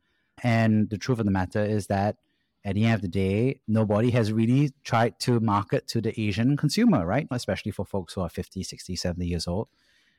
And 0.42 0.90
the 0.90 0.98
truth 0.98 1.18
of 1.18 1.24
the 1.24 1.30
matter 1.30 1.64
is 1.64 1.86
that 1.86 2.16
at 2.64 2.74
the 2.74 2.84
end 2.84 2.94
of 2.96 3.02
the 3.02 3.08
day, 3.08 3.60
nobody 3.66 4.10
has 4.10 4.32
really 4.32 4.72
tried 4.84 5.18
to 5.20 5.40
market 5.40 5.86
to 5.88 6.00
the 6.00 6.18
Asian 6.20 6.56
consumer, 6.56 7.06
right? 7.06 7.26
Especially 7.30 7.72
for 7.72 7.86
folks 7.86 8.12
who 8.12 8.20
are 8.20 8.28
50, 8.28 8.62
60, 8.62 8.94
70 8.94 9.26
years 9.26 9.46
old. 9.46 9.68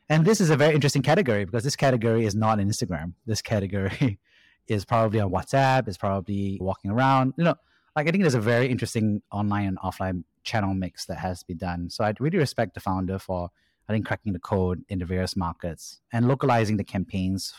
And 0.10 0.26
this 0.26 0.42
is 0.42 0.50
a 0.50 0.58
very 0.58 0.74
interesting 0.74 1.04
category 1.04 1.46
because 1.46 1.64
this 1.64 1.76
category 1.76 2.26
is 2.26 2.34
not 2.34 2.60
an 2.60 2.68
Instagram. 2.68 3.14
This 3.28 3.44
category 3.44 4.20
is 4.70 4.86
probably 4.86 5.20
on 5.20 5.32
WhatsApp, 5.32 5.88
is 5.88 5.98
probably 5.98 6.58
walking 6.62 6.92
around. 6.92 7.34
You 7.38 7.46
know, 7.46 7.56
like 7.96 8.08
I 8.08 8.12
think 8.12 8.24
there's 8.24 8.36
a 8.36 8.40
very 8.40 8.68
interesting 8.68 9.22
online 9.32 9.68
and 9.68 9.78
offline 9.80 10.24
channel 10.44 10.74
mix 10.74 11.06
that 11.06 11.18
has 11.18 11.40
to 11.40 11.48
be 11.48 11.54
done. 11.54 11.90
So 11.90 12.04
I'd 12.04 12.22
really 12.22 12.38
respect 12.38 12.74
the 12.74 12.80
founder 12.80 13.20
for 13.20 13.50
I 13.88 13.94
think 13.94 14.06
cracking 14.06 14.34
the 14.34 14.40
code 14.40 14.84
in 14.88 15.00
the 15.00 15.06
various 15.06 15.36
markets 15.36 16.00
and 16.14 16.28
localizing 16.28 16.78
the 16.78 16.84
campaigns 16.84 17.54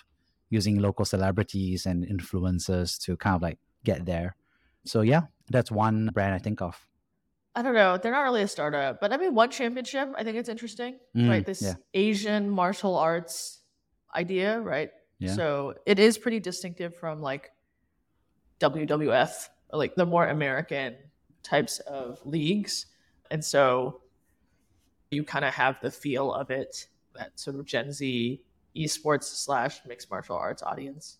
using 0.49 0.79
local 0.79 1.05
celebrities 1.05 1.87
and 1.87 2.07
influencers 2.07 3.01
to 3.03 3.16
kind 3.16 3.37
of 3.37 3.42
like 3.42 3.59
get 3.85 4.07
there. 4.07 4.37
So 4.85 5.01
yeah, 5.01 5.23
that's 5.49 5.70
one 5.70 6.11
brand 6.12 6.35
I 6.35 6.38
think 6.38 6.62
of. 6.62 6.87
I 7.55 7.62
don't 7.62 7.75
know. 7.75 7.96
They're 7.96 8.12
not 8.12 8.23
really 8.23 8.42
a 8.42 8.49
startup, 8.49 9.01
but 9.01 9.12
I 9.12 9.16
mean, 9.16 9.35
one 9.35 9.51
championship. 9.51 10.11
I 10.16 10.23
think 10.23 10.37
it's 10.37 10.49
interesting, 10.49 10.99
mm, 11.16 11.29
right? 11.29 11.44
This 11.44 11.62
yeah. 11.62 11.75
Asian 11.94 12.49
martial 12.49 12.96
arts 12.96 13.61
idea, 14.14 14.61
right? 14.61 14.90
Yeah. 15.20 15.35
So 15.35 15.74
it 15.87 15.98
is 15.98 16.18
pretty 16.18 16.40
distinctive 16.40 16.96
from 16.96 17.20
like 17.20 17.52
WWF 18.59 19.48
or 19.68 19.78
like 19.78 19.94
the 19.94 20.06
more 20.06 20.26
American 20.26 20.96
types 21.42 21.78
of 21.80 22.18
leagues. 22.24 22.87
And 23.30 23.44
so 23.44 24.00
you 25.11 25.22
kind 25.22 25.44
of 25.44 25.54
have 25.54 25.76
the 25.80 25.90
feel 25.90 26.33
of 26.33 26.50
it, 26.50 26.88
that 27.14 27.38
sort 27.38 27.56
of 27.56 27.66
Gen 27.66 27.92
Z 27.92 28.40
esports 28.76 29.24
slash 29.24 29.80
mixed 29.87 30.11
martial 30.11 30.37
arts 30.37 30.62
audience. 30.62 31.18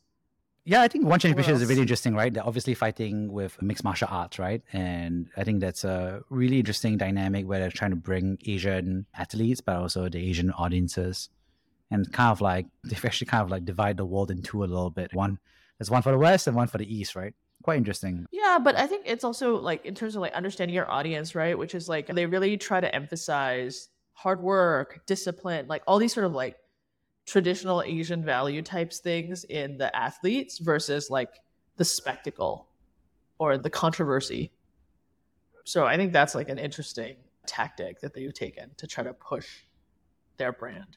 Yeah, 0.65 0.83
I 0.83 0.89
think 0.89 1.07
one 1.07 1.19
championship 1.19 1.57
is 1.57 1.65
really 1.65 1.81
interesting, 1.81 2.15
right? 2.15 2.33
They're 2.33 2.47
obviously 2.47 2.75
fighting 2.75 3.33
with 3.33 3.61
mixed 3.63 3.83
martial 3.83 4.09
arts, 4.11 4.39
right? 4.39 4.63
And 4.73 5.29
I 5.37 5.43
think 5.43 5.61
that's 5.61 5.85
a 5.85 6.23
really 6.29 6.59
interesting 6.59 6.99
dynamic 6.99 7.47
where 7.47 7.59
they're 7.59 7.71
trying 7.71 7.91
to 7.91 7.97
bring 7.97 8.39
Asian 8.47 9.07
athletes, 9.15 9.61
but 9.61 9.77
also 9.77 10.09
the 10.09 10.19
Asian 10.19 10.51
audiences. 10.53 11.31
And 11.91 12.11
kind 12.13 12.31
of 12.31 12.41
like, 12.41 12.67
they've 12.85 13.05
actually 13.05 13.27
kind 13.27 13.43
of 13.43 13.51
like 13.51 13.65
divide 13.65 13.97
the 13.97 14.05
world 14.05 14.31
in 14.31 14.43
two 14.43 14.63
a 14.63 14.67
little 14.67 14.91
bit. 14.91 15.13
One, 15.15 15.39
there's 15.79 15.91
one 15.91 16.03
for 16.03 16.13
the 16.13 16.19
West 16.19 16.47
and 16.47 16.57
one 16.57 16.69
for 16.69 16.79
the 16.79 16.95
East, 16.95 17.17
right? 17.17 17.35
quite 17.63 17.77
interesting. 17.77 18.27
Yeah, 18.31 18.59
but 18.63 18.77
I 18.77 18.87
think 18.87 19.05
it's 19.07 19.25
also 19.25 19.57
like 19.57 19.85
in 19.85 19.95
terms 19.95 20.17
of 20.17 20.23
like 20.23 20.33
understanding 20.33 20.75
your 20.75 20.91
audience, 20.91 21.35
right? 21.35 21.57
Which 21.57 21.75
is 21.75 21.89
like 21.89 22.07
they 22.07 22.27
really 22.27 22.57
try 22.57 22.81
to 22.81 22.95
emphasize 22.95 23.89
hard 24.13 24.43
work, 24.43 25.01
discipline, 25.07 25.67
like 25.69 25.83
all 25.87 25.99
these 25.99 26.13
sort 26.13 26.27
of 26.27 26.33
like 26.33 26.57
traditional 27.27 27.83
Asian 27.83 28.25
value 28.25 28.63
types 28.63 28.99
things 28.99 29.45
in 29.45 29.79
the 29.79 29.95
athletes 29.95 30.59
versus 30.59 31.11
like 31.11 31.31
the 31.77 31.85
spectacle 31.85 32.69
or 33.39 33.57
the 33.59 33.71
controversy. 33.71 34.53
So 35.65 35.87
I 35.87 35.97
think 35.97 36.13
that's 36.13 36.35
like 36.35 36.49
an 36.49 36.59
interesting 36.59 37.17
tactic 37.47 38.01
that 38.01 38.15
they've 38.15 38.33
taken 38.35 38.71
to 38.79 38.87
try 38.87 39.05
to 39.05 39.13
push 39.13 39.47
their 40.37 40.53
brand. 40.53 40.97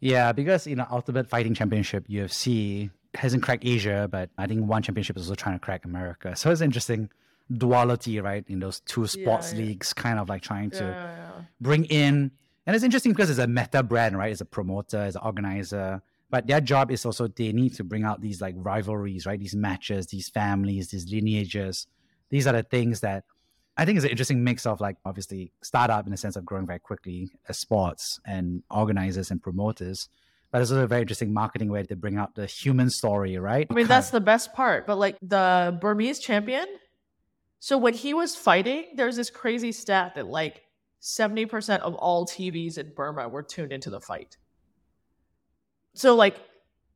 Yeah, 0.00 0.32
because 0.32 0.66
you 0.66 0.76
know, 0.76 0.86
Ultimate 0.90 1.28
Fighting 1.28 1.54
Championship 1.54 2.08
UFC 2.08 2.90
hasn't 3.14 3.42
cracked 3.42 3.64
Asia, 3.64 4.08
but 4.10 4.30
I 4.38 4.46
think 4.46 4.66
one 4.66 4.82
championship 4.82 5.16
is 5.16 5.24
also 5.24 5.34
trying 5.34 5.56
to 5.56 5.60
crack 5.60 5.84
America. 5.84 6.34
So 6.36 6.50
it's 6.50 6.60
interesting 6.60 7.10
duality, 7.52 8.20
right? 8.20 8.44
In 8.48 8.60
those 8.60 8.80
two 8.80 9.06
sports 9.06 9.52
yeah, 9.52 9.58
yeah. 9.58 9.64
leagues, 9.66 9.92
kind 9.92 10.18
of 10.18 10.28
like 10.28 10.42
trying 10.42 10.70
to 10.70 10.84
yeah, 10.84 11.44
bring 11.60 11.84
in. 11.86 12.30
And 12.66 12.76
it's 12.76 12.84
interesting 12.84 13.12
because 13.12 13.30
it's 13.30 13.38
a 13.38 13.46
meta 13.46 13.82
brand, 13.82 14.16
right? 14.16 14.30
It's 14.30 14.40
a 14.40 14.46
promoter, 14.46 15.04
it's 15.04 15.16
an 15.16 15.22
organizer. 15.22 16.02
But 16.30 16.46
their 16.46 16.60
job 16.60 16.92
is 16.92 17.04
also 17.04 17.26
they 17.26 17.52
need 17.52 17.74
to 17.74 17.84
bring 17.84 18.04
out 18.04 18.20
these 18.20 18.40
like 18.40 18.54
rivalries, 18.56 19.26
right? 19.26 19.38
These 19.38 19.56
matches, 19.56 20.06
these 20.06 20.28
families, 20.28 20.88
these 20.90 21.10
lineages. 21.12 21.88
These 22.28 22.46
are 22.46 22.52
the 22.52 22.62
things 22.62 23.00
that 23.00 23.24
I 23.76 23.84
think 23.84 23.96
it's 23.96 24.04
an 24.04 24.10
interesting 24.10 24.44
mix 24.44 24.66
of 24.66 24.80
like 24.80 24.96
obviously 25.04 25.52
startup 25.62 26.04
in 26.06 26.10
the 26.10 26.16
sense 26.16 26.36
of 26.36 26.44
growing 26.44 26.66
very 26.66 26.78
quickly 26.78 27.30
as 27.48 27.58
sports 27.58 28.20
and 28.26 28.62
organizers 28.70 29.30
and 29.30 29.42
promoters 29.42 30.08
but 30.50 30.62
it's 30.62 30.70
also 30.70 30.82
a 30.82 30.86
very 30.86 31.02
interesting 31.02 31.32
marketing 31.32 31.70
way 31.70 31.84
to 31.84 31.96
bring 31.96 32.16
out 32.16 32.34
the 32.34 32.46
human 32.46 32.90
story, 32.90 33.38
right? 33.38 33.66
I 33.70 33.74
mean, 33.74 33.86
that's 33.86 34.10
the 34.10 34.20
best 34.20 34.52
part. 34.52 34.86
But 34.86 34.96
like 34.96 35.16
the 35.22 35.76
Burmese 35.80 36.18
champion, 36.18 36.66
so 37.60 37.78
when 37.78 37.94
he 37.94 38.14
was 38.14 38.34
fighting, 38.34 38.86
there's 38.96 39.16
this 39.16 39.30
crazy 39.30 39.70
stat 39.70 40.16
that 40.16 40.26
like 40.26 40.62
70% 41.00 41.80
of 41.80 41.94
all 41.94 42.26
TVs 42.26 42.78
in 42.78 42.92
Burma 42.96 43.28
were 43.28 43.42
tuned 43.42 43.72
into 43.72 43.90
the 43.90 44.00
fight. 44.00 44.38
So 45.94 46.16
like 46.16 46.36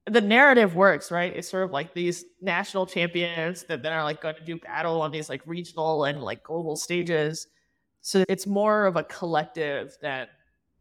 the 0.06 0.20
narrative 0.20 0.74
works, 0.74 1.10
right? 1.10 1.34
It's 1.34 1.48
sort 1.48 1.64
of 1.64 1.70
like 1.70 1.94
these 1.94 2.24
national 2.40 2.86
champions 2.86 3.64
that 3.64 3.82
then 3.82 3.92
are 3.92 4.04
like 4.04 4.20
going 4.20 4.34
to 4.36 4.44
do 4.44 4.58
battle 4.58 5.00
on 5.00 5.10
these 5.10 5.28
like 5.28 5.42
regional 5.46 6.04
and 6.04 6.22
like 6.22 6.42
global 6.42 6.76
stages. 6.76 7.46
So 8.00 8.24
it's 8.28 8.46
more 8.46 8.86
of 8.86 8.96
a 8.96 9.04
collective 9.04 9.96
than 10.02 10.26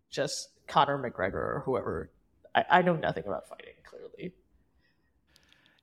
just 0.09 0.49
Conor 0.67 0.97
McGregor 0.97 1.33
or 1.35 1.63
whoever 1.65 2.09
I, 2.55 2.65
I 2.69 2.81
know 2.81 2.95
nothing 2.95 3.23
about 3.25 3.47
fighting, 3.47 3.73
clearly. 3.83 4.33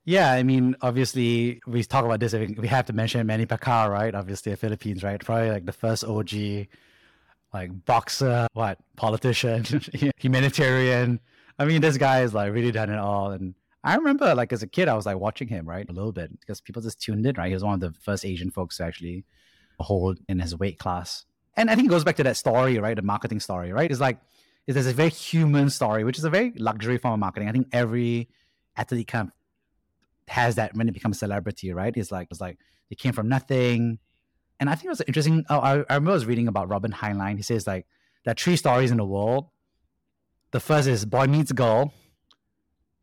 Yeah, 0.05 0.31
I 0.31 0.43
mean, 0.43 0.75
obviously, 0.81 1.61
we 1.67 1.83
talk 1.83 2.05
about 2.05 2.19
this. 2.19 2.33
We 2.33 2.67
have 2.67 2.85
to 2.87 2.93
mention 2.93 3.25
Manny 3.27 3.45
Pacquiao, 3.45 3.89
right? 3.89 4.13
Obviously, 4.15 4.51
the 4.51 4.57
Philippines, 4.57 5.03
right? 5.03 5.23
Probably 5.23 5.51
like 5.51 5.65
the 5.65 5.73
first 5.73 6.03
OG, 6.03 6.67
like 7.53 7.85
boxer, 7.85 8.47
what 8.53 8.79
politician, 8.95 9.63
humanitarian. 10.17 11.19
I 11.61 11.65
mean, 11.65 11.79
this 11.79 11.97
guy 11.97 12.17
has 12.17 12.33
like 12.33 12.51
really 12.53 12.71
done 12.71 12.89
it 12.89 12.97
all. 12.97 13.29
And 13.29 13.53
I 13.83 13.95
remember, 13.95 14.33
like 14.33 14.51
as 14.51 14.63
a 14.63 14.67
kid, 14.67 14.87
I 14.87 14.95
was 14.95 15.05
like 15.05 15.19
watching 15.19 15.47
him, 15.47 15.69
right, 15.69 15.87
a 15.87 15.93
little 15.93 16.11
bit 16.11 16.39
because 16.39 16.59
people 16.59 16.81
just 16.81 16.99
tuned 16.99 17.23
in, 17.25 17.35
right? 17.35 17.49
He 17.49 17.53
was 17.53 17.63
one 17.63 17.75
of 17.75 17.79
the 17.79 17.93
first 18.01 18.25
Asian 18.25 18.49
folks 18.49 18.77
to 18.77 18.83
actually 18.83 19.25
hold 19.79 20.17
in 20.27 20.39
his 20.39 20.57
weight 20.57 20.79
class. 20.79 21.25
And 21.55 21.69
I 21.69 21.75
think 21.75 21.85
it 21.85 21.91
goes 21.91 22.03
back 22.03 22.15
to 22.15 22.23
that 22.23 22.35
story, 22.35 22.79
right? 22.79 22.95
The 22.95 23.03
marketing 23.03 23.39
story, 23.39 23.71
right? 23.71 23.91
It's 23.91 23.99
like 23.99 24.19
it's 24.65 24.87
a 24.87 24.93
very 24.93 25.09
human 25.09 25.69
story, 25.69 26.03
which 26.03 26.17
is 26.17 26.23
a 26.23 26.31
very 26.31 26.51
luxury 26.57 26.97
form 26.97 27.13
of 27.13 27.19
marketing. 27.19 27.47
I 27.47 27.51
think 27.51 27.67
every 27.71 28.29
athlete 28.75 29.07
kind 29.07 29.27
of 29.27 29.33
has 30.29 30.55
that 30.55 30.75
when 30.75 30.87
they 30.87 30.93
become 30.93 31.11
a 31.11 31.15
celebrity, 31.15 31.73
right? 31.73 31.95
It's 31.95 32.11
like 32.11 32.29
it's 32.31 32.41
like 32.41 32.57
they 32.89 32.95
came 32.95 33.13
from 33.13 33.29
nothing. 33.29 33.99
And 34.59 34.67
I 34.69 34.75
think 34.75 34.85
it 34.85 34.89
was 34.89 35.01
interesting. 35.01 35.45
Oh, 35.49 35.59
I, 35.59 35.71
I 35.89 35.95
remember 35.95 36.11
I 36.11 36.13
was 36.13 36.25
reading 36.25 36.47
about 36.47 36.69
Robin 36.69 36.91
Heinlein. 36.91 37.37
He 37.37 37.43
says 37.43 37.67
like 37.67 37.85
there 38.25 38.31
are 38.31 38.35
three 38.35 38.55
stories 38.55 38.89
in 38.89 38.97
the 38.97 39.05
world. 39.05 39.45
The 40.51 40.59
first 40.59 40.87
is 40.87 41.05
boy 41.05 41.27
meets 41.27 41.51
girl, 41.51 41.93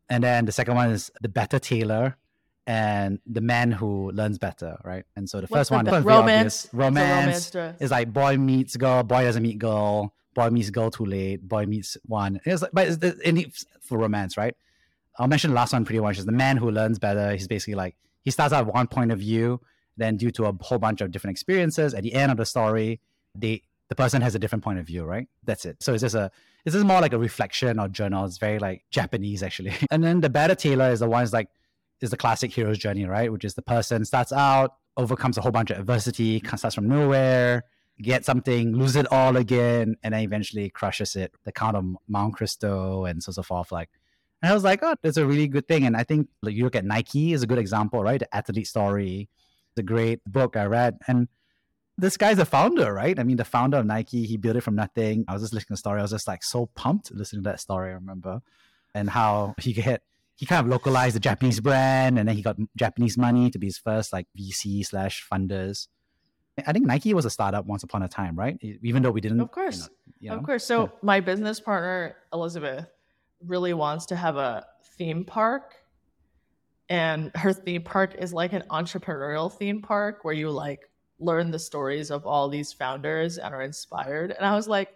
and 0.08 0.22
then 0.22 0.44
the 0.44 0.52
second 0.52 0.74
one 0.74 0.90
is 0.90 1.10
the 1.20 1.30
Little 1.34 1.58
Tailor, 1.58 2.16
and 2.66 3.20
the 3.26 3.40
man 3.40 3.72
who 3.72 4.10
learns 4.12 4.38
better, 4.38 4.78
right? 4.84 5.04
And 5.16 5.28
so 5.28 5.38
the 5.40 5.46
What's 5.46 5.70
first 5.70 5.84
the 5.84 5.90
one? 5.90 6.04
Romance. 6.04 6.64
It's 6.66 6.74
romance, 6.74 7.54
romance 7.54 7.76
is 7.80 7.90
like 7.90 8.12
boy 8.12 8.36
meets 8.36 8.76
girl, 8.76 9.02
boy 9.02 9.22
doesn't 9.24 9.42
meet 9.42 9.58
girl, 9.58 10.14
boy 10.34 10.50
meets 10.50 10.70
girl 10.70 10.90
too 10.90 11.06
late, 11.06 11.46
boy 11.48 11.64
meets 11.66 11.96
one. 12.04 12.40
It's 12.44 12.62
like, 12.62 12.72
but 12.72 12.88
it's 12.88 12.96
the, 12.98 13.18
in 13.26 13.38
it- 13.38 13.64
for 13.80 13.96
romance, 13.98 14.36
right? 14.36 14.54
I'll 15.18 15.26
mention 15.28 15.50
the 15.50 15.56
last 15.56 15.72
one 15.72 15.84
pretty 15.84 16.00
much 16.00 16.18
is 16.18 16.26
the 16.26 16.32
man 16.32 16.58
who 16.58 16.70
learns 16.70 16.98
better. 16.98 17.32
He's 17.32 17.48
basically 17.48 17.74
like 17.74 17.96
he 18.22 18.30
starts 18.30 18.52
out 18.52 18.66
with 18.66 18.74
one 18.74 18.86
point 18.86 19.10
of 19.10 19.18
view, 19.18 19.60
then 19.96 20.16
due 20.18 20.30
to 20.32 20.44
a 20.44 20.52
whole 20.60 20.78
bunch 20.78 21.00
of 21.00 21.10
different 21.10 21.34
experiences, 21.34 21.94
at 21.94 22.02
the 22.02 22.12
end 22.12 22.30
of 22.30 22.36
the 22.36 22.44
story, 22.44 23.00
they 23.34 23.62
the 23.88 23.94
person 23.94 24.20
has 24.22 24.34
a 24.34 24.38
different 24.38 24.64
point 24.64 24.78
of 24.78 24.86
view, 24.86 25.04
right? 25.04 25.28
That's 25.44 25.64
it. 25.64 25.82
So 25.82 25.94
it's 25.94 26.02
just 26.02 26.14
a 26.14 26.30
this 26.64 26.74
is 26.74 26.84
more 26.84 27.00
like 27.00 27.12
a 27.12 27.18
reflection 27.18 27.78
or 27.78 27.88
journal. 27.88 28.24
It's 28.24 28.38
very 28.38 28.58
like 28.58 28.84
Japanese 28.90 29.42
actually. 29.42 29.74
And 29.90 30.04
then 30.04 30.20
the 30.20 30.28
Little 30.28 30.56
Tailor 30.56 30.90
is 30.90 31.00
the 31.00 31.08
ones 31.08 31.32
like 31.32 31.48
is 32.00 32.10
the 32.10 32.16
classic 32.16 32.52
hero's 32.52 32.78
journey, 32.78 33.06
right? 33.06 33.32
Which 33.32 33.44
is 33.44 33.54
the 33.54 33.62
person 33.62 34.04
starts 34.04 34.32
out, 34.32 34.74
overcomes 34.96 35.38
a 35.38 35.40
whole 35.40 35.52
bunch 35.52 35.70
of 35.70 35.78
adversity, 35.78 36.42
starts 36.44 36.74
from 36.74 36.88
nowhere, 36.88 37.64
gets 38.00 38.26
something, 38.26 38.76
lose 38.76 38.94
it 38.94 39.10
all 39.10 39.36
again, 39.36 39.96
and 40.02 40.14
then 40.14 40.20
eventually 40.20 40.70
crushes 40.70 41.16
it. 41.16 41.32
The 41.44 41.52
Count 41.52 41.76
of 41.76 41.84
Monte 42.06 42.36
Cristo 42.36 43.04
and 43.06 43.22
so 43.22 43.32
so 43.32 43.42
forth. 43.42 43.72
Like, 43.72 43.88
and 44.42 44.50
I 44.50 44.54
was 44.54 44.62
like, 44.64 44.80
oh, 44.82 44.94
that's 45.02 45.16
a 45.16 45.26
really 45.26 45.48
good 45.48 45.66
thing. 45.66 45.84
And 45.84 45.96
I 45.96 46.04
think 46.04 46.28
like 46.42 46.54
you 46.54 46.64
look 46.64 46.76
at 46.76 46.84
Nike 46.84 47.32
is 47.32 47.42
a 47.42 47.46
good 47.46 47.58
example, 47.58 48.02
right? 48.02 48.20
The 48.20 48.34
athlete 48.34 48.66
story. 48.66 49.28
A 49.76 49.82
great 49.82 50.18
book 50.24 50.56
I 50.56 50.64
read. 50.64 50.98
And 51.06 51.28
this 51.98 52.16
guy's 52.16 52.38
a 52.38 52.44
founder, 52.44 52.94
right? 52.94 53.18
I 53.18 53.24
mean, 53.24 53.36
the 53.36 53.44
founder 53.44 53.76
of 53.78 53.84
Nike, 53.84 54.24
he 54.24 54.36
built 54.36 54.56
it 54.56 54.60
from 54.60 54.76
nothing. 54.76 55.24
I 55.26 55.32
was 55.32 55.42
just 55.42 55.52
listening 55.52 55.66
to 55.66 55.72
the 55.72 55.76
story. 55.78 55.98
I 55.98 56.02
was 56.02 56.12
just 56.12 56.28
like 56.28 56.44
so 56.44 56.66
pumped 56.66 57.10
listening 57.12 57.42
to 57.42 57.50
that 57.50 57.60
story, 57.60 57.90
I 57.90 57.94
remember. 57.94 58.40
And 58.94 59.10
how 59.10 59.54
he 59.58 59.72
get 59.72 60.02
he 60.36 60.46
kind 60.46 60.64
of 60.64 60.70
localized 60.70 61.16
the 61.16 61.20
Japanese 61.20 61.58
brand 61.60 62.18
and 62.18 62.28
then 62.28 62.36
he 62.36 62.42
got 62.42 62.56
Japanese 62.76 63.18
money 63.18 63.50
to 63.50 63.58
be 63.58 63.66
his 63.66 63.78
first 63.78 64.12
like 64.12 64.26
VC 64.38 64.86
slash 64.86 65.26
funders. 65.30 65.88
I 66.66 66.72
think 66.72 66.86
Nike 66.86 67.12
was 67.14 67.24
a 67.24 67.30
startup 67.30 67.66
once 67.66 67.82
upon 67.82 68.02
a 68.02 68.08
time, 68.08 68.36
right? 68.36 68.56
Even 68.82 69.02
though 69.02 69.10
we 69.10 69.20
didn't 69.20 69.40
Of 69.40 69.50
course. 69.50 69.76
you 69.76 69.82
know, 69.82 69.88
you 70.20 70.30
know? 70.30 70.36
Of 70.36 70.44
course. 70.44 70.64
So 70.64 70.92
my 71.02 71.18
business 71.20 71.60
partner 71.60 72.16
Elizabeth 72.32 72.86
really 73.44 73.74
wants 73.74 74.06
to 74.06 74.16
have 74.16 74.36
a 74.36 74.66
theme 74.96 75.24
park, 75.24 75.74
and 76.88 77.30
her 77.34 77.52
theme 77.52 77.82
park 77.82 78.14
is 78.18 78.32
like 78.32 78.52
an 78.52 78.64
entrepreneurial 78.70 79.52
theme 79.52 79.82
park 79.82 80.20
where 80.24 80.34
you 80.34 80.50
like 80.50 80.87
learn 81.20 81.50
the 81.50 81.58
stories 81.58 82.10
of 82.10 82.26
all 82.26 82.48
these 82.48 82.72
founders 82.72 83.38
and 83.38 83.54
are 83.54 83.62
inspired. 83.62 84.30
And 84.30 84.44
I 84.44 84.54
was 84.54 84.68
like, 84.68 84.94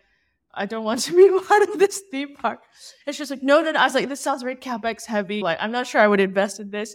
I 0.55 0.67
don't 0.67 0.85
want 0.85 1.01
to 1.05 1.17
be 1.17 1.47
part 1.47 1.69
of 1.69 1.79
this 1.79 2.03
theme 2.11 2.37
park. 2.37 2.61
And 3.07 3.15
she's 3.15 3.31
like, 3.31 3.43
No, 3.43 3.63
no, 3.63 3.73
no. 3.73 3.81
I 3.81 3.85
was 3.85 3.95
like, 3.95 4.09
This 4.09 4.21
sounds 4.21 4.43
very 4.43 4.57
capex 4.57 5.07
heavy. 5.07 5.41
Like, 5.41 5.59
I'm 5.61 5.73
not 5.73 5.87
sure 5.87 6.01
I 6.01 6.09
would 6.09 6.21
invest 6.21 6.61
in 6.61 6.71
this. 6.71 6.95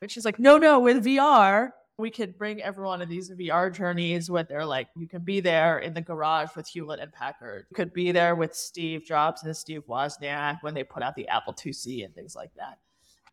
But 0.00 0.10
she's 0.10 0.24
like, 0.24 0.38
No, 0.38 0.58
no. 0.58 0.80
With 0.80 1.04
VR, 1.04 1.70
we 1.98 2.10
could 2.10 2.36
bring 2.38 2.62
everyone 2.62 3.02
on 3.02 3.08
these 3.08 3.30
VR 3.30 3.72
journeys 3.72 4.30
where 4.30 4.42
they're 4.42 4.66
like, 4.66 4.88
you 4.96 5.06
can 5.06 5.22
be 5.22 5.40
there 5.40 5.78
in 5.78 5.94
the 5.94 6.00
garage 6.00 6.48
with 6.56 6.66
Hewlett 6.66 7.00
and 7.00 7.12
Packard. 7.12 7.66
You 7.70 7.76
could 7.76 7.92
be 7.92 8.12
there 8.12 8.34
with 8.34 8.54
Steve 8.54 9.04
Jobs 9.04 9.42
and 9.44 9.56
Steve 9.56 9.82
Wozniak 9.88 10.58
when 10.62 10.74
they 10.74 10.84
put 10.84 11.02
out 11.02 11.14
the 11.14 11.28
Apple 11.28 11.52
IIc 11.52 12.04
and 12.04 12.14
things 12.14 12.34
like 12.34 12.50
that. 12.56 12.78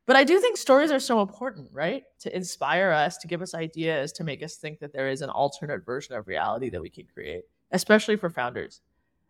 But 0.10 0.16
I 0.16 0.24
do 0.24 0.40
think 0.40 0.58
stories 0.58 0.90
are 0.90 1.00
so 1.00 1.22
important, 1.22 1.70
right? 1.72 2.02
To 2.22 2.36
inspire 2.36 2.90
us, 2.90 3.16
to 3.18 3.28
give 3.28 3.44
us 3.44 3.54
ideas, 3.54 4.12
to 4.14 4.24
make 4.24 4.42
us 4.42 4.56
think 4.56 4.80
that 4.80 4.92
there 4.92 5.08
is 5.08 5.22
an 5.22 5.30
alternate 5.30 5.86
version 5.86 6.16
of 6.16 6.28
reality 6.28 6.72
that 6.72 6.82
we 6.82 6.90
can 6.90 7.06
create, 7.14 7.44
especially 7.72 8.16
for 8.16 8.32
founders. 8.32 8.82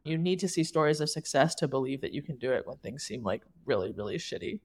You 0.05 0.17
need 0.17 0.39
to 0.39 0.47
see 0.47 0.63
stories 0.63 1.01
of 1.01 1.09
success 1.09 1.53
to 1.55 1.67
believe 1.67 1.99
that 1.99 2.13
you 2.13 2.21
can 2.21 2.37
do 2.37 2.53
it 2.53 2.65
when 2.65 2.77
things 2.77 3.03
seem 3.03 3.25
like 3.25 3.41
really, 3.65 3.91
really 3.91 4.15
shitty. 4.15 4.61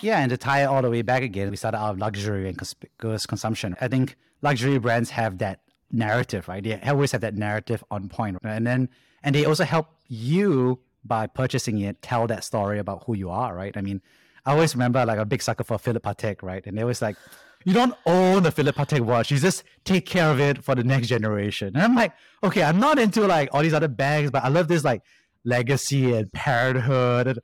Yeah, 0.00 0.18
and 0.18 0.30
to 0.30 0.36
tie 0.36 0.64
it 0.64 0.66
all 0.66 0.82
the 0.82 0.90
way 0.90 1.02
back 1.02 1.22
again, 1.22 1.48
we 1.48 1.56
started 1.56 1.78
out 1.78 1.92
of 1.92 1.98
luxury 2.00 2.48
and 2.48 2.58
conspicuous 2.58 3.24
consumption. 3.24 3.76
I 3.80 3.86
think 3.86 4.16
luxury 4.42 4.78
brands 4.78 5.10
have 5.10 5.38
that 5.38 5.60
narrative, 5.92 6.48
right? 6.48 6.64
They 6.64 6.80
always 6.80 7.12
have 7.12 7.20
that 7.20 7.36
narrative 7.36 7.84
on 7.92 8.08
point, 8.08 8.38
and 8.42 8.66
then 8.66 8.88
and 9.22 9.32
they 9.32 9.44
also 9.44 9.62
help 9.62 9.90
you 10.08 10.80
by 11.04 11.28
purchasing 11.28 11.78
it 11.78 12.02
tell 12.02 12.26
that 12.26 12.42
story 12.42 12.80
about 12.80 13.04
who 13.06 13.14
you 13.14 13.30
are, 13.30 13.54
right? 13.54 13.76
I 13.76 13.80
mean, 13.80 14.02
I 14.46 14.52
always 14.52 14.74
remember 14.74 15.04
like 15.04 15.18
a 15.18 15.24
big 15.24 15.42
sucker 15.42 15.64
for 15.64 15.76
Philip 15.76 16.04
Patek, 16.04 16.42
right? 16.42 16.64
And 16.64 16.78
they 16.78 16.82
always 16.82 17.02
like, 17.02 17.16
you 17.64 17.72
don't 17.72 17.94
own 18.06 18.46
a 18.46 18.52
Philip 18.52 18.76
Patek 18.76 19.00
watch, 19.00 19.32
you 19.32 19.38
just 19.38 19.64
take 19.84 20.06
care 20.06 20.30
of 20.30 20.38
it 20.38 20.62
for 20.62 20.76
the 20.76 20.84
next 20.84 21.08
generation. 21.08 21.72
And 21.74 21.82
I'm 21.82 21.96
like, 21.96 22.12
okay, 22.44 22.62
I'm 22.62 22.78
not 22.78 22.98
into 23.00 23.26
like 23.26 23.48
all 23.52 23.62
these 23.62 23.74
other 23.74 23.88
bags, 23.88 24.30
but 24.30 24.44
I 24.44 24.48
love 24.48 24.68
this 24.68 24.84
like 24.84 25.02
legacy 25.44 26.12
and 26.12 26.32
parenthood. 26.32 27.26
And 27.26 27.38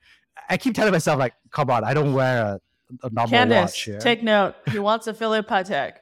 I 0.49 0.57
keep 0.57 0.77
telling 0.77 0.93
myself 0.93 1.19
like, 1.19 1.35
come 1.51 1.71
on, 1.71 1.83
I 1.83 1.93
don't 1.93 2.15
wear 2.15 2.43
a, 2.45 2.61
a 3.03 3.11
normal 3.11 3.31
Candace, 3.31 3.73
watch. 3.73 3.83
Here. 3.83 3.99
take 3.99 4.23
note. 4.23 4.55
He 4.71 4.79
wants 4.79 5.09
a 5.09 5.15
Philip 5.15 5.49
Patek. 5.49 5.95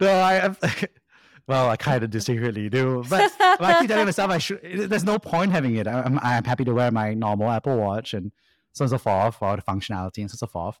no, 0.00 0.08
I. 0.08 0.44
I'm, 0.44 0.56
well, 1.48 1.68
I 1.68 1.76
kind 1.76 2.04
of 2.04 2.10
do 2.10 2.20
secretly 2.20 2.68
do, 2.68 3.02
but, 3.10 3.32
but 3.38 3.60
I 3.60 3.80
keep 3.80 3.88
telling 3.88 4.04
myself 4.04 4.30
I 4.30 4.38
should. 4.38 4.60
There's 4.62 5.04
no 5.04 5.18
point 5.18 5.50
having 5.50 5.74
it. 5.74 5.88
I'm 5.88 6.20
I'm 6.20 6.44
happy 6.44 6.64
to 6.64 6.72
wear 6.74 6.92
my 6.92 7.14
normal 7.14 7.50
Apple 7.50 7.76
Watch 7.76 8.14
and 8.14 8.30
so 8.72 8.82
on 8.84 8.86
and 8.86 8.90
so 8.90 8.98
forth 8.98 9.34
for 9.36 9.56
the 9.56 9.62
functionality 9.62 10.18
and 10.18 10.30
so 10.30 10.34
on 10.34 10.34
and 10.34 10.38
so 10.38 10.46
forth. 10.46 10.78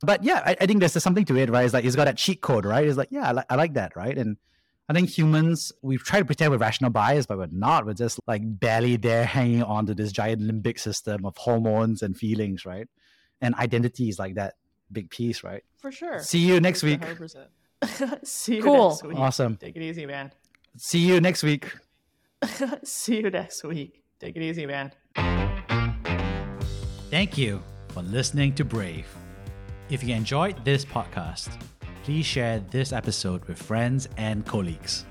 But 0.00 0.22
yeah, 0.24 0.42
I, 0.44 0.56
I 0.60 0.66
think 0.66 0.80
there's 0.80 1.00
something 1.02 1.24
to 1.26 1.36
it, 1.36 1.48
right? 1.50 1.64
It's 1.64 1.72
like 1.74 1.84
it's 1.84 1.96
got 1.96 2.04
that 2.06 2.16
cheat 2.18 2.40
code, 2.40 2.64
right? 2.64 2.86
It's 2.86 2.98
like 2.98 3.08
yeah, 3.10 3.28
I, 3.28 3.32
li- 3.32 3.42
I 3.48 3.54
like 3.54 3.74
that, 3.74 3.96
right? 3.96 4.16
And 4.16 4.36
I 4.88 4.92
think 4.92 5.08
humans 5.08 5.72
we've 5.80 6.02
tried 6.02 6.18
to 6.20 6.24
pretend 6.26 6.50
we're 6.50 6.58
rational 6.58 6.90
bias, 6.90 7.24
but 7.26 7.38
we're 7.38 7.48
not. 7.50 7.86
We're 7.86 7.94
just 7.94 8.20
like 8.26 8.42
barely 8.44 8.96
there, 8.96 9.24
hanging 9.24 9.62
on 9.62 9.86
to 9.86 9.94
this 9.94 10.12
giant 10.12 10.42
limbic 10.42 10.78
system 10.78 11.24
of 11.24 11.36
hormones 11.38 12.02
and 12.02 12.16
feelings, 12.16 12.66
right? 12.66 12.86
And 13.40 13.54
identity 13.54 14.08
is 14.10 14.18
like 14.18 14.34
that 14.34 14.54
big 14.92 15.08
piece, 15.10 15.42
right? 15.42 15.62
For 15.78 15.90
sure. 15.90 16.18
See 16.20 16.40
you 16.40 16.60
next 16.60 16.82
week. 16.82 17.00
100%. 17.00 17.46
See 18.26 18.56
you 18.56 18.62
Cool. 18.62 18.90
next 18.90 19.04
week. 19.04 19.18
Awesome. 19.18 19.56
Take 19.56 19.76
it 19.76 19.82
easy, 19.82 20.04
man. 20.06 20.32
See 20.76 21.00
you 21.00 21.20
next 21.20 21.42
week. 21.42 21.72
See 22.84 23.20
you 23.20 23.30
next 23.30 23.64
week. 23.64 24.02
Take 24.20 24.36
it 24.36 24.42
easy, 24.42 24.66
man. 24.66 24.92
Thank 27.14 27.38
you 27.38 27.62
for 27.90 28.02
listening 28.02 28.56
to 28.56 28.64
Brave. 28.64 29.06
If 29.88 30.02
you 30.02 30.16
enjoyed 30.16 30.64
this 30.64 30.84
podcast, 30.84 31.62
please 32.02 32.26
share 32.26 32.58
this 32.72 32.92
episode 32.92 33.44
with 33.44 33.56
friends 33.56 34.08
and 34.16 34.44
colleagues. 34.44 35.06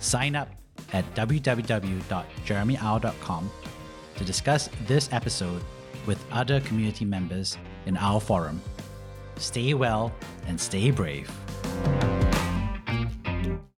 Sign 0.00 0.34
up 0.34 0.48
at 0.92 1.04
www.jeremyau.com 1.14 3.50
to 4.16 4.24
discuss 4.24 4.68
this 4.88 5.08
episode 5.12 5.62
with 6.04 6.18
other 6.32 6.60
community 6.62 7.04
members 7.04 7.56
in 7.86 7.96
our 7.96 8.20
forum. 8.20 8.60
Stay 9.36 9.72
well 9.72 10.12
and 10.48 10.60
stay 10.60 10.90
brave. 10.90 11.30